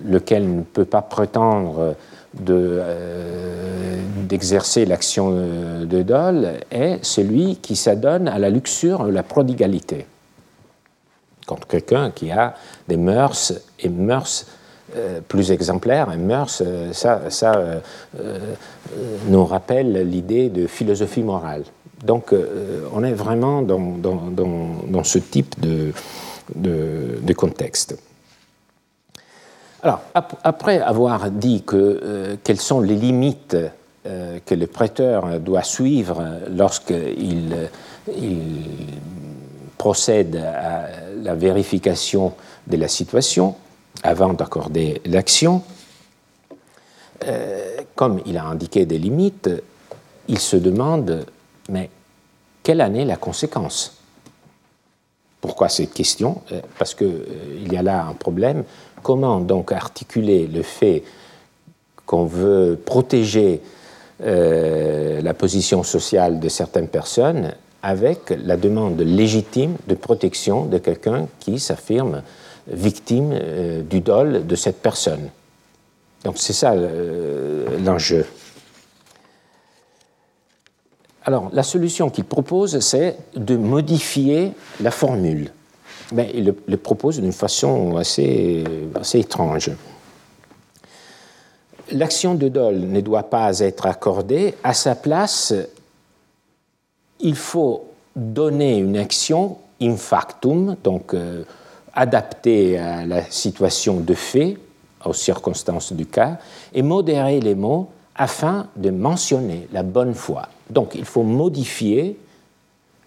lequel 0.07 0.57
ne 0.57 0.63
peut 0.63 0.87
pas 0.87 1.03
prétendre 1.03 1.95
d'exercer 4.23 4.87
l'action 4.87 5.31
de 5.31 6.03
dol, 6.03 6.53
est 6.71 7.05
celui 7.05 7.57
qui 7.57 7.77
s'adonne 7.77 8.29
à 8.29 8.39
la 8.39 8.49
luxure, 8.49 9.03
à 9.03 9.11
la 9.11 9.23
prodigalité 9.23 10.07
contre 11.51 11.67
quelqu'un 11.67 12.13
qui 12.13 12.31
a 12.31 12.55
des 12.87 12.97
mœurs 12.97 13.53
et 13.81 13.89
mœurs 13.89 14.47
euh, 14.97 15.21
plus 15.21 15.51
exemplaires. 15.51 16.13
Et 16.13 16.17
mœurs, 16.17 16.63
euh, 16.65 16.93
ça, 16.93 17.21
euh, 17.55 17.81
nous 19.27 19.45
rappelle 19.45 20.09
l'idée 20.09 20.49
de 20.49 20.69
philosophie 20.69 21.25
morale. 21.25 21.65
Donc 22.05 22.33
on 22.95 23.05
est 23.05 23.13
vraiment 23.13 23.61
dans, 23.61 25.05
ce 25.05 25.19
type 25.19 25.61
de, 25.61 25.93
de, 26.55 27.33
contexte. 27.35 27.95
Alors, 29.83 30.01
après 30.15 30.81
avoir 30.81 31.31
dit 31.31 31.63
que, 31.63 32.39
quelles 32.43 32.61
sont 32.61 32.81
les 32.81 32.95
limites 32.95 33.55
que 34.05 34.55
le 34.55 34.67
prêteur 34.67 35.41
doit 35.41 35.63
suivre 35.63 36.25
lorsqu'il 36.49 37.69
il 38.17 38.65
procède 39.81 40.37
à 40.37 40.89
la 41.23 41.35
vérification 41.35 42.35
de 42.67 42.77
la 42.77 42.87
situation 42.87 43.55
avant 44.03 44.35
d'accorder 44.35 45.01
l'action. 45.07 45.63
Euh, 47.25 47.81
comme 47.95 48.21
il 48.27 48.37
a 48.37 48.45
indiqué 48.45 48.85
des 48.85 48.99
limites, 48.99 49.49
il 50.29 50.39
se 50.39 50.59
demande, 50.59 51.25
mais 51.71 51.89
quelle 52.63 52.83
en 52.83 52.93
est 52.93 53.07
la 53.07 53.17
conséquence? 53.17 53.97
Pourquoi 55.41 55.71
cette 55.71 55.95
question? 55.95 56.43
Euh, 56.53 56.61
Parce 56.79 56.95
qu'il 56.95 57.07
euh, 57.07 57.73
y 57.73 57.75
a 57.79 57.83
là 57.83 58.05
un 58.05 58.13
problème. 58.13 58.65
Comment 59.03 59.41
donc 59.41 59.73
articuler 59.73 60.47
le 60.47 60.61
fait 60.61 61.05
qu'on 62.05 62.27
veut 62.27 62.79
protéger 62.85 63.63
la 64.23 65.33
position 65.33 65.83
sociale 65.83 66.39
de 66.39 66.51
certaines 66.51 66.89
personnes 66.89 67.55
avec 67.83 68.35
la 68.45 68.57
demande 68.57 69.01
légitime 69.01 69.77
de 69.87 69.95
protection 69.95 70.67
de 70.67 70.79
quelqu'un 70.79 71.29
qui 71.39 71.59
s'affirme 71.59 72.23
victime 72.67 73.39
du 73.89 74.01
dol 74.01 74.47
de 74.47 74.55
cette 74.55 74.83
personne. 74.83 75.31
Donc 76.25 76.35
c'est 76.37 76.53
ça 76.53 76.75
l'enjeu. 77.85 78.27
Alors 81.25 81.51
la 81.53 81.63
solution 81.63 82.11
qu'il 82.11 82.25
propose, 82.25 82.81
c'est 82.81 83.17
de 83.37 83.57
modifier 83.57 84.53
la 84.81 84.91
formule. 84.91 85.51
Mais 86.13 86.31
il 86.35 86.55
le, 86.67 86.77
propose 86.77 87.21
d'une 87.21 87.33
façon 87.33 87.97
assez, 87.97 88.65
assez 88.95 89.21
étrange. 89.21 89.71
L'action 91.93 92.35
de 92.35 92.49
dol 92.49 92.81
ne 92.81 93.01
doit 93.01 93.25
pas 93.25 93.61
être 93.61 93.87
accordée. 93.87 94.55
À 94.65 94.75
sa 94.75 94.95
place, 94.95 95.55
il 97.23 97.37
faut 97.37 97.87
donner 98.17 98.79
une 98.79 98.97
action 98.97 99.59
in 99.81 99.97
factum, 99.97 100.77
donc 100.83 101.15
euh, 101.15 101.45
adaptée 101.95 102.79
à 102.79 103.05
la 103.07 103.25
situation 103.31 104.01
de 104.01 104.15
fait, 104.15 104.59
aux 105.05 105.13
circonstances 105.13 105.93
du 105.93 106.07
cas, 106.07 106.39
et 106.73 106.83
modérer 106.83 107.41
les 107.41 107.55
mots 107.55 107.91
afin 108.15 108.67
de 108.77 108.91
mentionner 108.91 109.69
la 109.73 109.83
bonne 109.83 110.15
foi. 110.15 110.49
Donc 110.69 110.95
il 110.95 111.05
faut 111.05 111.23
modifier 111.23 112.19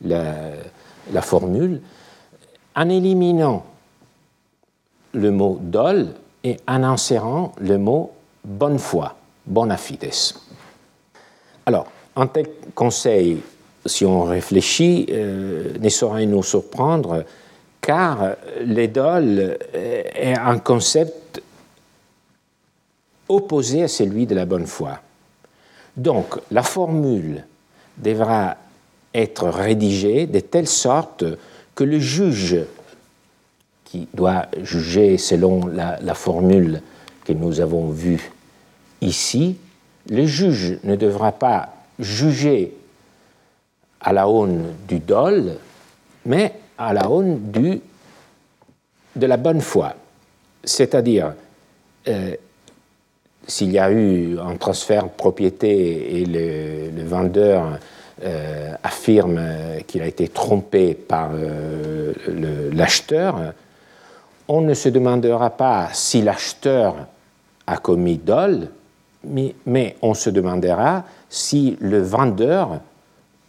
la, 0.01 1.21
formule 1.21 1.81
en 2.75 2.89
éliminant 2.89 3.63
le 5.13 5.31
mot 5.31 5.59
dol 5.61 6.07
et 6.43 6.57
en 6.67 6.83
insérant 6.83 7.53
le 7.59 7.77
mot 7.77 8.11
bonne 8.43 8.79
foi, 8.79 9.15
bona 9.45 9.77
fides. 9.77 10.11
Alors, 11.65 11.87
un 12.15 12.27
tel 12.27 12.47
conseil, 12.75 13.41
si 13.85 14.05
on 14.05 14.23
réfléchit, 14.23 15.07
euh, 15.09 15.73
ne 15.79 15.89
saurait 15.89 16.25
nous 16.25 16.43
surprendre 16.43 17.23
car 17.81 18.35
l'idole 18.61 19.57
est 19.73 20.37
un 20.37 20.57
concept 20.57 21.41
opposé 23.27 23.83
à 23.83 23.89
celui 23.89 24.25
de 24.25 24.35
la 24.35 24.45
bonne 24.45 24.67
foi. 24.67 24.99
Donc, 25.97 26.39
la 26.49 26.63
formule 26.63 27.43
devra 27.97 28.55
être 29.13 29.49
rédigée 29.49 30.27
de 30.27 30.39
telle 30.39 30.67
sorte 30.67 31.25
que 31.75 31.83
le 31.83 31.99
juge, 31.99 32.59
qui 33.83 34.07
doit 34.13 34.45
juger 34.61 35.17
selon 35.17 35.67
la 35.67 36.15
formule 36.15 36.81
que 37.25 37.33
nous 37.33 37.59
avons 37.59 37.89
vue 37.89 38.31
ici, 39.01 39.57
le 40.09 40.25
juge 40.25 40.77
ne 40.83 40.95
devra 40.95 41.31
pas 41.31 41.69
juger 41.99 42.73
à 44.03 44.13
la 44.13 44.27
aune 44.27 44.73
du 44.87 44.99
dol, 44.99 45.53
mais 46.25 46.53
à 46.77 46.93
la 46.93 47.09
aune 47.09 47.51
de 49.15 49.25
la 49.25 49.37
bonne 49.37 49.61
foi. 49.61 49.93
C'est-à-dire, 50.63 51.33
euh, 52.07 52.35
s'il 53.47 53.71
y 53.71 53.79
a 53.79 53.91
eu 53.91 54.37
un 54.39 54.55
transfert 54.55 55.05
de 55.05 55.09
propriété 55.09 56.21
et 56.21 56.25
le, 56.25 57.03
vendeur 57.03 57.79
euh, 58.23 58.73
affirme 58.83 59.41
qu'il 59.87 60.01
a 60.01 60.07
été 60.07 60.27
trompé 60.27 60.93
par 60.93 61.31
euh, 61.33 62.13
l'acheteur, 62.73 63.53
on 64.47 64.61
ne 64.61 64.73
se 64.73 64.89
demandera 64.89 65.49
pas 65.49 65.89
si 65.93 66.21
l'acheteur 66.21 66.95
a 67.67 67.77
commis 67.77 68.17
dol, 68.17 68.67
mais, 69.25 69.95
on 70.01 70.13
se 70.13 70.29
demandera 70.29 71.03
si 71.29 71.77
le 71.79 72.01
vendeur 72.01 72.81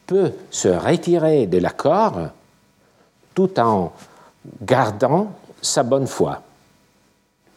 peut 0.06 0.32
se 0.50 0.68
retirer 0.68 1.46
de 1.46 1.58
l'accord 1.58 2.18
tout 3.34 3.58
en 3.58 3.92
gardant 4.62 5.32
sa 5.60 5.82
bonne 5.82 6.06
foi. 6.06 6.42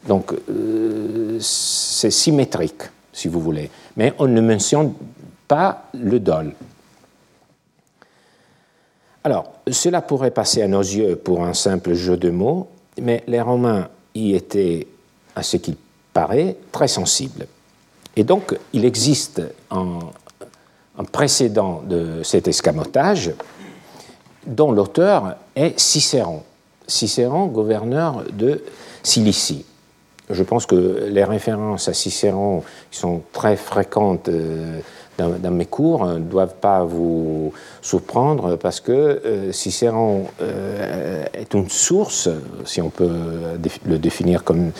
Donc, 0.06 0.32
euh, 0.32 1.38
c'est 1.40 2.10
symétrique, 2.10 2.82
si 3.12 3.28
vous 3.28 3.40
voulez. 3.40 3.70
Mais 3.96 4.14
on 4.18 4.26
ne 4.26 4.40
mentionne 4.40 4.94
pas 5.46 5.84
le 5.94 6.20
dol. 6.20 6.54
Alors, 9.24 9.52
cela 9.70 10.00
pourrait 10.00 10.30
passer 10.30 10.62
à 10.62 10.68
nos 10.68 10.80
yeux 10.80 11.16
pour 11.16 11.44
un 11.44 11.54
simple 11.54 11.94
jeu 11.94 12.16
de 12.16 12.30
mots, 12.30 12.68
mais 13.00 13.24
les 13.26 13.40
Romains 13.40 13.88
y 14.14 14.34
étaient, 14.34 14.86
à 15.34 15.42
ce 15.42 15.56
qu'il 15.56 15.76
paraît, 16.12 16.56
très 16.72 16.88
sensibles. 16.88 17.46
Et 18.16 18.24
donc, 18.24 18.56
il 18.72 18.84
existe 18.84 19.42
un, 20.98 21.04
précédent 21.04 21.82
de 21.86 22.22
cet 22.22 22.48
escamotage 22.48 23.32
dont 24.46 24.72
l'auteur 24.72 25.36
est 25.54 25.78
Cicéron. 25.78 26.42
Cicéron, 26.86 27.46
gouverneur 27.46 28.24
de 28.32 28.62
Cilicie. 29.02 29.64
Je 30.30 30.42
pense 30.42 30.66
que 30.66 31.08
les 31.10 31.24
références 31.24 31.88
à 31.88 31.94
Cicéron, 31.94 32.62
qui 32.90 32.98
sont 32.98 33.22
très 33.32 33.56
fréquentes 33.56 34.28
euh, 34.28 34.80
dans, 35.16 35.50
mes 35.50 35.64
cours, 35.64 36.06
ne 36.06 36.18
doivent 36.18 36.56
pas 36.60 36.84
vous 36.84 37.52
surprendre 37.80 38.56
parce 38.56 38.80
que 38.80 38.92
euh, 38.92 39.52
Cicéron 39.52 40.26
euh, 40.42 41.24
est 41.32 41.54
une 41.54 41.70
source, 41.70 42.28
si 42.64 42.82
on 42.82 42.90
peut 42.90 43.10
le 43.86 43.98
définir 43.98 44.44
comme 44.44 44.72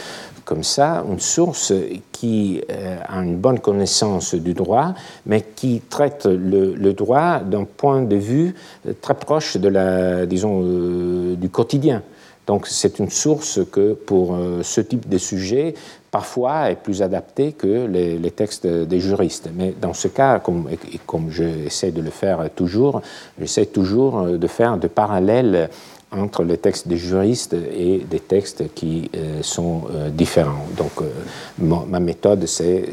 comme 0.49 0.65
ça 0.65 1.05
une 1.07 1.21
source 1.21 1.75
qui 2.11 2.63
euh, 2.71 2.97
a 3.07 3.19
une 3.19 3.37
bonne 3.37 3.59
connaissance 3.59 4.35
du 4.35 4.55
droit, 4.55 4.95
mais 5.27 5.45
qui 5.55 5.83
traite 5.91 6.25
le, 6.25 6.93
droit 6.95 7.41
d'un 7.41 7.65
point 7.65 8.01
de 8.01 8.17
vue 8.17 8.55
euh, 8.87 8.95
très 8.99 9.13
proche 9.13 9.59
de 9.59 9.69
la, 9.69 10.25
disons, 10.25 10.63
euh, 10.65 11.35
du 11.37 11.51
quotidien. 11.51 12.03
Donc 12.47 12.67
c'est 12.67 12.99
une 12.99 13.11
source 13.11 13.61
que 13.71 13.93
pour 13.93 14.35
ce 14.63 14.81
type 14.81 15.07
de 15.07 15.19
sujet, 15.19 15.75
parfois 16.11 16.71
est 16.71 16.77
plus 16.77 17.03
adaptée 17.03 17.53
que 17.53 17.87
les, 17.87 18.31
textes 18.31 18.67
des 18.67 19.01
juristes. 19.01 19.51
Mais 19.55 19.75
dans 19.79 19.93
ce 19.93 20.09
cas, 20.09 20.39
comme, 20.39 20.67
comme 21.05 21.31
j'essaie 21.31 21.91
de 21.91 22.01
le 22.01 22.09
faire 22.09 22.49
toujours, 22.57 23.03
j'essaie 23.39 23.67
toujours 23.67 24.23
de 24.23 24.47
faire 24.47 24.79
de 24.79 24.89
parallèles 24.89 25.69
entre 26.11 26.43
les 26.43 26.57
textes 26.59 26.89
des 26.89 26.97
juristes 26.97 27.55
et 27.55 27.99
des 27.99 28.21
textes 28.21 28.73
qui 28.75 29.11
euh, 29.15 29.43
sont 29.43 29.83
euh, 29.91 30.11
différents. 30.11 30.67
Donc, 30.77 30.93
euh, 31.01 31.11
ma, 31.59 32.01
méthode, 32.01 32.47
c'est 32.47 32.91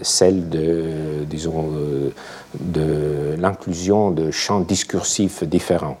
celle 0.00 0.48
de, 0.48 1.24
disons, 1.28 1.70
de 2.58 3.36
l'inclusion 3.38 4.10
de 4.10 4.30
champs 4.30 4.60
discursifs 4.60 5.44
différents. 5.44 5.98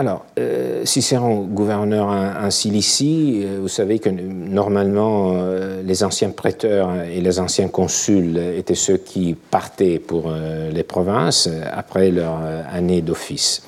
Alors, 0.00 0.24
euh, 0.38 0.86
Cicéron, 0.86 1.42
gouverneur 1.42 2.06
en, 2.06 2.50
Cilicie, 2.50 3.42
euh, 3.44 3.58
vous 3.60 3.68
savez 3.68 3.98
que 3.98 4.08
normalement, 4.08 5.32
euh, 5.34 5.82
les 5.82 6.02
anciens 6.02 6.30
prêteurs 6.30 7.02
et 7.02 7.20
les 7.20 7.38
anciens 7.38 7.68
consuls 7.68 8.38
étaient 8.56 8.74
ceux 8.74 8.96
qui 8.96 9.34
partaient 9.34 9.98
pour 9.98 10.32
les 10.72 10.84
provinces 10.84 11.50
après 11.70 12.10
leur 12.10 12.40
année 12.72 13.02
d'office. 13.02 13.62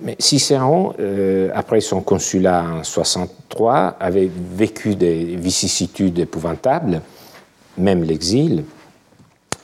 Mais 0.00 0.14
Cicéron, 0.20 0.94
après 1.52 1.80
son 1.80 2.02
consulat 2.02 2.64
en 2.78 2.84
63, 2.84 3.96
avait 3.98 4.30
vécu 4.54 4.94
des 4.94 5.34
vicissitudes 5.34 6.20
épouvantables, 6.20 7.02
même 7.76 8.04
l'exil, 8.04 8.62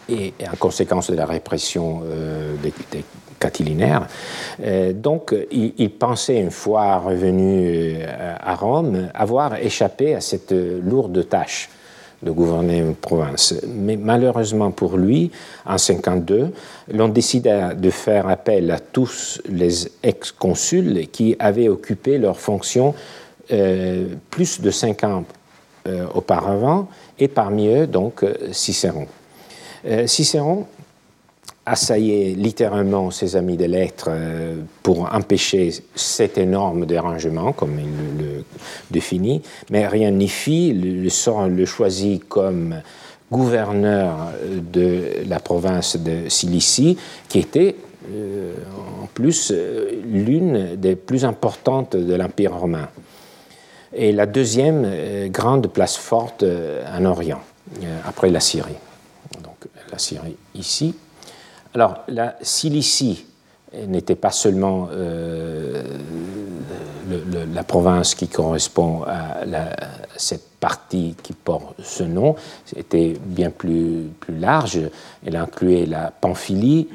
et, 0.09 0.35
en 0.53 0.57
conséquence 0.57 1.09
de 1.09 1.15
la 1.15 1.25
répression 1.25 2.03
des, 2.61 2.73
des 2.91 3.05
catilinaire. 3.39 4.07
Euh, 4.63 4.93
donc, 4.93 5.35
il, 5.51 5.91
pensait, 5.91 6.41
une 6.41 6.51
fois 6.51 6.99
revenu 6.99 7.97
euh, 7.99 8.35
à 8.41 8.55
Rome, 8.55 9.09
avoir 9.15 9.57
échappé 9.57 10.15
à 10.15 10.21
cette 10.21 10.53
lourde 10.53 11.29
tâche 11.29 11.69
de 12.23 12.31
gouverner 12.31 12.79
une 12.79 12.95
province. 12.95 13.55
Mais 13.69 13.97
malheureusement 13.97 14.71
pour 14.71 14.97
lui, 14.97 15.31
en 15.67 15.77
52, 15.77 16.53
l'on 16.93 17.09
décida 17.09 17.75
de 17.75 17.91
faire 17.91 18.29
appel 18.29 18.71
à 18.71 18.79
tous 18.79 19.43
les 19.47 19.89
ex-consuls 20.03 21.09
qui 21.13 21.37
avaient 21.39 21.69
occupé 21.69 22.17
leurs 22.17 22.41
fonctions 22.41 22.95
euh, 23.53 24.07
plus 24.31 24.61
de 24.61 24.71
cinq 24.71 25.05
ans 25.05 25.25
auparavant, 26.15 26.89
et 27.19 27.29
parmi 27.29 27.69
eux, 27.69 27.87
donc, 27.87 28.25
Cicéron. 28.53 29.07
Cicéron 30.07 30.65
assaillait 31.67 32.35
littéralement 32.37 33.11
ses 33.11 33.37
amis 33.37 33.57
des 33.57 33.69
lettres 33.69 34.09
euh, 34.11 34.57
pour 34.83 35.13
empêcher 35.13 35.73
cet 35.95 36.37
énorme 36.37 36.85
dérangement, 36.87 37.53
comme 37.53 37.79
il 37.79 38.25
le 38.25 38.45
définit, 38.91 39.43
mais 39.71 39.87
rien 39.87 40.11
n'y 40.11 40.29
fit. 40.29 40.73
Le 40.75 41.09
sort 41.09 41.49
le 41.49 41.65
choisit 41.65 42.27
comme 42.29 42.77
gouverneur 43.33 44.33
de 44.73 45.25
la 45.27 45.41
province 45.41 45.97
de 45.97 46.29
Cilicie, 46.29 46.99
qui 47.29 47.39
était 47.39 47.77
euh, 48.13 48.53
en 49.03 49.07
plus 49.07 49.53
l'une 50.05 50.77
des 50.77 50.97
plus 50.97 51.25
importantes 51.25 51.97
de 51.97 52.15
l'Empire 52.15 52.55
romain, 52.55 52.89
et 53.95 54.13
la 54.13 54.27
deuxième 54.27 54.83
euh, 54.85 55.29
grande 55.29 55.69
place 55.69 55.97
forte 55.97 56.45
en 56.45 57.05
Orient, 57.07 57.41
après 58.07 58.29
la 58.29 58.41
Syrie. 58.41 58.77
Donc 59.43 59.57
la 59.91 59.99
Syrie 59.99 60.37
ici. 60.55 60.95
Alors, 61.75 62.05
la 62.09 62.37
Cilicie 62.41 63.27
n'était 63.89 64.15
pas 64.15 64.31
seulement 64.31 64.89
la 67.53 67.65
province 67.65 68.15
qui 68.15 68.29
correspond 68.29 69.03
à 69.03 69.45
cette 70.17 70.55
partie 70.61 71.15
qui 71.23 71.35
porte 71.35 71.75
ce 71.83 72.05
nom, 72.05 72.37
était 72.75 73.15
bien 73.23 73.51
plus, 73.51 74.05
large. 74.29 74.81
Elle 75.27 75.37
incluait 75.37 75.85
la 75.85 76.11
Pamphylie, 76.11 76.89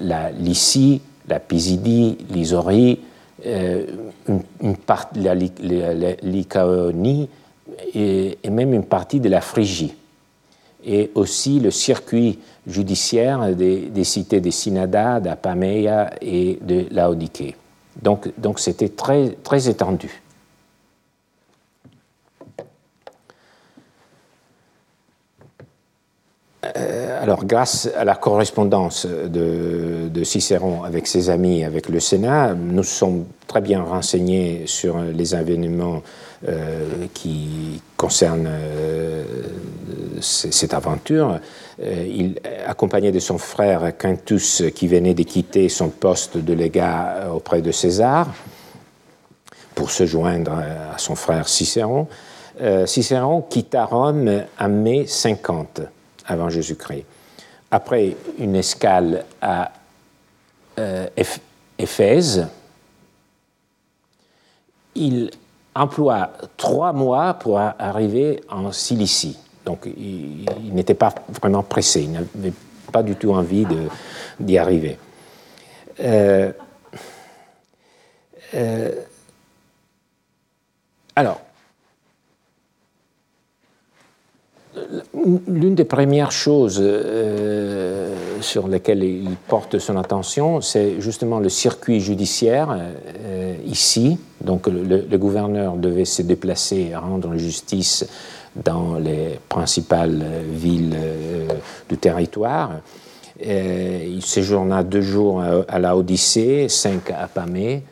la 0.00 0.30
Lycie, 0.30 1.00
la 1.26 1.40
Pisidie, 1.40 2.18
l'Isorie, 2.30 3.00
euh, 3.46 3.86
une, 4.28 4.76
la, 5.14 5.34
Lycaonie 5.34 7.28
et, 7.94 8.38
même 8.50 8.74
une 8.74 8.84
partie 8.84 9.20
de 9.20 9.30
la 9.30 9.40
Phrygie. 9.40 9.94
Et 10.84 11.10
aussi 11.14 11.58
le 11.58 11.70
circuit 11.70 12.38
judiciaire 12.66 13.54
des, 13.54 14.04
cités 14.04 14.40
de 14.40 14.50
Synada, 14.50 15.20
d'Apameia 15.20 16.10
et 16.20 16.58
de 16.60 16.86
Laodiké. 16.90 17.56
Donc, 18.00 18.30
donc 18.38 18.58
c'était 18.58 18.90
très, 18.90 19.30
très 19.42 19.68
étendu. 19.68 20.22
Euh, 26.76 27.22
alors, 27.22 27.44
grâce 27.44 27.88
à 27.96 28.04
la 28.04 28.14
correspondance 28.14 29.06
de, 29.06 30.24
Cicéron 30.24 30.82
avec 30.82 31.06
ses 31.06 31.30
amis, 31.30 31.62
avec 31.62 31.88
le 31.88 32.00
Sénat, 32.00 32.54
nous 32.54 32.82
sommes 32.82 33.26
très 33.46 33.60
bien 33.60 33.82
renseignés 33.82 34.62
sur 34.66 34.98
les 34.98 35.34
événements 35.36 36.02
euh, 36.48 37.06
qui 37.14 37.80
concernent 37.96 38.48
euh, 38.48 39.24
cette 40.20 40.74
aventure. 40.74 41.38
Il, 41.82 42.40
accompagné 42.66 43.12
de 43.12 43.18
son 43.18 43.38
frère 43.38 43.96
Quintus, 43.96 44.62
qui 44.74 44.88
venait 44.88 45.14
de 45.14 45.22
quitter 45.22 45.68
son 45.68 45.90
poste 45.90 46.38
de 46.38 46.52
légat 46.54 47.28
auprès 47.34 47.60
de 47.60 47.70
César, 47.70 48.28
pour 49.74 49.90
se 49.90 50.06
joindre 50.06 50.52
à 50.52 50.96
son 50.96 51.14
frère 51.14 51.48
Cicéron, 51.48 52.08
Cicéron 52.86 53.42
quitta 53.42 53.84
Rome 53.84 54.44
en 54.58 54.68
mai 54.68 55.06
50 55.06 55.82
avant 56.26 56.48
Jésus-Christ. 56.48 57.04
Après 57.70 58.16
une 58.38 58.56
escale 58.56 59.24
à 59.40 59.72
euh, 60.78 61.08
Éphèse, 61.78 62.46
il 64.94 65.30
emploie 65.74 66.30
trois 66.56 66.92
mois 66.92 67.34
pour 67.34 67.58
arriver 67.58 68.40
en 68.48 68.72
Cilicie. 68.72 69.38
Donc 69.66 69.86
il, 69.86 70.46
n'était 70.72 70.94
pas 70.94 71.12
vraiment 71.42 71.64
pressé, 71.64 72.02
il 72.02 72.12
n'avait 72.12 72.52
pas 72.92 73.02
du 73.02 73.16
tout 73.16 73.32
envie 73.32 73.66
d'y 74.40 74.56
arriver. 74.56 74.96
Euh, 76.00 76.52
euh, 78.54 78.92
alors, 81.14 81.40
L'une 85.48 85.74
des 85.74 85.84
premières 85.84 86.30
choses 86.30 86.78
euh, 86.80 88.14
sur 88.42 88.68
lesquelles 88.68 89.02
il 89.02 89.34
porte 89.48 89.78
son 89.78 89.96
attention, 89.96 90.60
c'est 90.60 91.00
justement 91.00 91.40
le 91.40 91.48
circuit 91.48 91.98
judiciaire 91.98 92.78
ici. 93.64 94.18
Donc 94.42 94.68
le, 94.68 95.16
gouverneur 95.16 95.76
devait 95.76 96.04
se 96.04 96.22
déplacer 96.22 96.94
rendre 96.94 97.36
justice 97.36 98.06
dans 98.64 98.96
les 98.98 99.38
principales 99.48 100.24
villes 100.50 100.96
euh, 100.96 101.48
du 101.88 101.96
territoire. 101.98 102.80
il 103.40 104.22
séjourna 104.22 104.82
deux 104.82 105.02
jours 105.02 105.42
à, 105.68 105.78
la 105.78 105.96
Odyssée, 105.96 106.68
cinq 106.68 107.10
à 107.10 107.28
Pamé, 107.28 107.82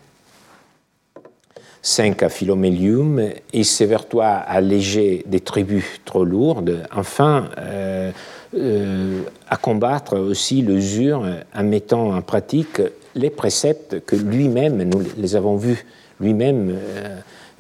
5 1.85 2.23
à 2.23 2.31
Philomélium, 2.31 3.21
et 3.53 3.62
Sévertois 3.62 4.29
alléger 4.29 5.23
des 5.27 5.41
tribus 5.41 5.85
trop 6.07 6.25
lourdes, 6.25 6.83
enfin 6.91 7.51
euh, 7.59 8.11
euh, 8.57 9.21
à 9.51 9.57
combattre 9.59 10.19
aussi 10.19 10.62
l'usure 10.62 11.27
en 11.55 11.62
mettant 11.62 12.15
en 12.15 12.23
pratique 12.23 12.81
les 13.15 13.29
préceptes 13.29 14.03
que 14.07 14.17
lui-même, 14.17 14.83
nous 14.83 15.03
les 15.19 15.37
avons 15.37 15.57
vus, 15.57 15.85
lui-même 16.21 16.75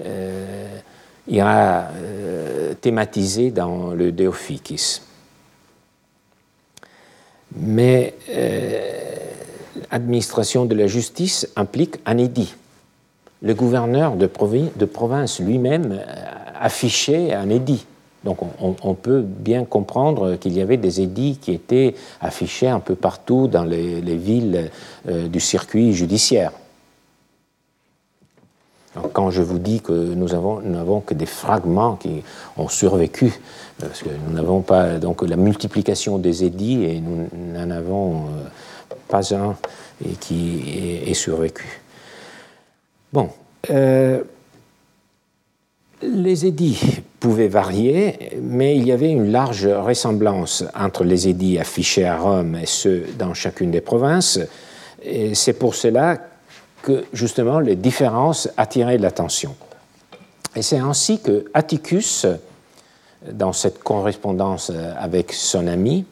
euh, 0.00 0.78
ira 1.28 1.88
thématiser 2.80 3.50
dans 3.50 3.90
le 3.90 4.12
Deophycis. 4.12 5.00
Mais 7.56 8.14
l'administration 9.90 10.66
de 10.66 10.74
la 10.74 10.86
justice 10.86 11.48
implique 11.56 11.96
un 12.04 12.18
édit 12.18 12.54
le 13.44 13.54
gouverneur 13.54 14.16
de, 14.16 14.26
province 14.26 15.38
lui-même 15.38 15.92
euh, 15.92 16.04
affichait 16.58 17.32
un 17.34 17.50
édit. 17.50 17.84
Donc 18.24 18.38
on, 18.58 18.94
peut 18.94 19.20
bien 19.20 19.66
comprendre 19.66 20.36
qu'il 20.36 20.54
y 20.54 20.62
avait 20.62 20.78
des 20.78 21.02
édits 21.02 21.36
qui 21.38 21.52
étaient 21.52 21.94
affichés 22.22 22.68
un 22.68 22.80
peu 22.80 22.94
partout 22.94 23.48
dans 23.48 23.64
les, 23.64 24.00
villes 24.16 24.70
euh, 25.06 25.28
du 25.28 25.40
circuit 25.40 25.92
judiciaire. 25.92 26.52
Quand 29.12 29.30
je 29.30 29.42
vous 29.42 29.58
dis 29.58 29.80
que 29.80 29.92
nous 29.92 30.28
n'avons 30.28 31.00
que 31.00 31.14
des 31.14 31.26
fragments 31.26 31.96
qui 31.96 32.22
ont 32.56 32.68
survécu, 32.68 33.32
parce 33.78 34.02
que 34.02 34.08
nous 34.26 34.34
n'avons 34.34 34.62
pas 34.62 34.98
donc 34.98 35.22
la 35.22 35.36
multiplication 35.36 36.18
des 36.18 36.44
édits 36.44 36.84
et 36.84 37.00
nous 37.00 37.28
n'en 37.32 37.70
avons 37.70 38.16
euh, 38.16 38.94
pas 39.08 39.34
un 39.34 39.56
qui 40.20 41.02
est 41.06 41.14
survécu. 41.14 41.80
Bon, 43.12 43.30
euh, 43.70 44.22
les 46.02 46.46
édits 46.46 47.02
pouvaient 47.20 47.48
varier, 47.48 48.38
mais 48.42 48.76
il 48.76 48.86
y 48.86 48.92
avait 48.92 49.10
une 49.10 49.30
large 49.30 49.66
ressemblance 49.66 50.64
entre 50.78 51.04
les 51.04 51.28
édits 51.28 51.58
affichés 51.58 52.04
à 52.04 52.18
Rome 52.18 52.56
et 52.56 52.66
ceux 52.66 53.06
dans 53.18 53.34
chacune 53.34 53.70
des 53.70 53.80
provinces. 53.80 54.38
C'est 55.32 55.54
pour 55.54 55.74
cela 55.74 56.18
que 56.84 57.04
justement 57.12 57.60
les 57.60 57.76
différences 57.76 58.48
attiraient 58.56 58.98
l'attention. 58.98 59.56
Et 60.54 60.62
c'est 60.62 60.78
ainsi 60.78 61.20
que 61.20 61.46
Atticus, 61.54 62.26
dans 63.32 63.52
cette 63.52 63.82
correspondance 63.82 64.70
avec 64.98 65.32
son 65.32 65.66
ami, 65.66 66.04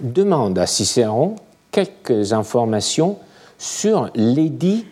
demande 0.00 0.58
à 0.58 0.66
Cicéron 0.66 1.36
quelques 1.70 2.32
informations 2.32 3.18
sur 3.58 4.10
l'édit 4.14 4.86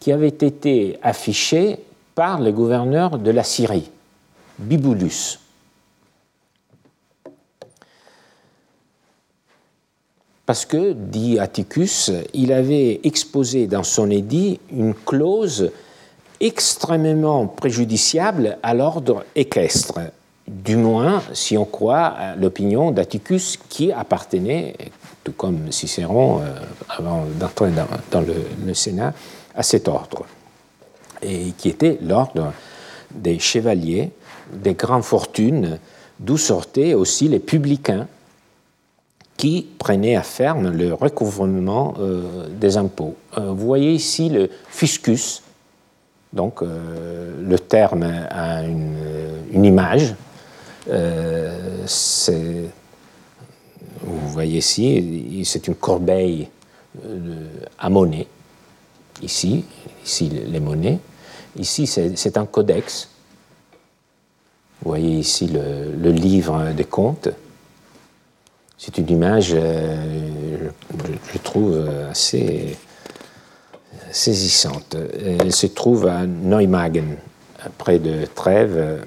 qui 0.00 0.10
avait 0.10 0.28
été 0.28 0.98
affiché 1.02 1.78
par 2.14 2.40
le 2.40 2.50
gouverneur 2.50 3.18
de 3.18 3.30
la 3.30 3.44
Syrie, 3.44 3.90
Bibulus. 4.58 5.38
Parce 10.46 10.64
que, 10.64 10.92
dit 10.92 11.40
Atticus, 11.40 12.12
il 12.32 12.52
avait 12.52 13.00
exposé 13.02 13.66
dans 13.66 13.82
son 13.82 14.10
édit 14.10 14.60
une 14.70 14.94
clause 14.94 15.72
extrêmement 16.38 17.48
préjudiciable 17.48 18.56
à 18.62 18.72
l'ordre 18.72 19.24
équestre, 19.34 19.98
du 20.46 20.76
moins 20.76 21.20
si 21.32 21.58
on 21.58 21.64
croit 21.64 22.14
l'opinion 22.38 22.92
d'Atticus 22.92 23.58
qui 23.68 23.90
appartenait, 23.90 24.76
tout 25.24 25.32
comme 25.32 25.72
Cicéron 25.72 26.40
euh, 26.40 26.52
avant 26.88 27.24
d'entrer 27.40 27.70
dans, 28.12 28.20
le 28.20 28.74
Sénat, 28.74 29.14
à 29.52 29.64
cet 29.64 29.88
ordre, 29.88 30.26
et 31.22 31.52
qui 31.58 31.70
était 31.70 31.98
l'ordre 32.02 32.52
des 33.10 33.40
chevaliers, 33.40 34.10
des 34.52 34.74
grandes 34.74 35.02
fortunes, 35.02 35.80
d'où 36.20 36.36
sortaient 36.36 36.94
aussi 36.94 37.26
les 37.26 37.40
publicains 37.40 38.06
qui 39.36 39.66
prenaient 39.78 40.16
à 40.16 40.22
ferme 40.22 40.70
le 40.70 40.94
recouvrement 40.94 41.94
euh, 41.98 42.48
des 42.48 42.76
impôts. 42.76 43.16
Euh, 43.36 43.52
vous 43.52 43.66
voyez 43.66 43.92
ici 43.92 44.28
le 44.28 44.50
fiscus, 44.68 45.42
donc 46.32 46.62
euh, 46.62 47.32
le 47.42 47.58
terme 47.58 48.02
a 48.02 48.62
une, 48.62 49.64
image. 49.64 50.14
vous 54.02 54.28
voyez 54.28 54.58
ici, 54.58 55.42
c'est 55.44 55.66
une 55.66 55.74
corbeille 55.74 56.48
à 57.78 57.88
monnaie 57.88 58.26
ici, 59.22 59.64
ici 60.04 60.28
les 60.28 60.60
monnaies. 60.60 60.98
Ici, 61.56 61.86
c'est 61.86 62.36
un 62.36 62.46
codex. 62.46 63.08
Vous 64.82 64.90
voyez 64.90 65.18
ici 65.18 65.48
le, 65.48 66.10
livre 66.10 66.72
des 66.72 66.84
comptes. 66.84 67.28
C'est 68.78 68.98
une 68.98 69.10
image, 69.10 69.52
euh, 69.54 70.68
je, 71.32 71.38
trouve, 71.38 71.88
assez 72.10 72.76
saisissante. 74.10 74.96
Elle 75.40 75.52
se 75.52 75.66
trouve 75.66 76.06
à 76.06 76.26
Neumagen, 76.26 77.16
près 77.78 77.98
de 77.98 78.26
Trèves. 78.34 79.04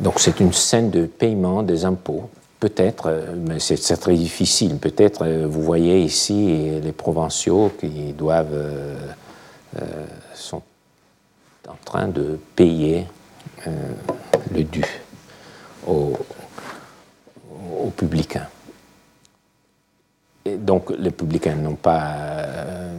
donc 0.00 0.20
c'est 0.20 0.40
une 0.40 0.52
scène 0.52 0.90
de 0.90 1.06
paiement 1.06 1.62
des 1.62 1.84
impôts. 1.84 2.30
Peut-être, 2.60 3.12
mais 3.36 3.58
c'est 3.58 3.96
très 3.96 4.14
difficile. 4.14 4.76
Peut-être, 4.78 5.26
vous 5.26 5.62
voyez 5.62 6.00
ici 6.00 6.80
les 6.82 6.92
provinciaux 6.92 7.72
qui 7.78 8.12
doivent, 8.12 8.70
sont 10.34 10.62
en 11.68 11.76
train 11.84 12.08
de 12.08 12.38
payer 12.54 13.06
le 13.66 14.62
dû 14.64 14.84
aux, 15.86 16.16
aux 17.80 17.90
publicains. 17.90 18.46
Et 20.44 20.56
donc 20.56 20.90
les 20.98 21.10
publicains 21.10 21.54
n'ont 21.54 21.76
pas 21.76 22.02
euh, 22.16 22.92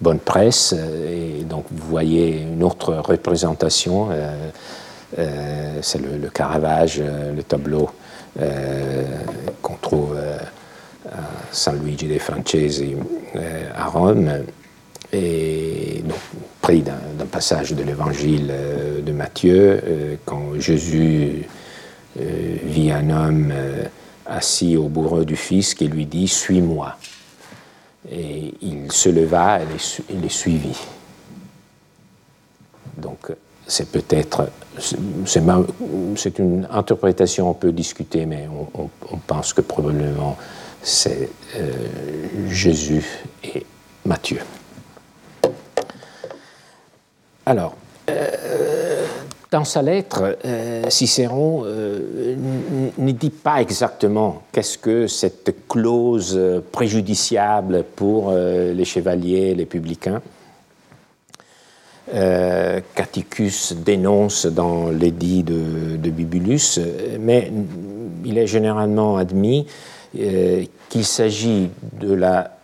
bonne 0.00 0.18
presse, 0.18 0.72
et 0.72 1.44
donc 1.44 1.66
vous 1.70 1.88
voyez 1.88 2.42
une 2.42 2.62
autre 2.64 2.94
représentation, 2.94 4.08
euh, 4.10 4.50
euh, 5.18 5.78
c'est 5.80 6.00
le, 6.00 6.28
Caravage, 6.28 7.00
le 7.00 7.42
tableau 7.42 7.90
qu'on 9.62 9.76
trouve 9.80 10.14
à 11.08 11.18
San 11.52 11.82
Luigi 11.82 12.06
dei 12.06 12.18
Francesi 12.18 12.94
à 13.74 13.86
Rome, 13.86 14.30
et 15.12 16.02
donc, 16.04 16.18
pris 16.60 16.82
d'un 16.82 17.26
passage 17.30 17.72
de 17.72 17.82
l'évangile 17.82 18.52
de 19.02 19.12
Matthieu, 19.12 20.18
quand 20.26 20.58
Jésus 20.58 21.46
vit 22.16 22.90
un 22.90 23.10
homme 23.10 23.52
assis 24.26 24.76
au 24.76 24.88
bourreau 24.88 25.24
du 25.24 25.36
fils 25.36 25.74
qui 25.74 25.88
lui 25.88 26.06
dit 26.06 26.28
Suis-moi. 26.28 26.96
Et 28.10 28.54
il 28.62 28.92
se 28.92 29.08
leva 29.08 29.60
et 29.60 29.66
les, 30.14 30.28
suivit. 30.28 30.78
Donc, 32.96 33.32
c'est 33.66 33.90
peut-être. 33.90 34.48
C'est 34.78 36.38
une 36.38 36.68
interprétation 36.70 37.50
un 37.50 37.54
peu 37.54 37.72
discutée, 37.72 38.26
mais 38.26 38.46
on, 38.74 38.88
pense 39.26 39.52
que 39.52 39.60
probablement 39.60 40.36
c'est 40.82 41.30
euh, 41.56 41.72
Jésus 42.48 43.04
et 43.42 43.66
Matthieu. 44.04 44.38
Alors, 47.44 47.74
euh, 48.08 48.75
dans 49.50 49.64
sa 49.64 49.80
lettre, 49.80 50.38
euh, 50.44 50.90
Cicéron 50.90 51.62
euh, 51.64 52.34
ne 52.98 53.12
dit 53.12 53.30
pas 53.30 53.60
exactement 53.60 54.42
qu'est-ce 54.50 54.76
que 54.76 55.06
cette 55.06 55.68
clause 55.68 56.40
préjudiciable 56.72 57.84
pour 57.94 58.30
euh, 58.30 58.72
les 58.72 58.84
chevaliers, 58.84 59.54
les 59.54 59.66
publicains. 59.66 60.22
Caticus 62.94 63.72
dénonce 63.72 64.46
dans 64.46 64.90
l'édit 64.90 65.42
de, 65.42 65.96
de, 65.96 66.10
Bibulus, 66.10 66.78
mais 67.18 67.50
il 68.24 68.38
est 68.38 68.46
généralement 68.46 69.16
admis 69.16 69.66
qu'il 70.14 71.04
s'agit 71.04 71.68
de 72.00 72.14
la 72.14 72.58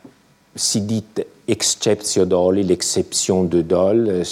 sidite 0.55 1.26
exceptio 1.49 2.24
doli, 2.24 2.62
l'exception 2.62 3.43
de 3.43 3.62
dol, 3.62 4.24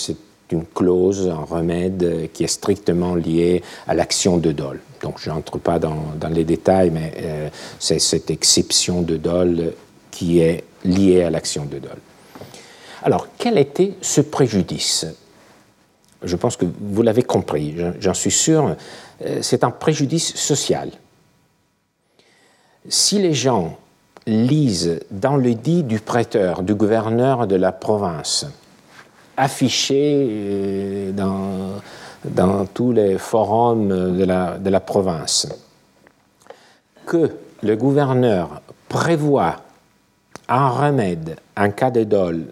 une 0.52 0.64
clause, 0.64 1.28
un 1.28 1.44
remède 1.44 2.30
qui 2.32 2.44
est 2.44 2.48
strictement 2.48 3.14
lié 3.14 3.62
à 3.86 3.94
l'action 3.94 4.38
de 4.38 4.52
Dole. 4.52 4.80
Donc 5.02 5.18
je 5.18 5.30
n'entre 5.30 5.58
pas 5.58 5.78
dans, 5.78 6.14
les 6.30 6.44
détails, 6.44 6.90
mais 6.90 7.12
euh, 7.18 7.48
c'est 7.78 7.98
cette 7.98 8.30
exception 8.30 9.02
de 9.02 9.16
Dole 9.16 9.72
qui 10.10 10.40
est 10.40 10.64
liée 10.84 11.22
à 11.22 11.30
l'action 11.30 11.64
de 11.64 11.78
Dole. 11.78 12.00
Alors, 13.02 13.28
quel 13.38 13.56
était 13.56 13.94
ce 14.02 14.20
préjudice? 14.20 15.06
Je 16.22 16.36
pense 16.36 16.56
que 16.56 16.66
vous 16.80 17.02
l'avez 17.02 17.22
compris, 17.22 17.74
j'en 17.98 18.12
suis 18.12 18.30
sûr, 18.30 18.76
euh, 19.24 19.38
c'est 19.40 19.64
un 19.64 19.70
préjudice 19.70 20.36
social. 20.36 20.90
Si 22.88 23.18
les 23.18 23.32
gens 23.32 23.78
lisent 24.26 25.00
dans 25.10 25.36
le 25.36 25.54
dit 25.54 25.82
du 25.82 25.98
prêteur, 25.98 26.62
du 26.62 26.74
gouverneur 26.74 27.46
de 27.46 27.56
la 27.56 27.72
province, 27.72 28.46
affiché 29.40 30.26
euh, 30.28 31.12
dans, 31.12 31.80
dans 32.24 32.66
tous 32.66 32.92
les 32.92 33.16
forums 33.16 33.88
de 34.18 34.24
la, 34.24 34.58
de 34.58 34.68
la 34.68 34.80
province 34.80 35.48
que 37.06 37.30
le 37.62 37.76
gouverneur 37.76 38.60
prévoit 38.88 39.56
un 40.48 40.68
remède 40.68 41.36
en 41.56 41.70
cas 41.70 41.90
de 41.90 42.04
dol 42.04 42.44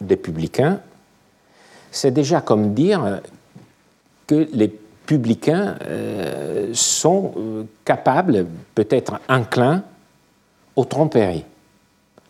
des 0.00 0.16
publicains, 0.16 0.80
c'est 1.90 2.12
déjà 2.12 2.40
comme 2.40 2.74
dire 2.74 3.20
que 4.26 4.46
les 4.52 4.68
publicains 4.68 5.76
euh, 5.82 6.70
sont 6.72 7.32
euh, 7.36 7.64
capables, 7.84 8.46
peut-être 8.74 9.20
inclins, 9.28 9.82
aux 10.76 10.84
tromperies. 10.84 11.44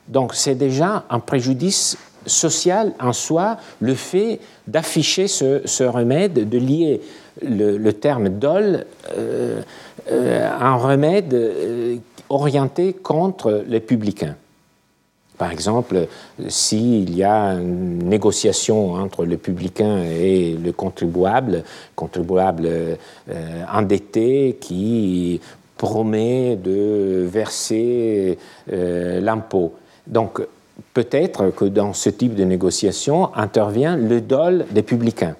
Donc 0.08 0.34
c'est 0.34 0.54
déjà 0.54 1.04
un 1.10 1.20
préjudice 1.20 1.96
social 2.26 2.92
en 3.00 3.12
soi 3.12 3.58
le 3.80 3.94
fait 3.94 4.40
d'afficher 4.66 5.28
ce, 5.28 5.84
remède, 5.84 6.48
de 6.48 6.58
lier 6.58 7.00
le, 7.42 7.90
terme 7.92 8.28
dol 8.28 8.86
euh, 9.16 9.60
euh, 10.10 10.50
à 10.50 10.68
un 10.68 10.76
remède 10.76 11.34
euh, 11.34 11.96
orienté 12.28 12.92
contre 12.92 13.64
les 13.68 13.80
publicains. 13.80 14.36
Par 15.36 15.50
exemple, 15.50 16.06
s'il 16.46 17.14
y 17.16 17.24
a 17.24 17.54
une 17.54 18.04
négociation 18.04 18.92
entre 18.92 19.24
le 19.24 19.36
publicain 19.36 20.04
et 20.04 20.52
le 20.52 20.70
contribuable, 20.70 21.64
contribuable 21.96 22.70
endetté 23.72 24.56
qui 24.60 25.40
promet 25.76 26.54
de 26.54 27.26
verser 27.28 28.38
l'impôt. 28.68 29.74
Donc, 30.06 30.40
peut-être 30.92 31.50
que 31.50 31.64
dans 31.64 31.92
ce 31.92 32.10
type 32.10 32.34
de 32.34 32.44
négociation 32.44 33.34
intervient 33.34 33.96
le 33.96 34.20
dol 34.20 34.66
des 34.70 34.82
publicains. 34.82 35.36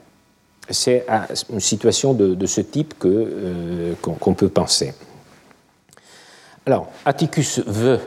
C'est 0.71 1.05
à 1.09 1.27
une 1.53 1.61
situation 1.61 2.15
de, 2.15 2.47
ce 2.47 2.61
type 2.63 2.95
euh, 3.05 3.95
qu'on 4.01 4.35
peut 4.35 4.49
penser. 4.49 4.95
Alors, 6.65 6.89
Atticus 7.05 7.61
veut 7.67 8.01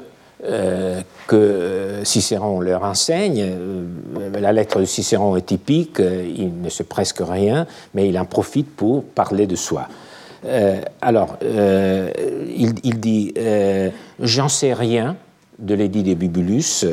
euh, 0.43 1.01
que 1.27 2.01
Cicéron 2.03 2.59
leur 2.59 2.83
enseigne. 2.83 3.43
Euh, 3.43 3.85
la 4.39 4.51
lettre 4.53 4.79
de 4.79 4.85
Cicéron 4.85 5.35
est 5.35 5.45
typique, 5.45 5.99
il 5.99 6.61
ne 6.61 6.69
sait 6.69 6.83
presque 6.83 7.21
rien, 7.21 7.67
mais 7.93 8.09
il 8.09 8.17
en 8.17 8.25
profite 8.25 8.75
pour 8.75 9.03
parler 9.03 9.45
de 9.45 9.55
soi. 9.55 9.87
alors, 11.01 11.37
il, 11.41 12.73
il, 12.83 12.99
dit 12.99 13.33
J'en 14.19 14.49
sais 14.49 14.73
rien 14.73 15.15
de 15.59 15.73
l'édit 15.75 16.03
de 16.03 16.13
Bibulus, 16.13 16.85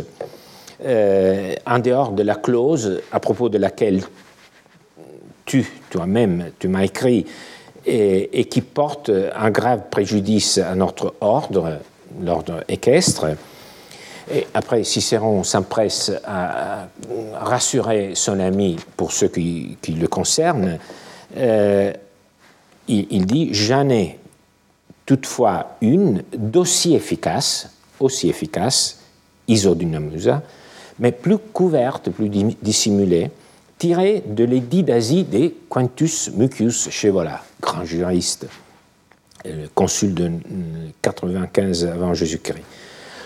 euh, 0.84 1.54
en 1.66 1.78
dehors 1.78 2.12
de 2.12 2.22
la 2.22 2.34
clause 2.34 3.00
à 3.12 3.20
propos 3.20 3.48
de 3.48 3.58
laquelle 3.58 4.02
tu, 5.44 5.66
toi-même, 5.90 6.50
tu 6.58 6.68
m'as 6.68 6.84
écrit, 6.84 7.26
et, 7.86 8.46
qui 8.46 8.62
porte 8.62 9.10
un 9.34 9.50
grave 9.50 9.82
préjudice 9.90 10.58
à 10.58 10.74
notre 10.74 11.14
ordre, 11.20 11.80
l'ordre 12.22 12.64
équestre. 12.68 13.36
Après, 14.54 14.84
Cicéron 14.84 15.42
s'empresse 15.42 16.10
à, 16.24 16.88
rassurer 17.34 18.12
son 18.14 18.40
ami 18.40 18.76
pour 18.96 19.12
ce 19.12 19.26
qui, 19.26 19.76
le 19.88 20.06
concerne. 20.06 20.78
Euh, 21.36 21.92
il, 22.88 23.26
dit 23.26 23.52
J'en 23.52 23.88
ai 23.90 24.18
toutefois 25.04 25.76
une 25.80 26.22
d'aussi 26.34 26.94
efficace, 26.94 27.73
aussi 28.05 28.28
efficace, 28.28 29.00
isodynamusa, 29.48 30.42
mais 30.98 31.12
plus 31.12 31.38
couverte, 31.38 32.11
plus 32.11 32.28
dissimulée, 32.28 33.30
tirée 33.78 34.22
de 34.26 34.44
l'édit 34.44 34.82
d'Asie 34.82 35.24
des 35.24 35.55
Quintus 35.68 36.30
Mucius 36.34 36.88
Chevola, 36.90 37.42
grand 37.61 37.84
juriste, 37.84 38.46
euh, 39.46 39.66
consul 39.74 40.14
de 40.14 40.30
95 41.02 41.84
avant 41.84 42.14
Jésus-Christ. 42.14 42.62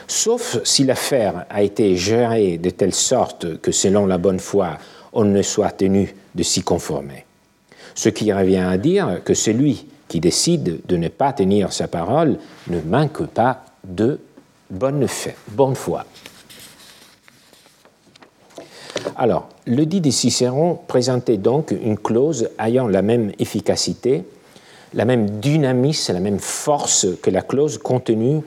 Sauf 0.06 0.58
si 0.64 0.84
l'affaire 0.84 1.44
a 1.50 1.62
été 1.62 1.94
gérée 1.94 2.56
de 2.56 2.70
telle 2.70 2.94
sorte 2.94 3.60
que, 3.60 3.72
selon 3.72 4.06
la 4.06 4.16
bonne 4.16 4.40
foi, 4.40 4.78
on 5.12 5.24
ne 5.24 5.42
soit 5.42 5.70
tenu 5.70 6.14
de 6.34 6.42
s'y 6.42 6.62
conformer. 6.62 7.26
Ce 7.94 8.08
qui 8.08 8.32
revient 8.32 8.66
à 8.68 8.78
dire 8.78 9.20
que 9.24 9.34
celui 9.34 9.86
qui 10.08 10.20
décide 10.20 10.80
de 10.86 10.96
ne 10.96 11.08
pas 11.08 11.34
tenir 11.34 11.72
sa 11.72 11.88
parole 11.88 12.38
ne 12.68 12.80
manque 12.80 13.26
pas 13.26 13.64
de 13.86 14.18
bonne, 14.70 15.06
foi. 15.74 16.04
Alors, 19.16 19.48
le 19.66 19.84
dit 19.86 20.00
de 20.00 20.10
Cicéron 20.10 20.78
présentait 20.86 21.36
donc 21.36 21.70
une 21.70 21.98
clause 21.98 22.50
ayant 22.58 22.88
la 22.88 23.02
même 23.02 23.32
efficacité, 23.38 24.24
la 24.94 25.04
même 25.04 25.40
dynamisme, 25.40 26.12
la 26.12 26.20
même 26.20 26.38
force 26.38 27.06
que 27.22 27.30
la 27.30 27.42
clause 27.42 27.78
contenue 27.78 28.40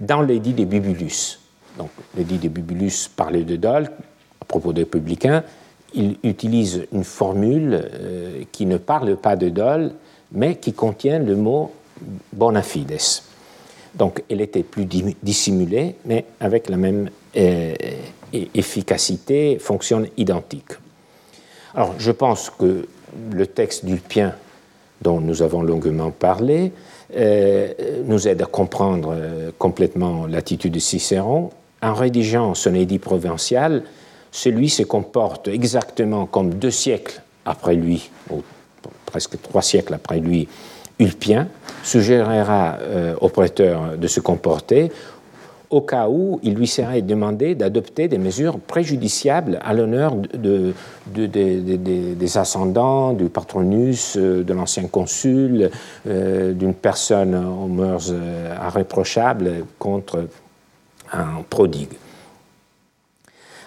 dans 0.00 0.22
l'édit 0.22 0.52
de 0.52 0.64
Bibulus. 0.64 1.38
Donc, 1.78 1.90
l'édit 2.16 2.38
de 2.38 2.48
Bibulus 2.48 3.08
parlait 3.14 3.44
de 3.44 3.56
Dol 3.56 3.90
à 4.40 4.44
propos 4.44 4.72
des 4.72 4.84
publicains. 4.84 5.42
Il 5.94 6.16
utilise 6.22 6.86
une 6.92 7.04
formule 7.04 7.80
euh, 7.94 8.42
qui 8.50 8.66
ne 8.66 8.78
parle 8.78 9.16
pas 9.16 9.36
de 9.36 9.48
Dol, 9.48 9.92
mais 10.32 10.56
qui 10.56 10.72
contient 10.72 11.18
le 11.18 11.36
mot 11.36 11.72
bona 12.32 12.62
fides. 12.62 12.98
Donc 13.96 14.22
elle 14.28 14.40
était 14.40 14.62
plus 14.62 14.86
dissimulée, 15.22 15.94
mais 16.04 16.24
avec 16.40 16.68
la 16.68 16.76
même 16.76 17.10
efficacité, 18.32 19.58
fonctionne 19.58 20.08
identique. 20.16 20.72
Alors 21.74 21.94
je 21.98 22.10
pense 22.10 22.50
que 22.50 22.86
le 23.32 23.46
texte 23.46 23.84
d'Ulpien, 23.84 24.34
dont 25.02 25.20
nous 25.20 25.42
avons 25.42 25.62
longuement 25.62 26.10
parlé, 26.10 26.72
nous 27.14 28.28
aide 28.28 28.42
à 28.42 28.46
comprendre 28.46 29.14
complètement 29.58 30.26
l'attitude 30.26 30.72
de 30.72 30.80
Cicéron. 30.80 31.50
En 31.82 31.94
rédigeant 31.94 32.54
son 32.54 32.74
édit 32.74 32.98
provincial, 32.98 33.84
celui 34.32 34.70
se 34.70 34.82
comporte 34.82 35.48
exactement 35.48 36.26
comme 36.26 36.54
deux 36.54 36.70
siècles 36.70 37.22
après 37.44 37.74
lui, 37.74 38.10
ou 38.30 38.42
presque 39.06 39.40
trois 39.42 39.62
siècles 39.62 39.94
après 39.94 40.18
lui, 40.18 40.48
Ulpien, 40.98 41.48
suggérera 41.82 42.78
euh, 42.80 43.14
au 43.20 43.28
prêteur 43.28 43.96
de 43.98 44.06
se 44.06 44.20
comporter 44.20 44.90
au 45.70 45.80
cas 45.80 46.08
où 46.08 46.38
il 46.44 46.54
lui 46.54 46.68
serait 46.68 47.02
demandé 47.02 47.56
d'adopter 47.56 48.06
des 48.06 48.18
mesures 48.18 48.60
préjudiciables 48.60 49.58
à 49.64 49.74
l'honneur 49.74 50.14
de, 50.14 50.72
des 51.06 52.38
ascendants, 52.38 53.12
du 53.12 53.24
patronus, 53.24 54.16
euh, 54.16 54.44
de 54.44 54.52
l'ancien 54.52 54.86
consul, 54.86 55.70
euh, 56.06 56.52
d'une 56.52 56.74
personne 56.74 57.34
aux 57.34 57.66
mœurs 57.66 58.12
irréprochables 58.64 59.64
contre 59.78 60.28
un 61.12 61.42
prodigue. 61.50 61.96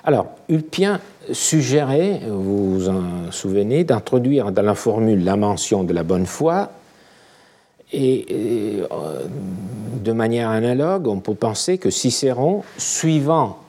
Alors, 0.06 0.28
Ulpien 0.48 1.02
suggérait, 1.34 2.22
vous 2.30 2.74
vous 2.74 2.90
en 2.90 3.32
souvenez, 3.32 3.84
d'introduire 3.84 4.54
dans 4.54 4.62
la 4.62 4.76
formule 4.76 5.26
la 5.26 5.36
mention 5.36 5.84
de 5.84 5.92
la 5.92 6.04
bonne 6.04 6.26
foi, 6.26 6.72
et, 7.92 8.82
euh, 8.92 9.26
de 10.04 10.12
manière 10.12 10.50
analogue, 10.50 11.08
on 11.08 11.20
peut 11.20 11.36
penser 11.36 11.78
que 11.78 11.90
Cicéron, 11.90 12.64
suivant 12.78 13.60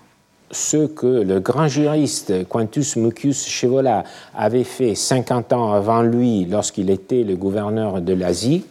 ce 0.51 0.87
que 0.87 1.07
le 1.07 1.41
grand 1.41 1.69
juriste 1.69 2.49
Quintus 2.49 2.97
Mucius 2.97 3.47
Scevola 3.47 4.05
avait 4.35 4.65
fait 4.65 4.95
50 4.95 5.53
ans 5.53 5.73
avant 5.73 6.03
lui 6.03 6.47
lorsqu'il 6.47 6.91
était 6.91 7.23
le 7.23 7.37
gouverneur 7.37 8.01
de 8.01 8.15
l'Asie, 8.15 8.65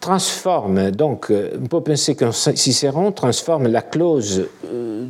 transforme, 0.00 0.90
donc, 0.90 1.32
on 1.32 1.66
peut 1.66 1.80
penser 1.80 2.14
que 2.14 2.30
Cicéron 2.30 3.10
transforme 3.10 3.68
la 3.68 3.80
clause 3.80 4.46
euh, 4.66 5.06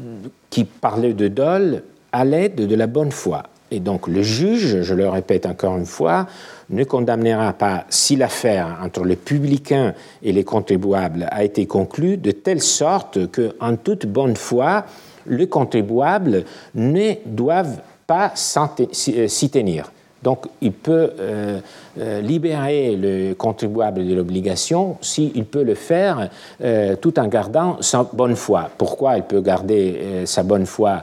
qui 0.51 0.65
parlait 0.65 1.15
de 1.15 1.27
dol 1.27 1.83
à 2.13 2.25
l'aide 2.25 2.69
de 2.69 2.75
la 2.77 2.87
bonne 2.87 3.11
foi. 3.11 3.43
Et 3.73 3.81
donc 3.81 4.07
le 4.07 4.23
juge, 4.23 4.83
je 4.83 4.95
le 4.95 5.09
répète 5.09 5.47
encore 5.47 5.77
une 5.77 5.87
fois, 5.87 6.29
ne 6.71 6.85
condamnera 6.85 7.53
pas 7.53 7.85
si 7.89 8.17
l'affaire 8.17 8.79
entre 8.83 9.05
les 9.05 9.17
publicains 9.17 9.95
et 10.23 10.33
les 10.33 10.45
contribuables 10.45 11.27
a 11.31 11.45
été 11.45 11.67
conclue 11.67 12.17
de 12.17 12.31
telle 12.31 12.61
sorte 12.61 13.31
que, 13.31 13.57
en 13.61 13.77
toute 13.77 14.07
bonne 14.07 14.37
foi, 14.37 14.85
les 15.27 15.49
contribuables 15.49 16.45
ne 16.75 17.15
doivent 17.27 17.81
pas 18.07 18.33
s'y 18.35 19.51
tenir. 19.51 19.91
Donc, 20.23 20.47
il 20.63 20.73
peut 20.73 21.13
euh, 21.21 21.61
euh, 21.99 22.21
libérer 22.21 22.97
le 22.97 23.35
contribuable 23.35 24.07
de 24.07 24.15
l'obligation 24.15 24.97
s'il 25.01 25.45
peut 25.45 25.63
le 25.63 25.75
faire 25.75 26.31
euh, 26.63 26.97
tout 26.97 27.19
en 27.19 27.27
gardant 27.27 27.79
sa 27.81 28.09
bonne 28.13 28.37
foi. 28.37 28.71
Pourquoi 28.77 29.17
il 29.17 29.23
peut 29.23 29.41
garder 29.41 30.23
sa 30.25 30.43
bonne 30.43 30.67
foi 30.67 31.03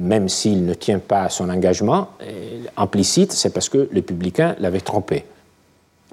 même 0.00 0.28
s'il 0.28 0.64
ne 0.64 0.74
tient 0.74 0.98
pas 0.98 1.28
son 1.28 1.50
engagement 1.50 2.08
implicite 2.76 3.32
C'est 3.32 3.52
parce 3.52 3.68
que 3.68 3.88
le 3.90 4.02
publicain 4.02 4.56
l'avait 4.58 4.80
trompé. 4.80 5.24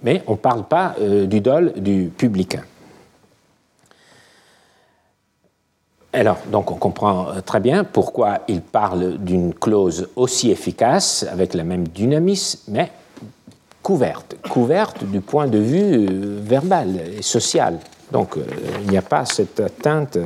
Mais 0.03 0.21
on 0.28 0.34
ne 0.34 0.38
parle 0.38 0.63
pas 0.63 0.95
du 1.26 1.39
dol 1.39 1.73
du 1.78 2.11
publicain. 2.15 2.61
Alors, 6.15 6.38
donc 6.49 6.71
on 6.71 6.76
comprend 6.76 7.28
euh, 7.28 7.41
très 7.41 7.59
bien 7.59 7.84
pourquoi 7.84 8.39
il 8.47 8.61
parle 8.61 9.17
d'une 9.17 9.53
clause 9.53 10.07
aussi 10.15 10.49
efficace, 10.49 11.26
avec 11.30 11.53
la 11.53 11.65
même 11.65 11.89
dynamisme, 11.89 12.59
mais 12.69 12.89
couverte, 13.86 14.36
couverte 14.49 15.03
du 15.03 15.21
point 15.21 15.45
de 15.45 15.59
vue 15.59 16.07
euh, 16.07 16.39
verbal 16.41 16.99
et 17.19 17.21
social. 17.21 17.77
Donc, 18.11 18.36
euh, 18.36 18.41
il 18.81 18.89
n'y 18.89 18.97
a 18.97 19.03
pas 19.03 19.25
cette 19.25 19.59
atteinte 19.59 20.17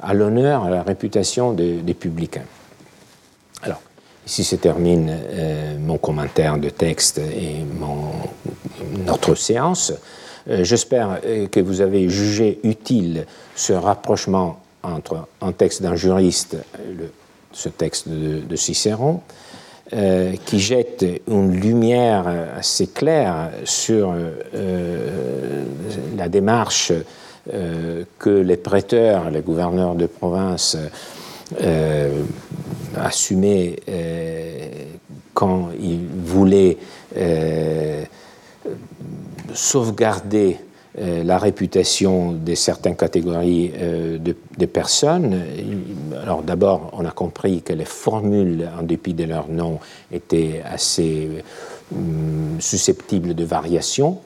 à 0.00 0.14
l'honneur, 0.14 0.62
à 0.62 0.70
la 0.70 0.84
réputation 0.84 1.52
des, 1.52 1.94
publicains. 1.94 2.46
Alors, 3.64 3.82
ici 4.28 4.44
se 4.44 4.54
termine 4.54 5.12
mon 5.80 5.98
commentaire 5.98 6.56
de 6.56 6.70
texte 6.70 7.18
et 7.18 7.64
notre 9.04 9.34
séance. 9.34 9.92
J'espère 10.46 11.20
que 11.50 11.60
vous 11.60 11.80
avez 11.80 12.08
jugé 12.08 12.60
utile 12.62 13.26
ce 13.56 13.72
rapprochement 13.72 14.60
entre 14.82 15.26
un 15.40 15.52
texte 15.52 15.82
d'un 15.82 15.96
juriste, 15.96 16.56
ce 17.52 17.68
texte 17.68 18.08
de, 18.08 18.56
Cicéron, 18.56 19.20
euh, 19.92 20.34
qui 20.44 20.60
jette 20.60 21.04
une 21.26 21.52
lumière 21.52 22.26
assez 22.56 22.86
claire 22.86 23.50
sur 23.64 24.14
euh, 24.54 25.64
la 26.16 26.28
démarche 26.28 26.92
euh, 27.52 28.04
que 28.18 28.30
les 28.30 28.56
prêteurs, 28.56 29.30
les 29.30 29.40
gouverneurs 29.40 29.96
de 29.96 30.06
province 30.06 30.76
assumaient 32.96 33.76
quand 35.34 35.70
ils 35.80 36.06
voulaient 36.24 36.76
sauvegarder 39.54 40.56
euh, 40.60 40.69
la 40.98 41.38
réputation 41.38 42.32
de 42.32 42.54
certaines 42.54 42.96
catégories 42.96 43.72
euh, 43.76 44.18
de, 44.18 44.66
personnes. 44.66 45.40
Alors 46.22 46.42
d'abord, 46.42 46.90
on 46.92 47.04
a 47.04 47.10
compris 47.10 47.62
que 47.62 47.72
les 47.72 47.84
formules, 47.84 48.68
en 48.78 48.82
dépit 48.82 49.14
de 49.14 49.24
leur 49.24 49.48
nom, 49.48 49.78
étaient 50.12 50.62
assez 50.64 51.28
hum, 51.94 52.60
susceptibles 52.60 53.34
de 53.34 53.44
variations, 53.44 54.18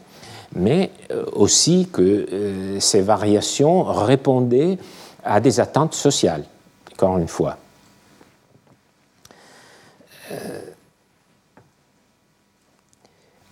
mais 0.57 0.91
euh, 1.11 1.25
aussi 1.33 1.89
que 1.93 2.79
ces 2.81 3.03
variations 3.03 3.85
répondaient 3.85 4.79
à 5.23 5.41
des 5.41 5.61
attentes 5.61 5.95
sociales, 5.95 6.45
encore 6.93 7.19
une 7.19 7.29
fois. 7.29 7.59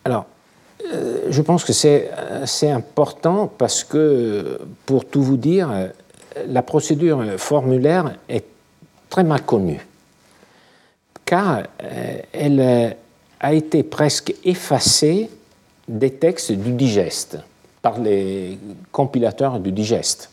alors, 0.05 0.27
euh, 0.27 0.32
je 1.29 1.43
pense 1.43 1.65
que 1.65 1.73
c'est 1.73 2.11
assez 2.43 2.71
important 2.71 3.51
parce 3.59 3.85
que, 3.85 4.59
pour 4.87 5.05
tout 5.05 5.23
vous 5.23 5.37
dire, 5.37 5.91
la 6.47 6.63
procédure 6.63 7.25
formulaire 7.39 8.15
est 8.29 8.45
très 9.09 9.25
mal 9.25 9.43
connue, 9.43 9.87
car 11.25 11.65
euh, 11.83 12.19
elle 12.33 12.97
a 13.41 13.53
été 13.53 13.83
presque 13.83 14.35
effacée 14.45 15.29
des 15.89 16.11
textes 16.11 16.53
du 16.53 16.73
digeste 16.73 17.39
par 17.83 17.99
les 18.01 18.59
compilateurs 18.91 19.59
du 19.59 19.73
digeste. 19.73 20.32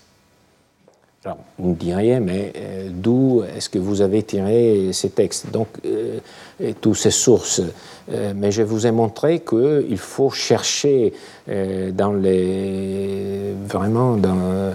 Alors, 1.25 1.39
vous 1.57 1.71
me 1.71 1.75
diriez, 1.75 2.21
mais 2.21 2.53
euh, 2.55 2.89
d'où 2.93 3.43
est-ce 3.43 3.69
que 3.69 3.77
vous 3.77 3.99
avez 3.99 4.23
tiré 4.23 4.91
ces 4.93 5.09
textes? 5.09 5.51
Donc, 5.51 5.67
euh, 5.85 6.19
et 6.61 6.73
toutes 6.75 6.95
ces 6.95 7.11
sources. 7.11 7.61
Euh, 8.09 8.31
mais 8.33 8.53
je 8.53 8.61
vous 8.63 8.87
ai 8.87 8.91
montré 8.91 9.41
qu'il 9.41 9.97
faut 9.97 10.29
chercher 10.29 11.13
dans 11.45 12.13
les, 12.13 13.53
vraiment 13.67 14.15
dans, 14.15 14.73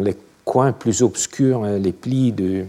les 0.00 0.16
coins 0.46 0.72
plus 0.72 1.02
obscurs, 1.02 1.64
les 1.64 1.92
plis 1.92 2.32
de, 2.32 2.64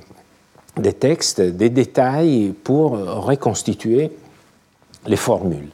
des 0.76 0.94
textes, 0.94 1.40
des 1.40 1.70
détails 1.70 2.54
pour 2.64 2.92
reconstituer 2.92 4.12
les 5.08 5.16
formules 5.16 5.70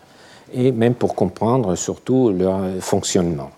et 0.53 0.71
même 0.71 0.93
pour 0.93 1.15
comprendre 1.15 1.75
surtout 1.75 2.31
leur 2.31 2.59
fonctionnement. 2.79 3.49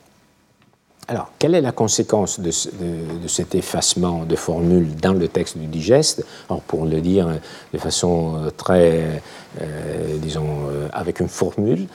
Alors, 1.10 1.32
quelle 1.40 1.56
est 1.56 1.62
la 1.62 1.72
conséquence 1.72 2.40
de, 2.40 2.52
cet 2.52 3.56
effacement 3.56 4.26
de 4.26 4.36
formules 4.36 4.96
dans 4.96 5.14
le 5.14 5.28
texte 5.28 5.58
du 5.58 5.66
digeste? 5.66 6.24
Pour 6.68 6.86
le 6.86 7.02
dire 7.02 7.28
de 7.74 7.78
façon 7.80 8.36
euh, 8.36 8.52
très, 8.52 9.24
euh, 9.60 10.18
disons, 10.18 10.68
euh, 10.70 10.88
avec 10.94 11.20
une 11.20 11.28
formule, 11.28 11.88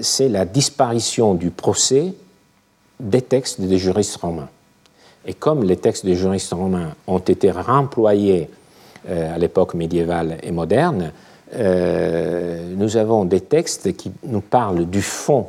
c'est 0.00 0.28
la 0.28 0.44
disparition 0.44 1.34
du 1.34 1.50
procès 1.50 2.14
des 3.00 3.22
textes 3.22 3.60
des 3.60 3.78
juristes 3.78 4.18
romains. 4.18 4.48
Et 5.26 5.34
comme 5.34 5.64
les 5.64 5.76
textes 5.76 6.06
des 6.06 6.14
juristes 6.14 6.52
romains 6.52 6.94
ont 7.08 7.18
été 7.18 7.50
réemployés 7.50 8.48
à 9.08 9.36
l'époque 9.36 9.74
médiévale 9.74 10.38
et 10.44 10.52
moderne, 10.52 11.10
nous 11.58 12.96
avons 12.96 13.24
des 13.24 13.40
textes 13.40 13.96
qui 13.96 14.12
nous 14.24 14.40
parlent 14.40 14.86
du 14.86 15.02
fond 15.02 15.48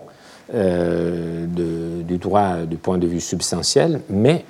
euh, 0.55 1.47
du 1.47 2.17
droit 2.19 2.57
du 2.57 2.77
point 2.77 2.99
de 2.99 3.07
vue 3.07 3.19
substantiel, 3.19 4.01
mais 4.07 4.45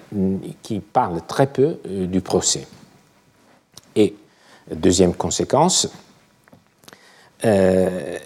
qui 0.61 0.81
parle 0.81 1.21
très 1.25 1.47
peu 1.47 1.77
euh, 1.87 2.07
du 2.07 2.19
procès. 2.19 2.67
Et 3.95 4.13
deuxième 4.69 5.13
conséquence, 5.13 5.89
euh, 7.45 8.17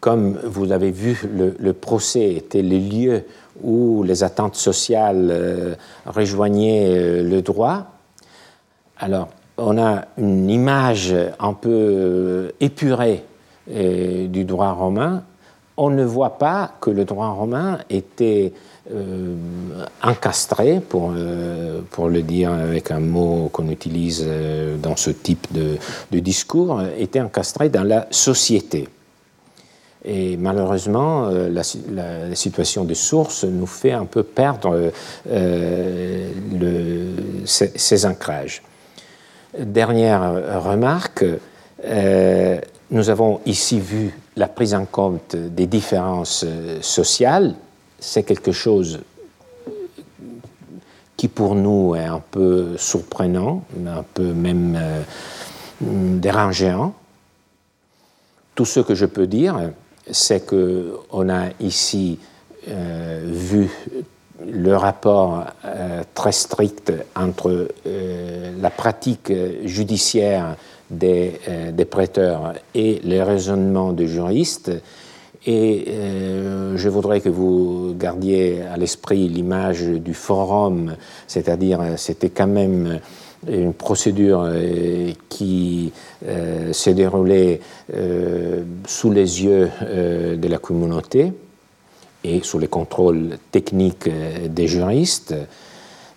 comme 0.00 0.40
vous 0.44 0.66
l'avez 0.66 0.90
vu, 0.90 1.22
le, 1.32 1.72
procès 1.72 2.34
était 2.34 2.60
le 2.60 2.76
lieu 2.76 3.24
où 3.62 4.02
les 4.02 4.22
attentes 4.22 4.56
sociales 4.56 5.78
rejoignaient 6.04 7.22
le 7.22 7.40
droit. 7.40 7.86
Alors, 8.98 9.30
on 9.56 9.78
a 9.78 10.04
une 10.18 10.50
image 10.50 11.14
un 11.38 11.54
peu 11.54 12.52
épurée 12.60 13.24
du 13.66 14.44
droit 14.44 14.72
romain. 14.72 15.24
On 15.82 15.88
ne 15.88 16.04
voit 16.04 16.36
pas 16.36 16.72
que 16.78 16.90
le 16.90 17.06
droit 17.06 17.28
romain 17.28 17.78
était 17.88 18.52
euh, 18.92 19.34
encastré, 20.02 20.78
pour, 20.78 21.14
euh, 21.16 21.80
pour 21.90 22.10
le 22.10 22.20
dire 22.20 22.52
avec 22.52 22.90
un 22.90 23.00
mot 23.00 23.48
qu'on 23.50 23.70
utilise 23.70 24.22
euh, 24.26 24.76
dans 24.76 24.94
ce 24.96 25.08
type 25.08 25.46
de, 25.52 25.78
discours, 26.18 26.82
était 26.98 27.22
encastré 27.22 27.70
dans 27.70 27.82
la 27.82 28.06
société. 28.10 28.90
Et 30.04 30.36
malheureusement, 30.36 31.30
la, 31.30 31.62
situation 32.34 32.84
des 32.84 32.94
sources 32.94 33.44
nous 33.44 33.66
fait 33.66 33.92
un 33.92 34.04
peu 34.04 34.22
perdre 34.22 34.92
ces, 37.46 38.06
ancrages. 38.06 38.62
Dernière 39.58 40.62
remarque, 40.62 41.24
nous 42.90 43.10
avons 43.10 43.40
ici 43.46 43.78
vu 43.78 44.14
la 44.36 44.48
prise 44.48 44.74
en 44.74 44.84
compte 44.84 45.36
des 45.36 45.66
différences 45.66 46.44
sociales 46.80 47.54
c'est 48.00 48.22
quelque 48.22 48.52
chose 48.52 49.00
qui 51.16 51.28
pour 51.28 51.54
nous 51.54 51.94
est 51.94 52.06
un 52.06 52.22
peu 52.30 52.76
surprenant, 52.78 53.62
un 53.86 54.02
peu 54.14 54.32
même 54.32 54.76
euh, 54.80 55.02
dérangeant. 55.82 56.94
Tout 58.54 58.64
ce 58.64 58.80
que 58.80 58.94
je 58.94 59.04
peux 59.04 59.26
dire, 59.26 59.70
c'est 60.10 60.46
qu'on 60.46 61.28
a 61.28 61.50
ici 61.60 62.18
euh, 62.68 63.20
vu 63.26 63.70
le 64.50 64.74
rapport 64.74 65.44
euh, 65.66 66.02
très 66.14 66.32
strict 66.32 66.90
entre 67.14 67.68
la 67.84 68.70
pratique 68.70 69.30
judiciaire 69.64 70.56
des, 70.90 71.40
des, 71.72 71.84
prêteurs 71.84 72.54
et 72.74 73.00
les 73.04 73.22
raisonnements 73.22 73.92
des 73.92 74.08
juristes 74.08 74.72
et 75.46 75.86
euh, 75.88 76.76
je 76.76 76.88
voudrais 76.88 77.20
que 77.20 77.30
vous 77.30 77.94
gardiez 77.98 78.62
à 78.62 78.76
l'esprit 78.76 79.26
l'image 79.28 79.82
du 79.82 80.12
forum, 80.12 80.96
c'est-à-dire 81.26 81.80
c'était 81.96 82.28
quand 82.28 82.46
même 82.46 83.00
une 83.48 83.72
procédure 83.72 84.42
euh, 84.44 85.12
qui 85.30 85.92
euh, 86.26 86.74
s'est 86.74 86.92
déroulée 86.92 87.60
sous 88.86 89.10
les 89.10 89.42
yeux 89.42 89.70
de 89.80 90.48
la 90.48 90.58
communauté 90.58 91.32
et 92.22 92.40
sous 92.42 92.58
les 92.58 92.68
contrôles 92.68 93.38
techniques 93.50 94.08
des 94.48 94.68
juristes. 94.68 95.34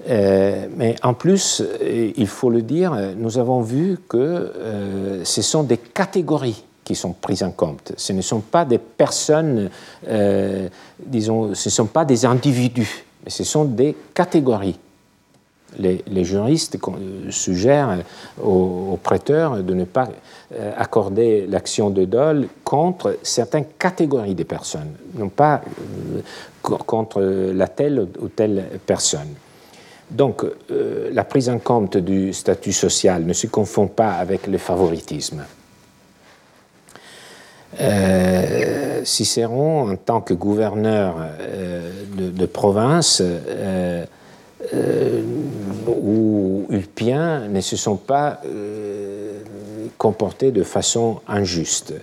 Mais 0.08 0.95
en 1.01 1.14
plus, 1.14 1.64
il 1.82 2.28
faut 2.28 2.49
le 2.49 2.62
dire, 2.62 2.93
nous 3.18 3.38
avons 3.38 3.62
vu 3.62 3.97
que 4.10 5.22
ce 5.24 5.41
sont 5.41 5.64
des 5.64 5.78
catégories 5.78 6.64
qui 6.84 6.95
sont 6.95 7.14
prises 7.14 7.43
en 7.43 7.51
compte. 7.51 7.93
Ce 7.97 8.14
ne 8.14 8.22
sont 8.22 8.41
pas 8.41 8.66
des 8.66 8.78
personnes, 8.78 9.70
euh, 10.08 10.68
disons, 11.06 11.54
ce 11.54 11.70
ne 11.70 11.72
sont 11.72 11.86
pas 11.86 12.06
des 12.06 12.26
individus, 12.26 13.06
mais 13.24 13.30
ce 13.30 13.43
sont 13.43 13.66
des 13.66 13.95
catégories. 14.14 14.78
Les, 15.80 16.24
juristes 16.24 16.78
suggèrent 17.32 18.04
aux, 18.39 18.99
prêteurs 19.01 19.64
de 19.64 19.74
ne 19.74 19.86
pas 19.86 20.08
euh, 20.54 20.72
accorder 20.78 21.47
l'action 21.47 21.89
de 21.89 22.06
dol 22.06 22.47
contre 22.64 23.18
certaines 23.24 23.66
catégories 23.80 24.36
de 24.36 24.43
personnes, 24.43 24.91
non 25.16 25.30
pas 25.30 25.64
euh, 26.16 26.22
contre 26.62 27.22
la 27.22 27.68
telle 27.68 28.08
ou 28.22 28.28
telle 28.28 28.66
personne. 28.86 29.34
Donc, 30.14 30.45
la 30.70 31.24
prise 31.24 31.49
en 31.49 31.59
compte 31.59 31.97
du 31.97 32.34
statut 32.34 32.72
social 32.72 33.26
ne 33.26 33.34
se 33.34 33.47
confond 33.47 33.88
pas 33.88 34.14
avec 34.14 34.47
le 34.47 34.57
favoritisme. 34.57 35.43
Euh, 37.80 39.01
Cicéron, 39.03 39.91
en 39.91 39.95
tant 39.95 40.22
que 40.22 40.34
gouverneur 40.34 41.16
euh, 41.20 41.91
de, 42.16 42.45
province, 42.45 43.22
euh, 43.22 44.05
ou 45.88 46.66
Ulpien, 46.70 47.47
ne 47.49 47.61
se 47.61 47.76
sont 47.76 47.97
pas 47.97 48.39
comportés 49.97 50.51
de 50.51 50.64
façon 50.64 51.20
injuste. 51.28 51.93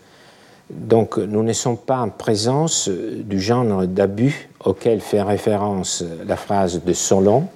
Donc 0.68 1.16
nous 1.16 1.42
ne 1.42 1.52
sommes 1.52 1.78
pas 1.78 1.98
en 1.98 2.10
présence 2.10 2.88
du 2.88 3.40
genre 3.40 3.86
d'abus 3.86 4.50
auquel 4.64 5.00
fait 5.00 5.22
référence 5.22 6.04
la 6.26 6.36
phrase 6.36 6.82
de 6.84 6.92
Solon, 6.92 7.48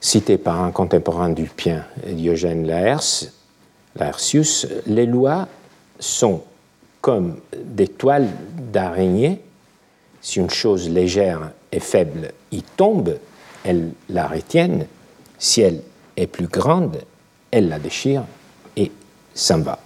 citée 0.00 0.38
par 0.38 0.62
un 0.62 0.70
contemporain 0.70 1.30
d'Ulpien, 1.30 1.84
Diogène 2.06 2.66
Laërce, 2.66 3.32
Laertius, 3.96 4.66
les 4.86 5.06
lois 5.06 5.48
sont 5.98 6.42
comme 7.00 7.40
des 7.56 7.88
toiles 7.88 8.28
d'araignée. 8.72 9.40
Si 10.20 10.38
une 10.38 10.50
chose 10.50 10.88
légère 10.90 11.52
et 11.72 11.80
faible 11.80 12.32
y 12.52 12.62
tombe, 12.62 13.18
elles 13.64 13.92
la 14.08 14.26
retiennent. 14.26 14.86
Si 15.38 15.60
elle 15.60 15.82
est 16.16 16.26
plus 16.26 16.48
grande, 16.48 16.98
elle 17.50 17.68
la 17.68 17.78
déchire 17.78 18.24
et 18.76 18.90
s'en 19.34 19.60
va. 19.60 19.78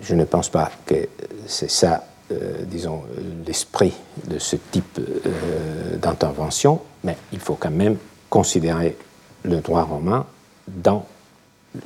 Je 0.00 0.14
ne 0.14 0.24
pense 0.24 0.48
pas 0.48 0.70
que 0.84 1.08
c'est 1.46 1.70
ça, 1.70 2.04
euh, 2.32 2.64
disons, 2.64 3.04
l'esprit 3.46 3.92
de 4.26 4.38
ce 4.38 4.56
type 4.56 4.98
euh, 4.98 5.96
d'intervention, 5.96 6.82
mais 7.04 7.16
il 7.32 7.38
faut 7.38 7.54
quand 7.54 7.70
même 7.70 7.96
considérer 8.28 8.96
le 9.44 9.60
droit 9.60 9.82
romain 9.82 10.26
dans 10.66 11.06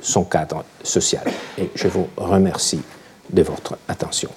son 0.01 0.23
cadre 0.23 0.65
social. 0.83 1.23
Et 1.57 1.69
je 1.75 1.87
vous 1.87 2.07
remercie 2.17 2.81
de 3.29 3.43
votre 3.43 3.77
attention. 3.87 4.31